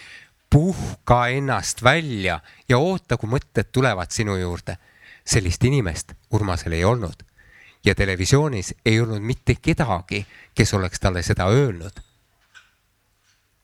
Puhka 0.51 1.27
ennast 1.27 1.83
välja 1.83 2.41
ja 2.69 2.79
oota, 2.79 3.17
kui 3.17 3.29
mõtted 3.31 3.73
tulevad 3.73 4.11
sinu 4.11 4.37
juurde. 4.37 4.77
sellist 5.27 5.65
inimest 5.65 6.13
Urmasel 6.31 6.73
ei 6.73 6.85
olnud 6.85 7.23
ja 7.87 7.95
televisioonis 7.95 8.75
ei 8.87 9.01
olnud 9.01 9.21
mitte 9.21 9.55
kedagi, 9.63 10.27
kes 10.55 10.75
oleks 10.75 11.01
talle 11.01 11.23
seda 11.23 11.47
öelnud. 11.47 12.03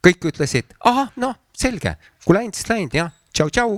kõik 0.06 0.24
ütlesid, 0.26 0.74
ahah, 0.84 1.12
noh, 1.16 1.36
selge, 1.54 1.94
kui 2.24 2.34
läinud, 2.34 2.54
siis 2.54 2.68
läinud, 2.68 2.94
jah, 2.94 3.12
tšau-tšau. 3.34 3.76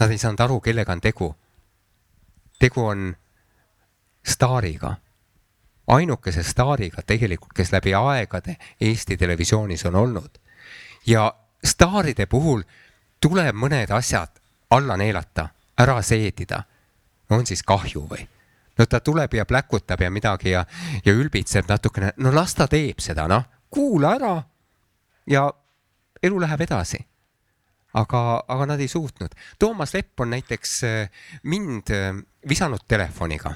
Nad 0.00 0.10
ei 0.10 0.18
saanud 0.18 0.40
aru, 0.40 0.60
kellega 0.60 0.92
on 0.92 1.00
tegu. 1.00 1.34
tegu 2.58 2.84
on 2.84 3.16
staariga, 4.24 4.94
ainukese 5.86 6.42
staariga 6.42 7.02
tegelikult, 7.02 7.52
kes 7.52 7.72
läbi 7.72 7.94
aegade 7.94 8.56
Eesti 8.80 9.16
Televisioonis 9.16 9.84
on 9.86 9.94
olnud. 9.94 10.38
ja 11.06 11.34
staaride 11.64 12.26
puhul 12.26 12.62
tuleb 13.20 13.54
mõned 13.56 13.90
asjad 13.92 14.40
alla 14.70 14.96
neelata, 14.96 15.48
ära 15.78 16.02
seedida. 16.02 16.62
on 17.30 17.46
siis 17.46 17.62
kahju 17.62 18.06
või? 18.10 18.26
no 18.78 18.86
ta 18.86 19.00
tuleb 19.00 19.34
ja 19.34 19.44
pläkutab 19.44 20.00
ja 20.00 20.10
midagi 20.10 20.50
ja, 20.50 20.64
ja 21.04 21.12
ülbitseb 21.12 21.68
natukene, 21.68 22.12
no 22.16 22.32
las 22.32 22.54
ta 22.54 22.66
teeb 22.66 23.00
seda, 23.00 23.28
noh, 23.28 23.44
kuula 23.70 24.14
ära. 24.14 24.42
ja 25.26 25.50
elu 26.22 26.40
läheb 26.40 26.60
edasi. 26.60 26.98
aga, 27.94 28.44
aga 28.48 28.66
nad 28.66 28.80
ei 28.80 28.88
suutnud. 28.88 29.34
Toomas 29.58 29.94
Lepp 29.94 30.20
on 30.20 30.30
näiteks 30.30 30.84
äh, 30.84 31.10
mind 31.42 31.90
äh, 31.90 32.14
visanud 32.48 32.86
telefoniga 32.88 33.54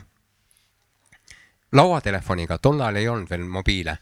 lauatelefoniga, 1.74 2.58
tol 2.58 2.80
ajal 2.80 2.96
ei 2.96 3.08
olnud 3.08 3.30
veel 3.30 3.44
mobiile 3.50 3.96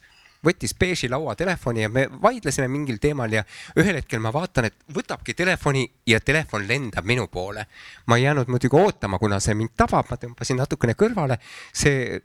võttis 0.46 0.74
beeži 0.78 1.08
lauatelefoni 1.10 1.84
ja 1.84 1.88
me 1.92 2.06
vaidlesime 2.22 2.68
mingil 2.70 2.98
teemal 3.02 3.32
ja 3.32 3.44
ühel 3.78 3.98
hetkel 4.00 4.22
ma 4.22 4.32
vaatan, 4.34 4.68
et 4.68 4.76
võtabki 4.94 5.34
telefoni 5.38 5.84
ja 6.06 6.20
telefon 6.20 6.66
lendab 6.68 7.06
minu 7.06 7.28
poole. 7.28 7.66
ma 8.06 8.16
ei 8.16 8.24
jäänud 8.24 8.48
muidugi 8.48 8.76
ootama, 8.76 9.18
kuna 9.18 9.40
see 9.40 9.54
mind 9.54 9.76
tabab, 9.76 10.10
ma 10.10 10.16
tõmbasin 10.16 10.58
natukene 10.58 10.94
kõrvale, 10.98 11.38
see 11.72 12.20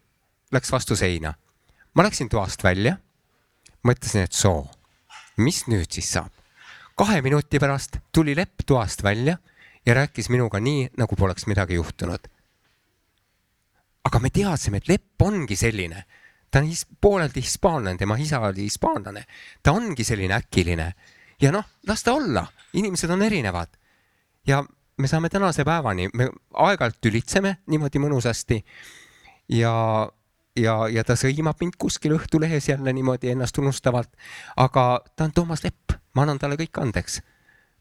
läks 0.52 0.72
vastu 0.72 0.96
seina. 0.96 1.34
ma 1.94 2.04
läksin 2.04 2.30
toast 2.30 2.64
välja, 2.64 2.98
mõtlesin, 3.84 4.26
et 4.26 4.34
soo, 4.34 4.68
mis 5.38 5.66
nüüd 5.68 5.92
siis 5.92 6.10
saab. 6.12 6.32
kahe 6.98 7.22
minuti 7.22 7.60
pärast 7.60 8.00
tuli 8.12 8.36
lepp 8.36 8.66
toast 8.66 9.04
välja 9.04 9.38
ja 9.86 9.94
rääkis 9.94 10.30
minuga 10.30 10.60
nii, 10.60 10.90
nagu 10.98 11.16
poleks 11.16 11.46
midagi 11.46 11.78
juhtunud 11.78 12.28
aga 14.08 14.22
me 14.24 14.32
teadsime, 14.34 14.80
et 14.80 14.90
lepp 14.90 15.24
ongi 15.28 15.58
selline, 15.60 16.06
ta 16.52 16.60
on 16.60 16.66
his, 16.66 16.86
pooleldi 17.02 17.42
hispaanlane, 17.42 17.98
tema 17.98 18.18
isa 18.18 18.40
oli 18.40 18.68
hispaanlane, 18.68 19.24
ta 19.64 19.72
ongi 19.72 20.04
selline 20.04 20.34
äkiline 20.34 20.94
ja 21.42 21.52
noh, 21.52 21.66
las 21.88 22.04
ta 22.04 22.14
olla, 22.14 22.46
inimesed 22.74 23.10
on 23.10 23.22
erinevad. 23.22 23.68
ja 24.48 24.64
me 24.98 25.08
saame 25.08 25.30
tänase 25.30 25.66
päevani, 25.66 26.10
me 26.14 26.30
aeg-ajalt 26.54 27.02
tülitseme 27.02 27.58
niimoodi 27.68 28.00
mõnusasti 28.00 28.64
ja, 29.50 29.74
ja, 30.56 30.76
ja 30.88 31.04
ta 31.04 31.16
sõimab 31.16 31.60
mind 31.62 31.78
kuskil 31.78 32.16
Õhtulehes 32.18 32.70
jälle 32.70 32.94
niimoodi 32.94 33.30
ennast 33.30 33.58
unustavalt. 33.58 34.10
aga 34.56 35.02
ta 35.16 35.24
on 35.24 35.32
Toomas 35.32 35.64
Lepp, 35.64 36.00
ma 36.16 36.22
annan 36.22 36.40
talle 36.40 36.56
kõik 36.56 36.82
andeks. 36.82 37.22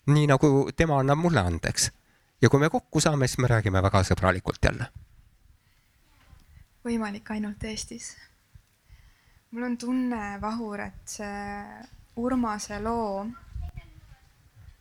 nii 0.06 0.26
nagu 0.26 0.70
tema 0.76 1.00
annab 1.00 1.18
mulle 1.18 1.40
andeks. 1.40 1.90
ja 2.42 2.48
kui 2.48 2.60
me 2.60 2.68
kokku 2.70 3.00
saame, 3.00 3.26
siis 3.26 3.38
me 3.38 3.48
räägime 3.48 3.82
väga 3.82 4.02
sõbralikult 4.02 4.64
jälle 4.64 4.92
võimalik 6.86 7.30
ainult 7.34 7.64
Eestis. 7.64 8.14
Mul 9.50 9.62
on 9.62 9.76
tunne, 9.78 10.38
Vahur, 10.40 10.80
et 10.80 11.16
see 11.18 11.64
Urmase 12.16 12.80
loo 12.80 13.26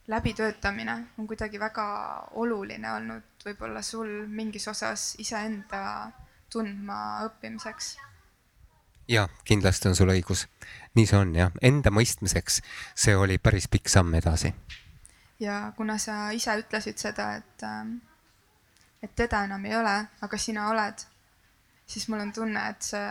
läbitöötamine 0.07 0.95
on 1.17 1.27
kuidagi 1.27 1.59
väga 1.59 1.85
oluline 2.31 2.91
olnud 2.93 3.45
võib-olla 3.45 3.81
sul 3.81 4.27
mingis 4.27 4.67
osas 4.67 5.15
iseenda 5.19 6.11
tundma 6.49 7.25
õppimiseks. 7.25 7.95
ja 9.07 9.27
kindlasti 9.43 9.89
on 9.89 9.95
sul 9.95 10.13
õigus, 10.13 10.45
nii 10.95 11.05
see 11.05 11.17
on 11.17 11.33
jah, 11.35 11.51
enda 11.61 11.91
mõistmiseks 11.91 12.61
see 12.95 13.15
oli 13.15 13.37
päris 13.37 13.67
pikk 13.67 13.89
samm 13.89 14.13
edasi. 14.13 14.53
ja 15.39 15.73
kuna 15.77 15.97
sa 15.97 16.31
ise 16.31 16.57
ütlesid 16.61 16.97
seda, 16.97 17.33
et, 17.35 17.67
et 19.01 19.15
teda 19.15 19.43
enam 19.49 19.65
ei 19.65 19.75
ole, 19.75 19.97
aga 20.21 20.37
sina 20.37 20.69
oled 20.69 21.05
siis 21.85 22.07
mul 22.09 22.19
on 22.19 22.33
tunne, 22.33 22.69
et 22.69 22.81
see, 22.81 23.09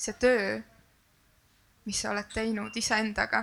see 0.00 0.16
töö, 0.16 0.60
mis 1.84 1.98
sa 2.00 2.14
oled 2.14 2.28
teinud 2.32 2.76
iseendaga, 2.80 3.42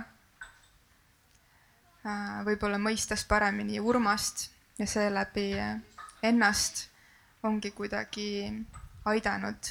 äh, 2.02 2.38
võib-olla 2.48 2.80
mõistes 2.82 3.22
paremini 3.30 3.78
Urmast 3.78 4.48
ja 4.78 4.86
seeläbi 4.90 5.52
ennast, 6.22 6.88
ongi 7.46 7.70
kuidagi 7.70 8.26
aidanud 9.06 9.70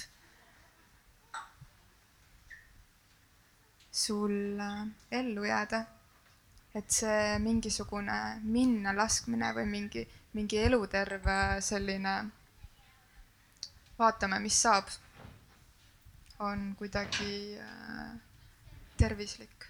sul 3.91 4.59
äh, 4.59 4.87
ellu 5.11 5.43
jääda. 5.43 5.85
et 6.77 6.91
see 6.93 7.39
mingisugune 7.41 8.15
minna 8.43 8.91
laskmine 8.93 9.47
või 9.55 9.63
mingi, 9.65 10.03
mingi 10.37 10.59
eluterve 10.61 11.57
selline 11.65 12.11
vaatame, 13.97 14.37
mis 14.43 14.59
saab, 14.61 14.91
on 16.39 16.75
kuidagi 16.77 17.57
äh, 17.59 18.11
tervislik 18.97 19.67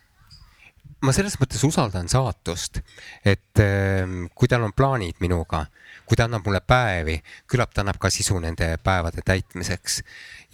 ma 1.05 1.13
selles 1.13 1.35
mõttes 1.37 1.61
usaldan 1.67 2.09
saatust, 2.09 2.81
et 3.25 3.61
äh, 3.61 4.03
kui 4.35 4.49
tal 4.49 4.65
on 4.65 4.73
plaanid 4.73 5.19
minuga, 5.23 5.65
kui 6.07 6.17
ta 6.17 6.25
annab 6.25 6.45
mulle 6.47 6.61
päevi, 6.65 7.19
küllap 7.49 7.73
ta 7.73 7.83
annab 7.83 7.99
ka 8.01 8.09
sisu 8.13 8.39
nende 8.41 8.73
päevade 8.83 9.21
täitmiseks 9.25 10.01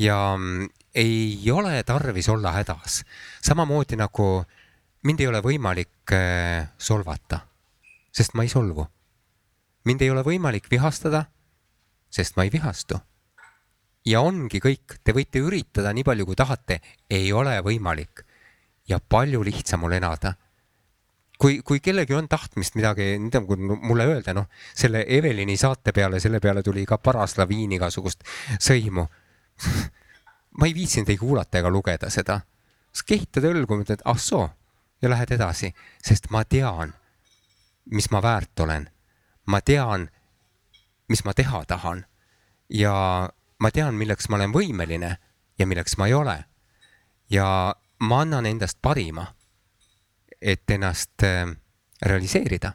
ja 0.03 0.17
äh, 0.35 0.67
ei 0.93 1.51
ole 1.51 1.83
tarvis 1.83 2.29
olla 2.29 2.51
hädas. 2.51 3.03
samamoodi 3.41 3.95
nagu 3.95 4.45
mind 5.03 5.19
ei 5.19 5.27
ole 5.27 5.41
võimalik 5.41 6.13
äh, 6.13 6.69
solvata, 6.77 7.39
sest 8.11 8.33
ma 8.33 8.43
ei 8.43 8.49
solvu. 8.49 8.87
mind 9.85 10.01
ei 10.01 10.09
ole 10.09 10.23
võimalik 10.23 10.69
vihastada, 10.71 11.25
sest 12.09 12.35
ma 12.35 12.43
ei 12.43 12.51
vihastu 12.51 12.99
ja 14.05 14.21
ongi 14.21 14.59
kõik, 14.63 14.99
te 15.03 15.15
võite 15.15 15.41
üritada 15.43 15.93
nii 15.93 16.03
palju, 16.03 16.25
kui 16.27 16.35
tahate, 16.35 16.79
ei 17.09 17.31
ole 17.33 17.59
võimalik. 17.63 18.25
ja 18.87 18.99
palju 18.99 19.43
lihtsam 19.43 19.83
on 19.83 19.93
elada. 19.93 20.33
kui, 21.39 21.61
kui 21.61 21.79
kellelgi 21.79 22.13
on 22.13 22.27
tahtmist 22.27 22.75
midagi, 22.75 23.17
nagu 23.19 23.57
mulle 23.57 24.05
öelda, 24.05 24.33
noh, 24.33 24.47
selle 24.75 25.05
Evelini 25.07 25.57
saate 25.57 25.91
peale, 25.91 26.19
selle 26.19 26.39
peale 26.39 26.63
tuli 26.63 26.85
ka 26.85 26.97
paras 26.97 27.37
laviin 27.37 27.71
igasugust 27.71 28.23
sõimu 28.59 29.07
ma 30.57 30.65
ei 30.65 30.73
viitsinud 30.73 31.09
ei 31.09 31.17
kuulata 31.17 31.59
ega 31.59 31.69
lugeda 31.69 32.09
seda. 32.09 32.41
sa 32.93 33.03
kehitad 33.07 33.45
õlgu, 33.49 33.79
mõtled, 33.79 34.03
ah 34.05 34.17
soo, 34.19 34.49
ja 35.01 35.09
lähed 35.09 35.31
edasi, 35.33 35.71
sest 36.03 36.29
ma 36.29 36.43
tean, 36.45 36.93
mis 37.89 38.09
ma 38.11 38.21
väärt 38.21 38.59
olen. 38.59 38.89
ma 39.45 39.61
tean, 39.61 40.09
mis 41.09 41.23
ma 41.25 41.33
teha 41.33 41.65
tahan 41.65 42.05
ja 42.69 43.29
ma 43.63 43.71
tean, 43.71 43.95
milleks 43.95 44.27
ma 44.27 44.35
olen 44.41 44.51
võimeline 44.51 45.15
ja 45.59 45.67
milleks 45.67 45.95
ma 45.97 46.09
ei 46.09 46.13
ole. 46.13 46.37
ja 47.31 47.73
ma 48.03 48.21
annan 48.21 48.45
endast 48.45 48.77
parima, 48.81 49.23
et 50.41 50.69
ennast 50.69 51.23
äh, 51.23 51.47
realiseerida. 52.01 52.73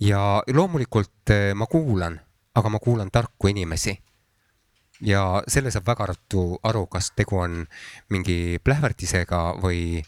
ja 0.00 0.42
loomulikult 0.52 1.30
äh, 1.30 1.54
ma 1.54 1.66
kuulan, 1.66 2.20
aga 2.54 2.68
ma 2.68 2.78
kuulan 2.78 3.10
tarku 3.10 3.48
inimesi. 3.48 3.96
ja 5.00 5.42
selle 5.48 5.70
saab 5.70 5.86
väga 5.86 6.06
ruttu 6.12 6.42
aru, 6.62 6.86
kas 6.86 7.12
tegu 7.16 7.38
on 7.38 7.64
mingi 8.10 8.58
plähvertisega 8.64 9.40
või, 9.62 10.02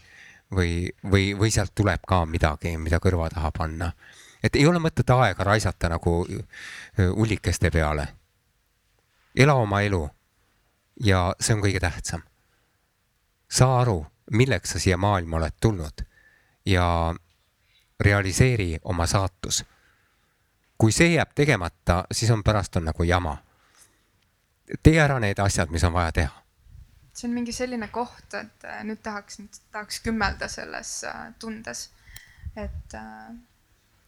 või, 0.53 0.91
või, 1.11 1.33
või 1.39 1.51
sealt 1.51 1.73
tuleb 1.75 2.05
ka 2.07 2.25
midagi, 2.25 2.77
mida 2.77 3.01
kõrva 3.01 3.29
taha 3.33 3.51
panna. 3.51 3.91
et 4.43 4.55
ei 4.55 4.67
ole 4.67 4.79
mõtet 4.79 5.09
aega 5.09 5.43
raisata 5.43 5.89
nagu 5.89 6.19
äh, 6.29 7.09
ullikeste 7.09 7.71
peale 7.71 8.07
ela 9.35 9.53
oma 9.53 9.81
elu. 9.81 10.09
ja 11.03 11.35
see 11.39 11.55
on 11.55 11.61
kõige 11.61 11.79
tähtsam. 11.79 12.21
saa 13.51 13.81
aru, 13.81 14.05
milleks 14.31 14.69
sa 14.69 14.79
siia 14.79 14.97
maailma 14.97 15.37
oled 15.37 15.57
tulnud 15.61 16.05
ja 16.65 17.15
realiseeri 17.99 18.79
oma 18.83 19.05
saatus. 19.05 19.65
kui 20.77 20.91
see 20.91 21.13
jääb 21.13 21.33
tegemata, 21.35 22.03
siis 22.11 22.31
on 22.31 22.43
pärast 22.43 22.75
on 22.75 22.85
nagu 22.85 23.03
jama. 23.03 23.37
tee 24.83 24.99
ära 24.99 25.19
need 25.19 25.39
asjad, 25.39 25.69
mis 25.69 25.83
on 25.83 25.93
vaja 25.93 26.11
teha 26.11 26.45
see 27.15 27.29
on 27.29 27.33
mingi 27.33 27.53
selline 27.55 27.87
koht, 27.87 28.33
et 28.33 28.65
äh, 28.67 28.81
nüüd 28.83 28.99
tahaks, 29.03 29.39
nüüd 29.39 29.59
tahaks 29.71 30.01
kümmelda 30.03 30.49
selles 30.51 31.03
äh, 31.07 31.29
tundes. 31.39 31.89
et, 32.55 32.93
äh, 32.93 33.29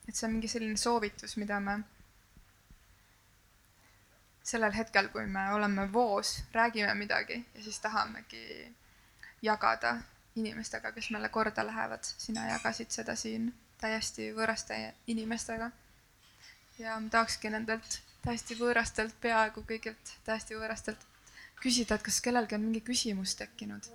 et 0.07 0.15
see 0.15 0.27
on 0.27 0.33
mingi 0.33 0.47
selline 0.51 0.77
soovitus, 0.77 1.37
mida 1.37 1.59
me 1.59 1.79
sellel 4.47 4.71
hetkel, 4.71 5.09
kui 5.11 5.25
me 5.27 5.49
oleme 5.53 5.89
voos, 5.93 6.37
räägime 6.55 6.93
midagi 6.95 7.45
ja 7.55 7.63
siis 7.63 7.79
tahamegi 7.83 8.75
jagada 9.41 9.97
inimestega, 10.35 10.91
kes 10.91 11.09
meile 11.11 11.29
korda 11.29 11.65
lähevad. 11.65 12.03
sina 12.03 12.47
jagasid 12.47 12.91
seda 12.91 13.15
siin 13.15 13.51
täiesti 13.81 14.31
võõraste 14.37 14.77
inimestega. 15.07 15.71
ja 16.79 16.99
ma 16.99 17.09
tahakski 17.09 17.49
nendelt 17.49 17.99
täiesti 18.23 18.55
võõrastelt, 18.55 19.19
peaaegu 19.21 19.65
kõigilt 19.67 20.15
täiesti 20.23 20.55
võõrastelt 20.55 21.03
küsida, 21.61 21.95
et 21.95 22.03
kas 22.03 22.21
kellelgi 22.21 22.55
on 22.55 22.61
mingi 22.69 22.81
küsimus 22.81 23.35
tekkinud 23.35 23.91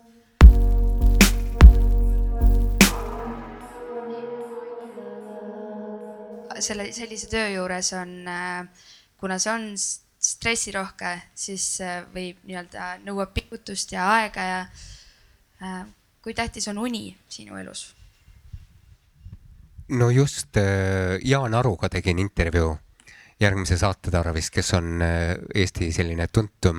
selle, 6.63 6.93
sellise 6.93 7.27
töö 7.27 7.49
juures 7.49 7.93
on, 7.99 8.11
kuna 9.19 9.39
see 9.43 9.51
on 9.51 9.69
stressirohke, 10.23 11.17
siis 11.35 11.81
võib 12.15 12.45
nii-öelda, 12.47 12.93
nõuab 13.03 13.33
pingutust 13.35 13.93
ja 13.93 14.07
aega 14.21 14.45
ja 14.47 14.61
äh, 15.63 15.83
kui 16.23 16.35
tähtis 16.35 16.69
on 16.71 16.79
uni 16.79 17.11
sinu 17.29 17.59
elus? 17.59 17.91
no 19.93 20.09
just 20.11 20.57
Jaan 21.25 21.55
Aruga 21.55 21.91
tegin 21.93 22.23
intervjuu 22.23 22.71
järgmise 23.43 23.77
saate 23.77 24.11
tarvis, 24.15 24.51
kes 24.55 24.75
on 24.79 25.03
Eesti 25.03 25.91
selline 25.93 26.29
tuntum 26.33 26.79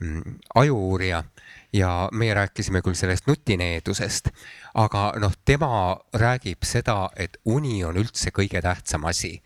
mm, 0.00 0.38
ajuuurija 0.54 1.24
ja 1.72 2.08
meie 2.12 2.34
rääkisime 2.34 2.82
küll 2.82 2.96
sellest 2.96 3.26
nutineedusest, 3.26 4.30
aga 4.74 5.08
noh, 5.20 5.34
tema 5.44 5.96
räägib 6.14 6.64
seda, 6.64 7.08
et 7.16 7.38
uni 7.44 7.82
on 7.84 7.98
üldse 8.00 8.32
kõige 8.34 8.62
tähtsam 8.62 9.04
asi 9.10 9.36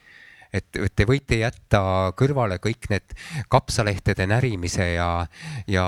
et 0.52 0.96
te 0.96 1.06
võite 1.06 1.38
jätta 1.40 1.80
kõrvale 2.18 2.58
kõik 2.62 2.88
need 2.90 3.14
kapsalehtede 3.48 4.26
närimise 4.26 4.92
ja, 4.94 5.26
ja 5.70 5.84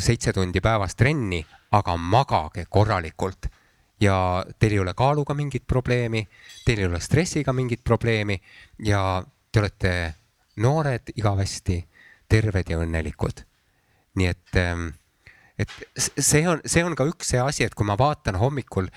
seitse 0.00 0.32
tundi 0.32 0.62
päevas 0.64 0.96
trenni, 0.96 1.42
aga 1.72 1.96
magage 1.96 2.66
korralikult. 2.70 3.50
ja 4.00 4.44
teil 4.58 4.72
ei 4.72 4.78
ole 4.78 4.92
kaaluga 4.94 5.34
mingit 5.34 5.64
probleemi, 5.66 6.22
teil 6.64 6.78
ei 6.78 6.86
ole 6.86 7.00
stressiga 7.00 7.52
mingit 7.52 7.82
probleemi 7.84 8.40
ja 8.78 9.22
te 9.52 9.58
olete 9.58 9.92
noored, 10.56 11.10
igavesti 11.16 11.80
terved 12.28 12.70
ja 12.70 12.78
õnnelikud. 12.78 13.44
nii 14.14 14.26
et 14.26 14.56
ähm, 14.56 14.88
et 15.58 15.72
see 15.98 16.44
on, 16.48 16.60
see 16.64 16.84
on 16.86 16.94
ka 16.98 17.06
üks 17.08 17.32
see 17.32 17.40
asi, 17.42 17.64
et 17.66 17.74
kui 17.74 17.86
ma 17.86 17.96
vaatan 17.98 18.38
hommikul 18.38 18.88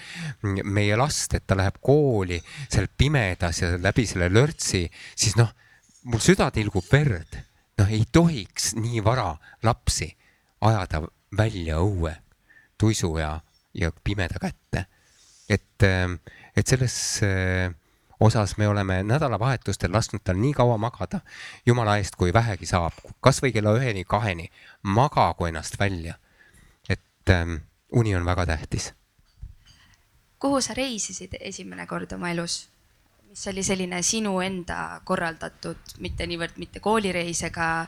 meie 0.45 0.97
last, 0.99 1.33
et 1.33 1.47
ta 1.49 1.57
läheb 1.57 1.79
kooli 1.81 2.37
seal 2.67 2.89
pimedas 2.97 3.63
ja 3.63 3.73
läbi 3.81 4.05
selle 4.09 4.29
lörtsi, 4.31 4.85
siis 5.15 5.37
noh, 5.39 5.49
mul 6.09 6.21
süda 6.21 6.51
tilgub 6.53 6.85
verd. 6.91 7.39
noh, 7.81 7.89
ei 7.89 8.05
tohiks 8.11 8.75
nii 8.77 9.01
vara 9.01 9.31
lapsi 9.65 10.11
ajada 10.61 11.01
välja 11.37 11.79
õue 11.81 12.13
tuisu 12.77 13.15
ja, 13.17 13.39
ja 13.73 13.91
pimeda 14.03 14.37
kätte. 14.41 14.85
et, 15.49 15.83
et 16.55 16.67
selles 16.67 16.97
osas 18.21 18.53
me 18.57 18.67
oleme 18.67 19.01
nädalavahetustel 19.03 19.93
lasknud 19.93 20.21
tal 20.23 20.37
nii 20.37 20.53
kaua 20.53 20.77
magada, 20.77 21.23
jumala 21.65 21.97
eest, 21.97 22.15
kui 22.15 22.33
vähegi 22.33 22.69
saab, 22.69 22.93
kasvõi 23.19 23.49
kella 23.55 23.73
üheni-kaheni, 23.79 24.51
magagu 24.85 25.49
ennast 25.49 25.79
välja 25.81 26.19
et 27.21 27.29
ähm, 27.29 27.55
uni 27.91 28.15
on 28.15 28.25
väga 28.25 28.45
tähtis. 28.45 28.93
kuhu 30.39 30.61
sa 30.61 30.73
reisisid 30.73 31.35
esimene 31.39 31.85
kord 31.87 32.11
oma 32.11 32.29
elus? 32.29 32.69
mis 33.29 33.47
oli 33.47 33.63
selline 33.63 34.01
sinu 34.01 34.39
enda 34.41 35.01
korraldatud, 35.05 35.93
mitte 35.99 36.25
niivõrd 36.27 36.57
mitte 36.57 36.79
koolireis 36.79 37.43
ega, 37.47 37.87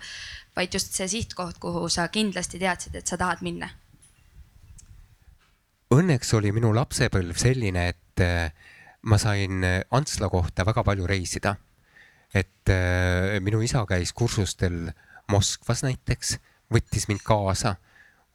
vaid 0.55 0.73
just 0.73 0.93
see 0.93 1.07
sihtkoht, 1.07 1.57
kuhu 1.59 1.89
sa 1.89 2.07
kindlasti 2.07 2.59
teadsid, 2.59 2.95
et 2.95 3.07
sa 3.07 3.17
tahad 3.17 3.41
minna? 3.41 3.67
Õnneks 5.91 6.31
oli 6.37 6.53
minu 6.55 6.71
lapsepõlv 6.75 7.35
selline, 7.37 7.87
et 7.89 8.23
äh, 8.23 8.53
ma 9.01 9.17
sain 9.17 9.65
Antsla 9.91 10.29
kohta 10.29 10.65
väga 10.65 10.83
palju 10.83 11.07
reisida. 11.07 11.55
et 12.33 12.69
äh, 12.69 13.39
minu 13.41 13.61
isa 13.61 13.85
käis 13.85 14.13
kursustel 14.13 14.93
Moskvas 15.27 15.83
näiteks, 15.83 16.37
võttis 16.71 17.07
mind 17.07 17.21
kaasa 17.23 17.75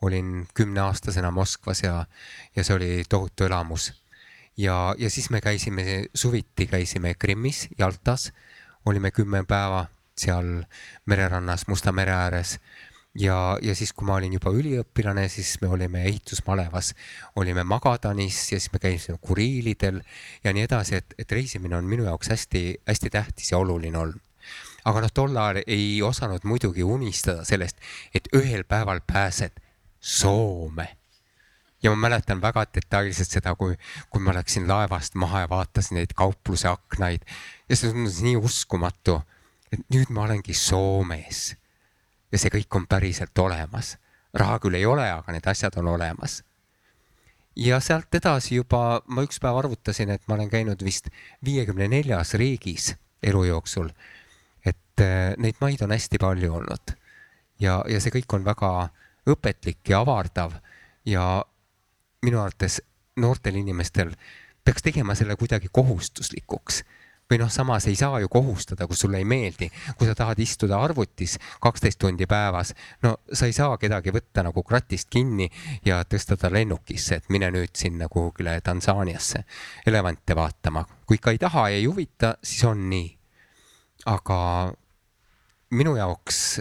olin 0.03 0.49
kümneaastasena 0.55 1.31
Moskvas 1.31 1.83
ja, 1.83 2.07
ja 2.57 2.65
see 2.65 2.77
oli 2.77 3.05
tohutu 3.09 3.45
elamus. 3.45 3.93
ja, 4.57 4.95
ja 4.99 5.11
siis 5.11 5.31
me 5.31 5.41
käisime 5.41 6.05
suviti, 6.15 6.67
käisime 6.67 7.15
Krimmis, 7.15 7.69
Jaltas, 7.79 8.33
olime 8.87 9.11
kümme 9.11 9.45
päeva 9.45 9.87
seal 10.19 10.65
mererannas 11.07 11.67
Musta 11.69 11.93
mere 11.93 12.13
ääres 12.13 12.59
ja, 13.19 13.59
ja 13.63 13.75
siis, 13.75 13.93
kui 13.93 14.07
ma 14.07 14.19
olin 14.19 14.33
juba 14.33 14.53
üliõpilane, 14.55 15.29
siis 15.33 15.57
me 15.63 15.69
olime 15.73 16.05
ehitusmalevas, 16.09 16.95
olime 17.37 17.65
Magadanis 17.65 18.41
ja 18.53 18.61
siis 18.61 18.73
me 18.73 18.83
käisime 18.83 19.19
Kuriilidel 19.21 20.01
ja 20.45 20.53
nii 20.53 20.67
edasi, 20.69 20.99
et, 21.03 21.15
et 21.19 21.33
reisimine 21.33 21.77
on 21.77 21.89
minu 21.89 22.07
jaoks 22.07 22.31
hästi-hästi 22.35 23.11
tähtis 23.11 23.53
ja 23.53 23.59
oluline 23.59 23.99
olnud. 23.99 24.25
aga 24.89 25.01
noh, 25.05 25.11
tol 25.13 25.37
ajal 25.37 25.63
ei 25.67 26.03
osanud 26.03 26.45
muidugi 26.49 26.83
unistada 26.83 27.45
sellest, 27.45 27.77
et 28.15 28.29
ühel 28.37 28.65
päeval 28.65 29.03
pääsed 29.07 29.59
Soome. 30.09 30.97
ja 31.83 31.91
ma 31.91 31.97
mäletan 32.09 32.41
väga 32.41 32.65
detailselt 32.75 33.29
seda, 33.31 33.53
kui, 33.55 33.75
kui 34.11 34.23
ma 34.25 34.33
läksin 34.35 34.65
laevast 34.69 35.15
maha 35.15 35.45
ja 35.45 35.49
vaatasin 35.51 35.99
neid 35.99 36.15
kaupluse 36.17 36.69
aknaid 36.69 37.27
ja 37.69 37.77
see 37.77 37.93
tundus 37.93 38.23
nii 38.25 38.39
uskumatu, 38.41 39.19
et 39.69 39.85
nüüd 39.93 40.09
ma 40.11 40.25
olengi 40.25 40.57
Soomes. 40.57 41.43
ja 42.33 42.41
see 42.41 42.51
kõik 42.57 42.79
on 42.81 42.87
päriselt 42.89 43.39
olemas. 43.39 43.99
raha 44.33 44.57
küll 44.65 44.81
ei 44.81 44.87
ole, 44.87 45.05
aga 45.13 45.33
need 45.33 45.47
asjad 45.47 45.77
on 45.77 45.93
olemas. 45.93 46.43
ja 47.57 47.81
sealt 47.81 48.15
edasi 48.15 48.55
juba 48.57 49.03
ma 49.07 49.27
üks 49.29 49.37
päev 49.45 49.61
arvutasin, 49.61 50.11
et 50.11 50.25
ma 50.27 50.39
olen 50.41 50.49
käinud 50.49 50.85
vist 50.85 51.13
viiekümne 51.45 51.89
neljas 51.89 52.33
riigis 52.35 52.95
elu 53.23 53.45
jooksul. 53.45 53.93
et 54.65 55.05
äh, 55.05 55.37
neid 55.37 55.61
maid 55.61 55.85
on 55.85 55.93
hästi 55.93 56.19
palju 56.19 56.55
olnud 56.63 56.97
ja, 57.61 57.83
ja 57.85 58.01
see 58.01 58.17
kõik 58.17 58.41
on 58.41 58.49
väga 58.49 58.89
õpetlik 59.29 59.93
ja 59.93 60.03
avardav 60.05 60.57
ja 61.07 61.45
minu 62.25 62.41
arvates 62.41 62.81
noortel 63.17 63.59
inimestel 63.61 64.15
peaks 64.65 64.85
tegema 64.85 65.15
selle 65.19 65.37
kuidagi 65.37 65.71
kohustuslikuks 65.73 66.83
või 67.31 67.39
noh, 67.43 67.51
samas 67.53 67.87
ei 67.87 67.97
saa 67.97 68.21
ju 68.21 68.29
kohustada, 68.33 68.87
kui 68.89 68.97
sulle 68.97 69.19
ei 69.21 69.27
meeldi, 69.29 69.69
kui 69.99 70.09
sa 70.09 70.15
tahad 70.17 70.39
istuda 70.41 70.79
arvutis 70.81 71.37
kaksteist 71.61 71.99
tundi 72.01 72.27
päevas, 72.27 72.73
no 73.05 73.19
sa 73.33 73.47
ei 73.47 73.53
saa 73.53 73.77
kedagi 73.81 74.13
võtta 74.15 74.45
nagu 74.47 74.63
kratist 74.65 75.11
kinni 75.13 75.49
ja 75.85 76.01
tõsta 76.09 76.39
ta 76.41 76.49
lennukisse, 76.53 77.21
et 77.21 77.29
mine 77.29 77.51
nüüd 77.53 77.77
sinna 77.77 78.09
kuhugile 78.09 78.59
Tansaaniasse 78.65 79.45
elevante 79.87 80.37
vaatama. 80.37 80.85
kui 81.07 81.21
ikka 81.21 81.31
ei 81.31 81.39
taha 81.39 81.69
ja 81.69 81.77
ei 81.77 81.85
huvita, 81.85 82.37
siis 82.43 82.65
on 82.65 82.89
nii. 82.91 83.19
aga 84.07 84.73
minu 85.71 85.97
jaoks 85.97 86.61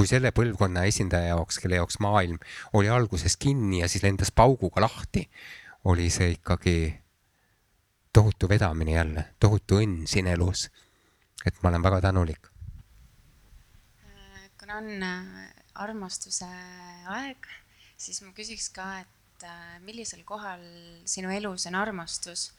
kui 0.00 0.08
selle 0.08 0.30
põlvkonna 0.32 0.86
esindaja 0.88 1.34
jaoks, 1.34 1.58
kelle 1.60 1.76
jaoks 1.76 1.98
maailm 2.00 2.38
oli 2.78 2.88
alguses 2.88 3.34
kinni 3.36 3.82
ja 3.82 3.88
siis 3.92 4.00
lendas 4.06 4.30
pauguga 4.32 4.80
lahti, 4.80 5.26
oli 5.92 6.06
see 6.08 6.30
ikkagi 6.38 6.76
tohutu 8.16 8.48
vedamine 8.48 8.96
jälle, 8.96 9.26
tohutu 9.36 9.82
õnn 9.82 10.08
siin 10.08 10.30
elus. 10.32 10.70
et 11.44 11.60
ma 11.62 11.68
olen 11.68 11.82
väga 11.82 12.00
tänulik. 12.00 12.48
kuna 14.60 14.80
on 14.80 15.02
äh, 15.02 15.52
armastuse 15.74 16.48
aeg, 17.08 17.52
siis 17.96 18.22
ma 18.24 18.32
küsiks 18.32 18.72
ka, 18.72 19.04
et 19.04 19.44
äh, 19.44 19.80
millisel 19.84 20.24
kohal 20.24 20.64
sinu 21.04 21.28
elus 21.28 21.66
on 21.66 21.74
armastus 21.74 22.54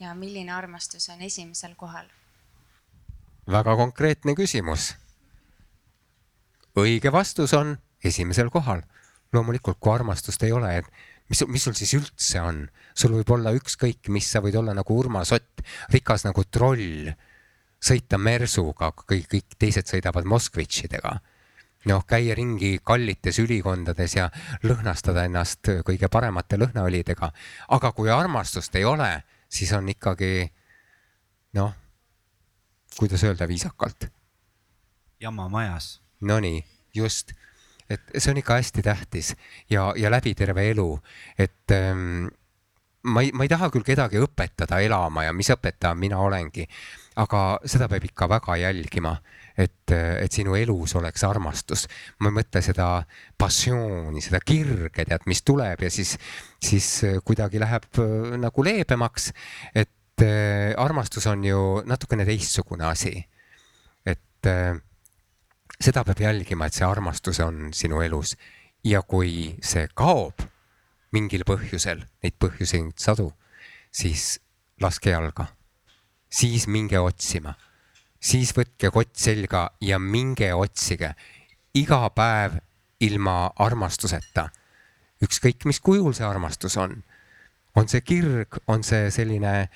ja 0.00 0.14
milline 0.14 0.52
armastus 0.52 1.10
on 1.12 1.20
esimesel 1.20 1.76
kohal? 1.76 2.08
väga 3.46 3.76
konkreetne 3.76 4.32
küsimus 4.34 4.94
õige 6.84 7.12
vastus 7.12 7.54
on 7.56 7.76
esimesel 8.04 8.50
kohal. 8.50 8.82
loomulikult, 9.32 9.76
kui 9.80 9.92
armastust 9.92 10.42
ei 10.46 10.52
ole, 10.54 10.68
et 10.78 10.86
mis, 11.28 11.40
mis 11.50 11.64
sul 11.66 11.74
siis 11.76 11.92
üldse 11.98 12.40
on, 12.40 12.60
sul 12.94 13.16
võib 13.18 13.30
olla 13.34 13.50
ükskõik 13.56 14.08
mis, 14.14 14.28
sa 14.30 14.40
võid 14.40 14.54
olla 14.56 14.74
nagu 14.76 14.98
Urmas 14.98 15.32
Ott, 15.34 15.64
rikas 15.92 16.24
nagu 16.24 16.44
troll, 16.44 17.10
sõita 17.82 18.20
mersuga, 18.22 18.92
kõik, 19.02 19.26
kõik 19.32 19.56
teised 19.58 19.90
sõidavad 19.90 20.24
Moskvitšidega. 20.24 21.18
noh, 21.86 22.02
käia 22.06 22.34
ringi 22.34 22.80
kallites 22.82 23.38
ülikondades 23.38 24.16
ja 24.16 24.30
lõhnastada 24.62 25.24
ennast 25.26 25.68
kõige 25.86 26.08
paremate 26.08 26.56
lõhnaõlidega. 26.56 27.32
aga 27.68 27.92
kui 27.92 28.10
armastust 28.10 28.74
ei 28.76 28.84
ole, 28.84 29.22
siis 29.48 29.72
on 29.72 29.88
ikkagi 29.88 30.48
noh, 31.52 31.74
kuidas 32.96 33.24
öelda 33.24 33.48
viisakalt. 33.48 34.08
jama 35.20 35.48
majas 35.48 36.05
Nonii, 36.20 36.64
just, 36.94 37.32
et 37.90 38.02
see 38.16 38.32
on 38.32 38.40
ikka 38.40 38.58
hästi 38.60 38.82
tähtis 38.82 39.34
ja, 39.70 39.92
ja 39.96 40.10
läbi 40.10 40.34
terve 40.34 40.70
elu, 40.70 40.88
et 41.38 41.74
ähm, 41.76 42.26
ma 43.06 43.22
ei, 43.22 43.32
ma 43.32 43.46
ei 43.46 43.50
taha 43.50 43.68
küll 43.74 43.86
kedagi 43.86 44.20
õpetada 44.22 44.80
elama 44.82 45.26
ja 45.26 45.34
mis 45.36 45.50
õpetaja 45.54 45.94
mina 45.98 46.18
olengi, 46.22 46.66
aga 47.22 47.42
seda 47.68 47.88
peab 47.90 48.04
ikka 48.08 48.28
väga 48.30 48.56
jälgima, 48.60 49.14
et, 49.56 49.92
et 49.92 50.32
sinu 50.32 50.56
elus 50.58 50.96
oleks 50.98 51.24
armastus. 51.24 51.86
ma 52.20 52.30
ei 52.30 52.38
mõtle 52.40 52.62
seda 52.64 52.88
passiooni, 53.38 54.22
seda 54.24 54.40
kirge, 54.44 55.04
tead, 55.04 55.24
mis 55.30 55.42
tuleb 55.46 55.86
ja 55.86 55.90
siis, 55.92 56.16
siis 56.62 56.90
kuidagi 57.24 57.62
läheb 57.62 57.88
äh, 58.02 58.34
nagu 58.42 58.64
leebemaks. 58.66 59.32
et 59.74 60.26
äh, 60.26 60.74
armastus 60.76 61.26
on 61.30 61.44
ju 61.44 61.62
natukene 61.86 62.26
teistsugune 62.28 62.84
asi. 62.90 63.14
et 64.04 64.50
äh, 64.50 64.74
seda 65.80 66.04
peab 66.04 66.20
jälgima, 66.20 66.66
et 66.66 66.74
see 66.74 66.86
armastus 66.86 67.40
on 67.44 67.72
sinu 67.76 68.00
elus 68.00 68.36
ja 68.84 69.02
kui 69.02 69.56
see 69.62 69.88
kaob 69.94 70.46
mingil 71.12 71.44
põhjusel, 71.48 72.02
neid 72.22 72.36
põhjuseid 72.40 72.96
sadu, 73.00 73.30
siis 73.92 74.36
laske 74.80 75.10
jalga 75.10 75.50
siis 76.30 76.66
minge 76.66 76.98
otsima. 77.00 77.54
siis 78.20 78.50
võtke 78.56 78.90
kott 78.90 79.14
selga 79.20 79.68
ja 79.80 79.98
minge 80.02 80.48
otsige 80.54 81.12
iga 81.74 82.08
päev 82.10 82.58
ilma 83.00 83.50
armastuseta. 83.56 84.48
ükskõik, 85.22 85.64
mis 85.64 85.80
kujul 85.80 86.12
see 86.14 86.26
armastus 86.26 86.76
on. 86.76 87.02
on 87.76 87.88
see 87.88 88.00
kirg, 88.00 88.58
on 88.66 88.82
see 88.82 89.10
selline 89.10 89.68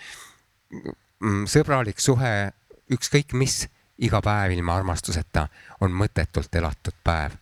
mm, 1.20 1.44
sõbralik 1.46 2.00
suhe, 2.00 2.52
ükskõik 2.90 3.32
mis, 3.32 3.68
iga 4.00 4.20
päev 4.24 4.56
ilma 4.56 4.76
armastuseta 4.76 5.48
on 5.80 5.92
mõttetult 5.92 6.54
elatud 6.54 6.96
päev. 7.04 7.36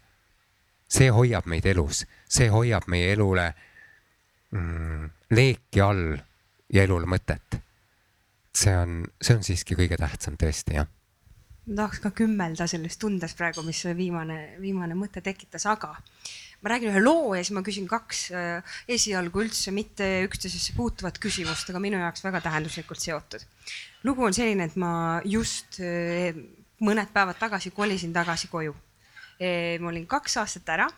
see 0.89 1.11
hoiab 1.13 1.47
meid 1.47 1.67
elus, 1.67 2.07
see 2.29 2.49
hoiab 2.49 2.89
meie 2.89 3.13
elule 3.13 3.55
mm, 4.51 5.11
leeki 5.31 5.81
all 5.81 6.17
ja 6.73 6.83
elule 6.83 7.07
mõtet 7.07 7.61
see 8.59 8.77
on, 8.77 9.03
see 9.23 9.37
on 9.37 9.45
siiski 9.47 9.77
kõige 9.79 9.99
tähtsam 10.01 10.37
tõesti, 10.41 10.77
jah. 10.79 10.89
ma 11.69 11.81
tahaks 11.83 12.03
ka 12.05 12.13
kümmelda 12.23 12.67
sellest 12.71 13.01
tundest 13.03 13.39
praegu, 13.39 13.63
mis 13.67 13.85
viimane, 13.97 14.39
viimane 14.63 14.97
mõte 14.99 15.23
tekitas, 15.25 15.67
aga 15.71 15.95
ma 16.63 16.73
räägin 16.73 16.91
ühe 16.91 17.03
loo 17.03 17.35
ja 17.37 17.43
siis 17.45 17.55
ma 17.55 17.63
küsin 17.67 17.87
kaks 17.91 18.23
äh, 18.35 18.77
esialgu 18.91 19.45
üldse 19.45 19.73
mitte 19.75 20.07
üksteisesse 20.27 20.75
puutuvat 20.77 21.21
küsimust, 21.23 21.71
aga 21.71 21.83
minu 21.83 22.01
jaoks 22.01 22.25
väga 22.25 22.43
tähenduslikult 22.49 23.03
seotud. 23.03 23.45
lugu 24.05 24.25
on 24.27 24.35
selline, 24.35 24.67
et 24.67 24.77
ma 24.77 25.21
just 25.25 25.79
äh, 25.81 26.35
mõned 26.83 27.13
päevad 27.15 27.39
tagasi 27.39 27.71
kolisin 27.75 28.13
tagasi 28.15 28.51
koju. 28.51 28.75
Äh, 29.39 29.79
ma 29.79 29.93
olin 29.93 30.07
kaks 30.11 30.39
aastat 30.43 30.75
ära 30.75 30.89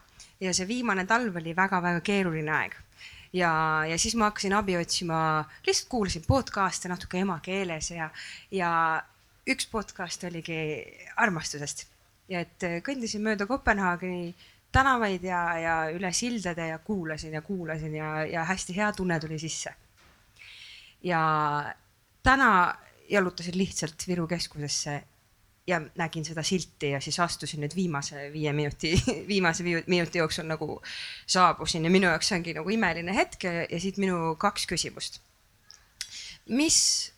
ja 0.40 0.52
see 0.56 0.68
viimane 0.68 1.04
talv 1.08 1.36
oli 1.36 1.52
väga-väga 1.56 2.00
keeruline 2.00 2.54
aeg 2.56 2.76
ja, 3.36 3.52
ja 3.84 3.98
siis 4.00 4.16
ma 4.16 4.30
hakkasin 4.30 4.56
abi 4.56 4.78
otsima, 4.80 5.44
lihtsalt 5.66 5.90
kuulasin 5.92 6.24
podcast'e 6.24 6.88
natuke 6.88 7.20
emakeeles 7.20 7.92
ja, 7.92 8.08
ja 8.50 8.70
üks 9.44 9.68
podcast 9.68 10.24
oligi 10.24 10.56
armastusest 11.20 11.84
ja 12.32 12.40
et 12.46 12.64
kõndisin 12.86 13.20
mööda 13.26 13.44
Kopenhaageni 13.50 14.32
tänavaid 14.72 15.24
ja, 15.24 15.58
ja 15.58 15.76
üle 15.94 16.12
sildade 16.12 16.68
ja 16.68 16.78
kuulasin 16.78 17.34
ja 17.34 17.42
kuulasin 17.42 17.94
ja, 17.94 18.26
ja 18.26 18.44
hästi 18.44 18.76
hea 18.76 18.92
tunne 18.92 19.20
tuli 19.20 19.38
sisse. 19.38 19.74
ja 21.02 21.20
täna 22.22 22.74
jalutasin 23.08 23.58
lihtsalt 23.58 24.04
Viru 24.08 24.26
keskusesse 24.26 25.02
ja 25.66 25.80
nägin 25.94 26.24
seda 26.24 26.42
silti 26.42 26.90
ja 26.90 27.00
siis 27.00 27.20
astusin 27.20 27.62
nüüd 27.64 27.74
viimase 27.76 28.30
viie 28.32 28.52
minuti, 28.52 28.94
viimase 29.32 29.64
minuti 29.86 30.18
jooksul 30.18 30.48
nagu 30.48 30.80
saabusin 31.26 31.84
ja 31.84 31.90
minu 31.90 32.08
jaoks 32.10 32.32
ongi 32.32 32.54
nagu 32.54 32.70
imeline 32.70 33.14
hetk 33.14 33.44
ja, 33.44 33.52
ja 33.70 33.80
siit 33.80 33.98
minu 33.98 34.34
kaks 34.38 34.66
küsimust. 34.70 35.20
mis 36.48 37.12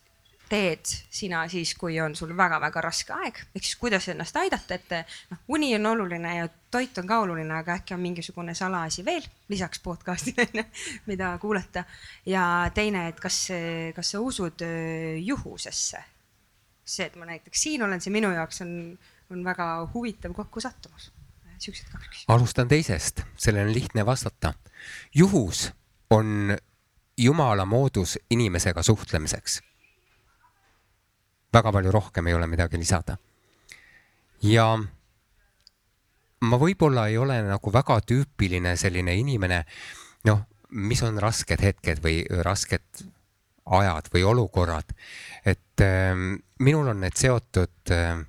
teed 0.53 0.85
sina 1.11 1.47
siis, 1.49 1.73
kui 1.81 1.97
on 2.01 2.15
sul 2.19 2.35
väga-väga 2.37 2.83
raske 2.85 3.15
aeg, 3.17 3.41
ehk 3.55 3.65
siis 3.65 3.79
kuidas 3.81 4.09
ennast 4.13 4.37
aidata, 4.37 4.77
et 4.77 4.95
noh, 5.33 5.41
uni 5.57 5.73
on 5.79 5.87
oluline 5.95 6.37
ja 6.37 6.49
toit 6.73 6.99
on 7.01 7.09
ka 7.09 7.23
oluline, 7.25 7.55
aga 7.57 7.79
äkki 7.81 7.97
on 7.97 8.03
mingisugune 8.05 8.55
salaasi 8.55 9.05
veel 9.05 9.25
lisaks 9.53 9.81
podcast'ile 9.85 10.49
onju, 10.51 10.65
mida 11.09 11.35
kuulata. 11.41 11.85
ja 12.27 12.45
teine, 12.75 13.09
et 13.09 13.21
kas, 13.21 13.47
kas 13.97 14.15
sa 14.15 14.21
usud 14.21 14.65
äh, 14.67 15.21
juhusesse 15.25 16.05
see, 16.85 17.07
et 17.07 17.17
ma 17.17 17.27
näiteks 17.29 17.63
siin 17.63 17.83
olen, 17.83 18.01
see 18.03 18.13
minu 18.13 18.31
jaoks 18.35 18.63
on, 18.65 18.73
on 19.33 19.45
väga 19.45 19.69
huvitav 19.95 20.35
kokkusattumus. 20.37 21.13
siuksed 21.63 21.89
kaks 21.93 22.09
küsimust. 22.09 22.31
alustan 22.35 22.69
teisest, 22.69 23.23
sellele 23.37 23.69
on 23.71 23.75
lihtne 23.75 24.07
vastata. 24.07 24.55
juhus 25.15 25.73
on 26.11 26.57
jumala 27.17 27.65
moodus 27.65 28.19
inimesega 28.31 28.83
suhtlemiseks. 28.83 29.63
Väga 31.53 31.73
palju 31.73 31.93
rohkem 31.93 32.27
ei 32.27 32.35
ole 32.35 32.47
midagi 32.47 32.79
lisada. 32.79 33.17
ja 34.43 34.67
ma 36.43 36.59
võib-olla 36.59 37.07
ei 37.09 37.19
ole 37.19 37.41
nagu 37.47 37.73
väga 37.73 38.01
tüüpiline 38.01 38.77
selline 38.77 39.15
inimene, 39.15 39.63
noh, 40.27 40.43
mis 40.71 41.03
on 41.03 41.21
rasked 41.23 41.61
hetked 41.63 42.03
või 42.03 42.23
rasked 42.43 43.05
ajad 43.67 44.09
või 44.15 44.25
olukorrad. 44.27 44.95
et 45.45 45.81
äh, 45.81 46.15
minul 46.59 46.89
on 46.89 47.01
need 47.01 47.17
seotud 47.17 47.93
äh, 47.95 48.25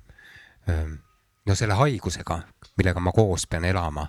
no 1.46 1.54
selle 1.54 1.76
haigusega, 1.78 2.40
millega 2.78 3.00
ma 3.00 3.12
koos 3.12 3.46
pean 3.46 3.64
elama. 3.64 4.06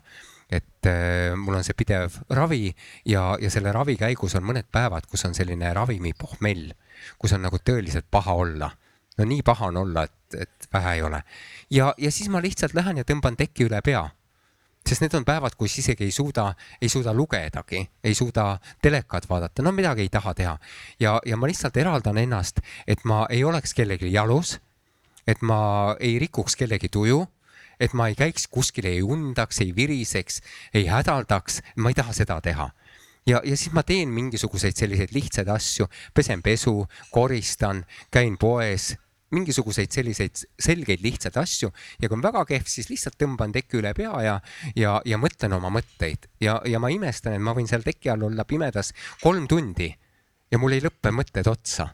et 0.49 0.86
äh, 0.86 1.34
mul 1.36 1.57
on 1.57 1.63
see 1.66 1.74
pidev 1.74 2.20
ravi 2.30 2.70
ja, 3.05 3.36
ja 3.41 3.49
selle 3.49 3.72
ravi 3.74 3.97
käigus 3.97 4.36
on 4.38 4.45
mõned 4.45 4.70
päevad, 4.72 5.07
kus 5.09 5.26
on 5.26 5.34
selline 5.34 5.74
ravimipohmell, 5.74 6.70
kus 7.18 7.34
on 7.34 7.41
nagu 7.47 7.57
tõeliselt 7.57 8.05
paha 8.11 8.34
olla. 8.34 8.70
No 9.18 9.26
nii 9.26 9.41
paha 9.45 9.72
on 9.72 9.78
olla, 9.78 10.03
et, 10.03 10.41
et 10.41 10.70
vähe 10.74 10.93
ei 10.93 11.01
ole. 11.01 11.24
ja, 11.70 11.93
ja 11.97 12.11
siis 12.11 12.30
ma 12.30 12.41
lihtsalt 12.41 12.74
lähen 12.74 12.97
ja 12.97 13.03
tõmban 13.03 13.38
teki 13.38 13.70
üle 13.70 13.82
pea. 13.82 14.09
Sest 14.86 15.01
need 15.01 15.16
on 15.18 15.24
päevad, 15.26 15.55
kus 15.57 15.80
isegi 15.82 16.05
ei 16.05 16.11
suuda, 16.13 16.51
ei 16.82 16.89
suuda 16.93 17.13
lugedagi, 17.13 17.80
ei 18.03 18.13
suuda 18.13 18.59
telekat 18.82 19.26
vaadata, 19.30 19.63
no 19.66 19.72
midagi 19.74 20.05
ei 20.05 20.09
taha 20.13 20.34
teha. 20.34 20.57
ja, 20.99 21.20
ja 21.26 21.38
ma 21.38 21.47
lihtsalt 21.47 21.78
eraldan 21.78 22.18
ennast, 22.22 22.61
et 22.88 23.01
ma 23.03 23.26
ei 23.30 23.43
oleks 23.43 23.74
kellelgi 23.74 24.11
jalus, 24.13 24.59
et 25.28 25.41
ma 25.41 25.95
ei 25.99 26.20
rikuks 26.20 26.55
kellegi 26.55 26.89
tuju, 26.89 27.24
et 27.80 27.93
ma 27.93 28.07
ei 28.07 28.16
käiks 28.16 28.47
kuskil, 28.47 28.86
ei 28.86 29.01
undaks, 29.01 29.61
ei 29.66 29.74
viriseks, 29.76 30.41
ei 30.74 30.86
hädaldaks, 30.88 31.61
ma 31.76 31.89
ei 31.89 31.97
taha 31.97 32.13
seda 32.13 32.38
teha. 32.41 32.70
Ja, 33.26 33.41
ja 33.43 33.57
siis 33.57 33.74
ma 33.74 33.82
teen 33.84 34.11
mingisuguseid 34.13 34.78
selliseid 34.78 35.16
lihtsaid 35.16 35.49
asju, 35.49 35.88
pesen 36.13 36.43
pesu, 36.45 36.86
koristan, 37.11 37.82
käin 38.13 38.38
poes, 38.38 38.93
mingisuguseid 39.34 39.91
selliseid 39.93 40.43
selgeid 40.61 41.01
lihtsaid 41.01 41.38
asju 41.41 41.71
ja 41.71 42.07
kui 42.07 42.17
on 42.17 42.23
väga 42.23 42.43
kehv, 42.49 42.67
siis 42.69 42.89
lihtsalt 42.91 43.17
tõmban 43.21 43.53
teki 43.55 43.80
üle 43.82 43.93
pea 43.97 44.13
ja, 44.26 44.36
ja, 44.78 44.99
ja 45.05 45.19
mõtlen 45.21 45.55
oma 45.57 45.71
mõtteid 45.73 46.30
ja, 46.43 46.59
ja 46.65 46.82
ma 46.82 46.91
imestan, 46.93 47.38
et 47.38 47.43
ma 47.43 47.55
võin 47.57 47.69
seal 47.69 47.86
teki 47.86 48.13
all 48.13 48.28
olla 48.30 48.45
pimedas 48.45 48.93
kolm 49.23 49.47
tundi 49.49 49.89
ja 50.51 50.61
mul 50.61 50.78
ei 50.78 50.84
lõppe 50.86 51.11
mõtted 51.15 51.47
otsa. 51.49 51.89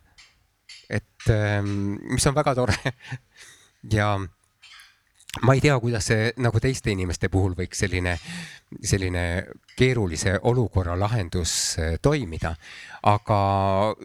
et 0.90 1.30
ähm, 1.32 1.96
mis 2.12 2.28
on 2.28 2.36
väga 2.36 2.56
tore 2.56 2.94
ja 3.98 4.14
ma 5.40 5.54
ei 5.54 5.62
tea, 5.62 5.80
kuidas 5.80 6.06
see 6.12 6.32
nagu 6.44 6.60
teiste 6.60 6.92
inimeste 6.92 7.30
puhul 7.32 7.54
võiks 7.56 7.80
selline, 7.86 8.18
selline 8.84 9.24
keerulise 9.80 10.36
olukorra 10.44 10.98
lahendus 11.00 11.54
äh, 11.80 11.96
toimida. 12.02 12.56
aga 13.04 13.38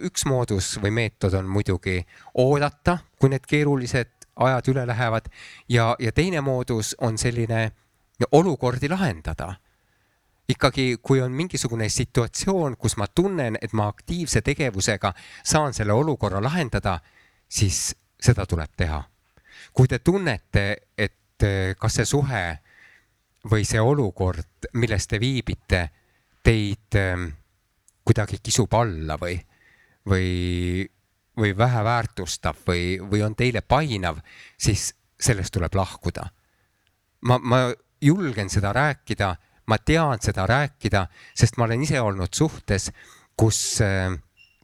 üks 0.07 0.25
moodus 0.25 0.77
või 0.83 0.91
meetod 0.91 1.35
on 1.35 1.49
muidugi 1.51 1.99
oodata, 2.35 2.99
kui 3.19 3.29
need 3.29 3.45
keerulised 3.47 4.29
ajad 4.37 4.71
üle 4.73 4.87
lähevad. 4.87 5.29
Ja, 5.69 5.97
ja 5.99 6.13
teine 6.13 6.41
moodus 6.41 6.95
on 7.01 7.19
selline 7.19 7.73
olukordi 8.33 8.89
lahendada. 8.89 9.55
Ikkagi, 10.49 10.97
kui 11.03 11.21
on 11.21 11.33
mingisugune 11.35 11.89
situatsioon, 11.89 12.77
kus 12.79 12.97
ma 12.97 13.09
tunnen, 13.11 13.59
et 13.61 13.73
ma 13.73 13.89
aktiivse 13.91 14.41
tegevusega 14.47 15.13
saan 15.43 15.75
selle 15.75 15.93
olukorra 15.93 16.41
lahendada, 16.43 17.01
siis 17.49 17.97
seda 18.23 18.47
tuleb 18.47 18.71
teha 18.77 19.03
kui 19.73 19.89
te 19.89 19.99
tunnete, 19.99 20.67
et 20.97 21.43
eh, 21.43 21.75
kas 21.79 22.01
see 22.01 22.09
suhe 22.09 22.45
või 23.51 23.65
see 23.65 23.81
olukord, 23.81 24.71
milles 24.75 25.07
te 25.07 25.21
viibite, 25.23 25.83
teid 26.43 26.99
eh, 26.99 27.27
kuidagi 28.07 28.39
kisub 28.43 28.75
alla 28.79 29.19
või, 29.21 29.39
või, 30.07 30.87
või 31.37 31.57
vähe 31.57 31.83
väärtustab 31.85 32.63
või, 32.67 32.97
või 33.01 33.25
on 33.27 33.35
teile 33.35 33.63
painav, 33.63 34.21
siis 34.59 34.93
sellest 35.19 35.55
tuleb 35.55 35.75
lahkuda. 35.75 36.29
ma, 37.27 37.39
ma 37.39 37.73
julgen 38.01 38.51
seda 38.51 38.73
rääkida, 38.73 39.35
ma 39.67 39.79
tean 39.79 40.21
seda 40.23 40.47
rääkida, 40.47 41.07
sest 41.35 41.57
ma 41.57 41.65
olen 41.65 41.83
ise 41.83 42.01
olnud 42.01 42.35
suhtes, 42.35 42.91
kus, 43.37 43.81
eh, 43.81 44.13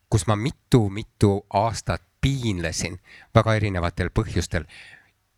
kus 0.09 0.27
ma 0.27 0.37
mitu-mitu 0.37 1.41
aastat 1.51 2.03
piinlesin 2.23 3.01
väga 3.35 3.55
erinevatel 3.59 4.13
põhjustel 4.15 4.65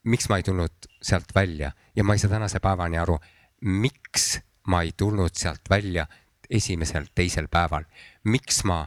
miks 0.05 0.29
ma 0.29 0.37
ei 0.37 0.43
tulnud 0.43 0.89
sealt 1.03 1.35
välja 1.35 1.73
ja 1.97 2.05
ma 2.05 2.13
ei 2.13 2.19
saa 2.19 2.31
tänase 2.31 2.61
päevani 2.61 2.99
aru, 2.99 3.19
miks 3.61 4.41
ma 4.69 4.83
ei 4.83 4.93
tulnud 4.97 5.33
sealt 5.33 5.71
välja 5.71 6.07
esimesel, 6.51 7.07
teisel 7.15 7.49
päeval, 7.49 7.85
miks 8.25 8.65
ma 8.65 8.85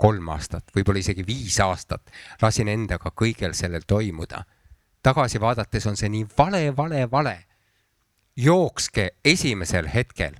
kolm 0.00 0.28
aastat, 0.28 0.72
võib-olla 0.76 1.00
isegi 1.00 1.26
viis 1.26 1.58
aastat, 1.60 2.10
lasin 2.42 2.68
endaga 2.68 3.12
kõigel 3.12 3.54
sellel 3.54 3.84
toimuda. 3.86 4.44
tagasi 5.02 5.40
vaadates 5.40 5.86
on 5.86 5.96
see 5.96 6.08
nii 6.08 6.26
vale, 6.38 6.76
vale, 6.76 7.10
vale. 7.10 7.44
jookske 8.36 9.10
esimesel 9.24 9.88
hetkel, 9.94 10.34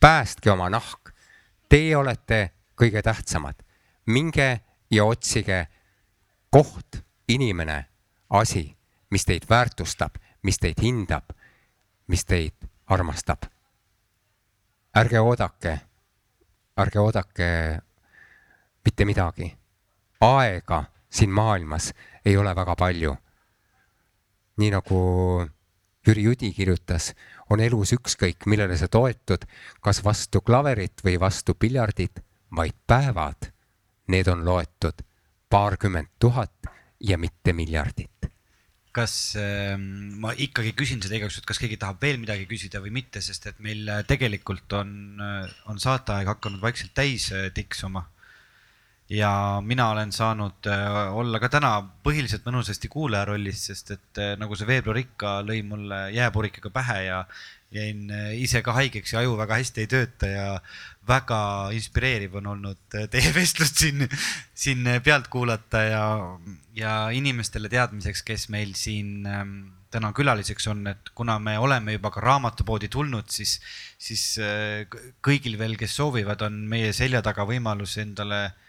päästke 0.00 0.50
oma 0.50 0.70
nahk. 0.70 1.12
Teie 1.68 1.96
olete 1.96 2.50
kõige 2.80 3.02
tähtsamad. 3.02 3.54
minge 4.06 4.60
ja 4.90 5.04
otsige 5.04 5.66
koht, 6.56 6.96
inimene, 7.28 7.84
asi, 8.30 8.76
mis 9.10 9.24
teid 9.28 9.44
väärtustab, 9.50 10.14
mis 10.42 10.56
teid 10.58 10.80
hindab, 10.80 11.34
mis 12.08 12.24
teid 12.24 12.54
armastab. 12.88 13.44
ärge 14.96 15.20
oodake, 15.20 15.74
ärge 16.80 17.00
oodake 17.00 17.48
mitte 18.84 19.04
midagi. 19.04 19.56
aega 20.20 20.84
siin 21.10 21.30
maailmas 21.30 21.92
ei 22.24 22.36
ole 22.36 22.54
väga 22.56 22.76
palju. 22.76 23.16
nii 24.56 24.70
nagu 24.70 25.00
Jüri 26.06 26.22
Jüdi 26.22 26.52
kirjutas, 26.52 27.14
on 27.50 27.60
elus 27.60 27.92
ükskõik, 27.92 28.46
millele 28.46 28.76
sa 28.76 28.88
toetud, 28.88 29.44
kas 29.80 30.04
vastu 30.04 30.40
klaverit 30.40 31.04
või 31.04 31.20
vastu 31.20 31.54
piljardit, 31.54 32.24
vaid 32.56 32.74
päevad, 32.86 33.52
need 34.08 34.28
on 34.28 34.44
loetud 34.44 35.05
paarkümmend 35.50 36.16
tuhat 36.18 36.70
ja 37.00 37.18
mitte 37.18 37.52
miljardit. 37.52 38.10
kas 38.96 39.36
äh, 39.36 39.74
ma 39.76 40.30
ikkagi 40.32 40.72
küsin 40.72 41.02
seda 41.04 41.18
igaks 41.18 41.36
juhuks, 41.36 41.50
kas 41.50 41.58
keegi 41.60 41.76
tahab 41.76 42.00
veel 42.00 42.16
midagi 42.16 42.46
küsida 42.48 42.80
või 42.80 42.94
mitte, 42.96 43.20
sest 43.20 43.44
et 43.50 43.58
meil 43.60 43.84
äh, 43.92 44.00
tegelikult 44.08 44.72
on, 44.72 45.20
on 45.68 45.80
saateaeg 45.82 46.30
hakanud 46.32 46.62
vaikselt 46.62 46.94
täis 46.96 47.28
äh, 47.36 47.50
tiksuma 47.52 48.06
ja 49.08 49.62
mina 49.64 49.90
olen 49.90 50.12
saanud 50.12 50.66
äh, 50.66 51.16
olla 51.16 51.38
ka 51.40 51.48
täna 51.48 51.70
põhiliselt 52.02 52.46
mõnusasti 52.46 52.90
kuulaja 52.90 53.24
rollis, 53.28 53.66
sest 53.68 53.92
et 53.94 54.20
äh, 54.22 54.32
nagu 54.38 54.56
see 54.58 54.66
veebruar 54.66 54.98
ikka 54.98 55.38
lõi 55.46 55.60
mulle 55.66 56.06
jääpurikaga 56.14 56.72
pähe 56.74 56.98
ja 57.06 57.20
jäin 57.74 58.10
äh, 58.10 58.32
ise 58.38 58.62
ka 58.62 58.74
haigeks 58.76 59.14
ja 59.14 59.22
aju 59.22 59.36
väga 59.38 59.58
hästi 59.60 59.84
ei 59.84 59.90
tööta 59.90 60.30
ja 60.30 60.46
väga 61.08 61.38
inspireeriv 61.76 62.36
on 62.40 62.50
olnud 62.54 62.98
teie 63.12 63.32
vestlust 63.38 63.82
siin, 63.82 64.06
siin 64.54 64.86
pealt 65.04 65.30
kuulata 65.32 65.82
ja, 65.86 66.04
ja 66.74 66.98
inimestele 67.14 67.70
teadmiseks, 67.72 68.22
kes 68.26 68.48
meil 68.54 68.74
siin 68.78 69.26
ähm, 69.26 69.56
täna 69.90 70.12
külaliseks 70.12 70.66
on, 70.72 70.86
et 70.90 71.10
kuna 71.14 71.38
me 71.38 71.56
oleme 71.58 71.94
juba 71.94 72.10
ka 72.14 72.20
raamatupoodi 72.20 72.90
tulnud, 72.92 73.30
siis, 73.30 73.60
siis 73.98 74.24
kõigil 75.24 75.54
veel, 75.58 75.76
kes 75.78 75.94
soovivad, 75.96 76.42
on 76.42 76.58
meie 76.68 76.90
selja 76.92 77.22
taga 77.24 77.46
võimalus 77.48 77.94
endale 78.02 78.40
äh, 78.48 78.65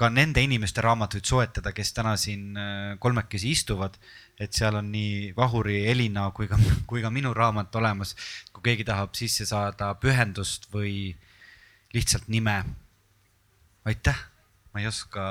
ka 0.00 0.08
nende 0.08 0.40
inimeste 0.40 0.80
raamatuid 0.84 1.26
soetada, 1.28 1.74
kes 1.76 1.92
täna 1.92 2.14
siin 2.20 2.56
äh, 2.56 2.96
kolmekesi 3.02 3.50
istuvad. 3.52 3.98
et 4.40 4.56
seal 4.56 4.78
on 4.78 4.86
nii 4.88 5.34
Vahuri, 5.36 5.82
Elina 5.90 6.30
kui 6.32 6.48
ka, 6.48 6.56
kui 6.88 7.02
ka 7.04 7.10
minu 7.12 7.34
raamat 7.36 7.76
olemas. 7.76 8.14
kui 8.52 8.64
keegi 8.70 8.86
tahab 8.88 9.12
sisse 9.18 9.44
saada 9.46 9.92
pühendust 10.00 10.70
või 10.72 11.12
lihtsalt 11.92 12.28
nime. 12.28 12.64
aitäh, 13.84 14.24
ma 14.72 14.80
ei 14.80 14.88
oska 14.88 15.24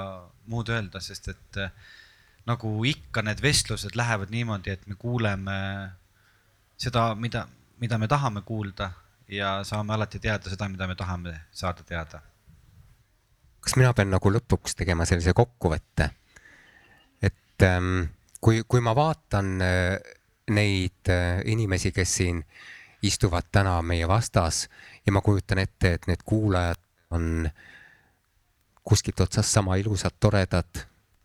muud 0.45 0.70
öelda, 0.70 1.01
sest 1.01 1.32
et 1.34 1.61
äh, 1.65 1.74
nagu 2.45 2.74
ikka 2.86 3.26
need 3.26 3.41
vestlused 3.41 3.97
lähevad 3.97 4.30
niimoodi, 4.34 4.74
et 4.74 4.88
me 4.88 4.95
kuuleme 4.95 5.59
seda, 6.78 7.13
mida, 7.15 7.47
mida 7.82 7.97
me 7.97 8.07
tahame 8.07 8.41
kuulda 8.45 8.91
ja 9.30 9.59
saame 9.63 9.93
alati 9.93 10.20
teada 10.20 10.49
seda, 10.49 10.70
mida 10.70 10.88
me 10.88 10.97
tahame 10.97 11.39
saada 11.51 11.86
teada 11.86 12.22
kas 13.60 13.76
mina 13.80 13.93
pean 13.93 14.12
nagu 14.14 14.32
lõpuks 14.32 14.78
tegema 14.80 15.05
sellise 15.05 15.34
kokkuvõtte? 15.38 16.10
et 17.22 17.66
ähm, 17.68 18.10
kui, 18.41 18.64
kui 18.68 18.82
ma 18.82 18.95
vaatan 18.95 19.62
äh, 19.62 20.14
neid 20.49 21.12
äh, 21.12 21.41
inimesi, 21.45 21.91
kes 21.91 22.14
siin 22.22 22.43
istuvad 23.05 23.49
täna 23.51 23.80
meie 23.82 24.07
vastas 24.07 24.68
ja 25.05 25.14
ma 25.16 25.22
kujutan 25.22 25.62
ette, 25.64 25.93
et 25.93 26.07
need 26.07 26.24
kuulajad 26.26 26.80
on 27.16 27.49
kuskilt 28.84 29.20
otsast 29.20 29.53
sama 29.53 29.76
ilusad, 29.76 30.16
toredad, 30.20 30.82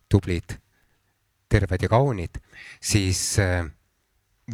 tublid, 0.08 0.58
terved 1.48 1.82
ja 1.82 1.88
kaunid, 1.88 2.38
siis 2.82 3.38
äh, 3.42 3.64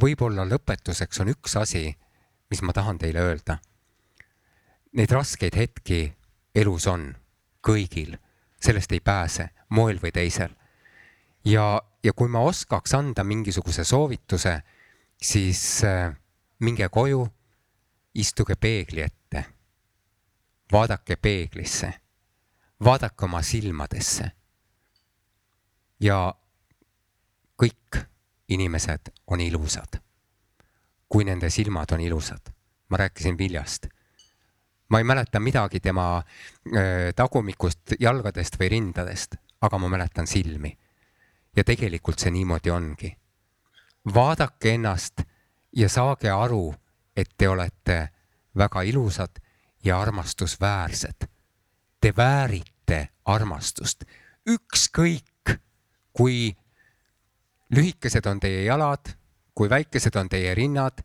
võib-olla 0.00 0.46
lõpetuseks 0.46 1.22
on 1.22 1.32
üks 1.34 1.56
asi, 1.58 1.88
mis 2.50 2.62
ma 2.62 2.74
tahan 2.76 2.98
teile 2.98 3.24
öelda. 3.24 3.58
Neid 4.98 5.12
raskeid 5.14 5.54
hetki 5.58 6.02
elus 6.54 6.86
on 6.90 7.10
kõigil, 7.66 8.16
sellest 8.60 8.92
ei 8.92 9.00
pääse 9.00 9.48
moel 9.68 10.00
või 10.02 10.12
teisel. 10.12 10.50
ja, 11.44 11.82
ja 12.02 12.12
kui 12.12 12.28
ma 12.28 12.40
oskaks 12.40 12.94
anda 12.94 13.24
mingisuguse 13.24 13.84
soovituse, 13.84 14.62
siis 15.22 15.84
äh, 15.84 16.16
minge 16.60 16.88
koju, 16.88 17.28
istuge 18.14 18.56
peegli 18.56 19.00
ette, 19.00 19.44
vaadake 20.72 21.16
peeglisse, 21.16 21.92
vaadake 22.84 23.24
oma 23.24 23.42
silmadesse. 23.42 24.30
ja 26.00 26.34
kõik 27.62 28.04
inimesed 28.48 29.12
on 29.26 29.40
ilusad, 29.40 30.00
kui 31.08 31.24
nende 31.24 31.50
silmad 31.50 31.92
on 31.92 32.00
ilusad. 32.00 32.52
ma 32.88 32.96
rääkisin 32.96 33.38
Viljast 33.38 33.86
ma 34.90 34.98
ei 34.98 35.04
mäleta 35.04 35.40
midagi 35.40 35.80
tema 35.80 36.18
äh, 36.18 37.14
tagumikust, 37.16 37.94
jalgadest 38.00 38.58
või 38.60 38.68
rindadest, 38.68 39.36
aga 39.60 39.78
ma 39.78 39.88
mäletan 39.88 40.26
silmi. 40.26 40.76
ja 41.56 41.64
tegelikult 41.64 42.18
see 42.18 42.30
niimoodi 42.30 42.70
ongi. 42.70 43.16
vaadake 44.14 44.74
ennast 44.74 45.22
ja 45.76 45.88
saage 45.88 46.30
aru, 46.30 46.74
et 47.16 47.30
te 47.36 47.48
olete 47.48 48.08
väga 48.56 48.82
ilusad 48.82 49.40
ja 49.84 50.00
armastusväärsed. 50.00 51.26
Te 52.00 52.12
väärite 52.16 53.08
armastust, 53.24 54.04
ükskõik 54.48 55.58
kui 56.12 56.56
lühikesed 57.70 58.26
on 58.26 58.40
teie 58.40 58.64
jalad, 58.64 59.12
kui 59.54 59.70
väikesed 59.70 60.16
on 60.16 60.28
teie 60.28 60.54
rinnad, 60.54 61.02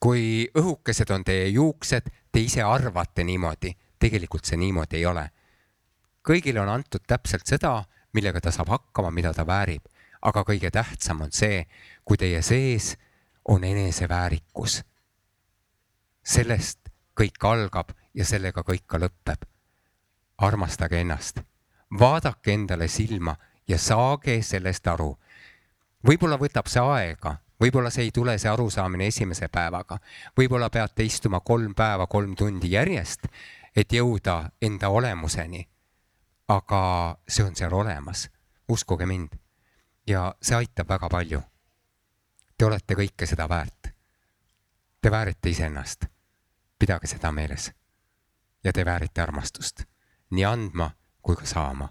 kui 0.00 0.48
õhukesed 0.56 1.10
on 1.14 1.24
teie 1.24 1.48
juuksed, 1.48 2.08
te 2.38 2.44
ise 2.46 2.62
arvate 2.62 3.24
niimoodi, 3.26 3.72
tegelikult 3.98 4.46
see 4.46 4.56
niimoodi 4.60 5.00
ei 5.00 5.06
ole. 5.10 5.24
kõigile 6.22 6.60
on 6.62 6.68
antud 6.70 7.02
täpselt 7.02 7.50
seda, 7.50 7.72
millega 8.14 8.38
ta 8.40 8.52
saab 8.54 8.68
hakkama, 8.70 9.10
mida 9.10 9.32
ta 9.34 9.42
väärib, 9.46 9.88
aga 10.22 10.44
kõige 10.46 10.70
tähtsam 10.70 11.24
on 11.24 11.32
see, 11.34 11.64
kui 12.04 12.16
teie 12.16 12.42
sees 12.42 12.92
on 13.44 13.64
eneseväärikus. 13.64 14.84
sellest 16.22 16.92
kõik 17.18 17.42
algab 17.42 17.90
ja 18.14 18.24
sellega 18.24 18.62
kõik 18.62 18.86
ka 18.86 19.02
lõpeb. 19.02 19.42
armastage 20.38 21.00
ennast, 21.00 21.40
vaadake 21.90 22.52
endale 22.52 22.88
silma 22.88 23.34
ja 23.68 23.78
saage 23.78 24.42
sellest 24.42 24.86
aru. 24.86 25.18
võib-olla 26.06 26.38
võtab 26.38 26.68
see 26.68 26.86
aega 26.86 27.38
võib-olla 27.60 27.90
see 27.90 28.08
ei 28.08 28.12
tule, 28.14 28.38
see 28.38 28.50
arusaamine 28.50 29.06
esimese 29.06 29.48
päevaga, 29.52 29.98
võib-olla 30.38 30.70
peate 30.70 31.04
istuma 31.04 31.40
kolm 31.40 31.74
päeva, 31.74 32.06
kolm 32.06 32.34
tundi 32.36 32.70
järjest, 32.72 33.26
et 33.76 33.92
jõuda 33.92 34.50
enda 34.62 34.88
olemuseni. 34.88 35.68
aga 36.48 37.18
see 37.28 37.44
on 37.44 37.56
seal 37.56 37.72
olemas, 37.72 38.30
uskuge 38.68 39.06
mind. 39.06 39.36
ja 40.06 40.34
see 40.42 40.56
aitab 40.56 40.88
väga 40.88 41.08
palju. 41.08 41.42
Te 42.58 42.64
olete 42.64 42.94
kõike 42.94 43.26
seda 43.26 43.48
väärt. 43.48 43.92
Te 45.00 45.10
väärite 45.10 45.50
iseennast. 45.50 46.06
pidage 46.78 47.06
seda 47.06 47.32
meeles. 47.32 47.72
ja 48.64 48.72
te 48.72 48.84
väärite 48.84 49.22
armastust, 49.22 49.82
nii 50.30 50.44
andma 50.44 50.90
kui 51.22 51.36
ka 51.36 51.44
saama 51.46 51.88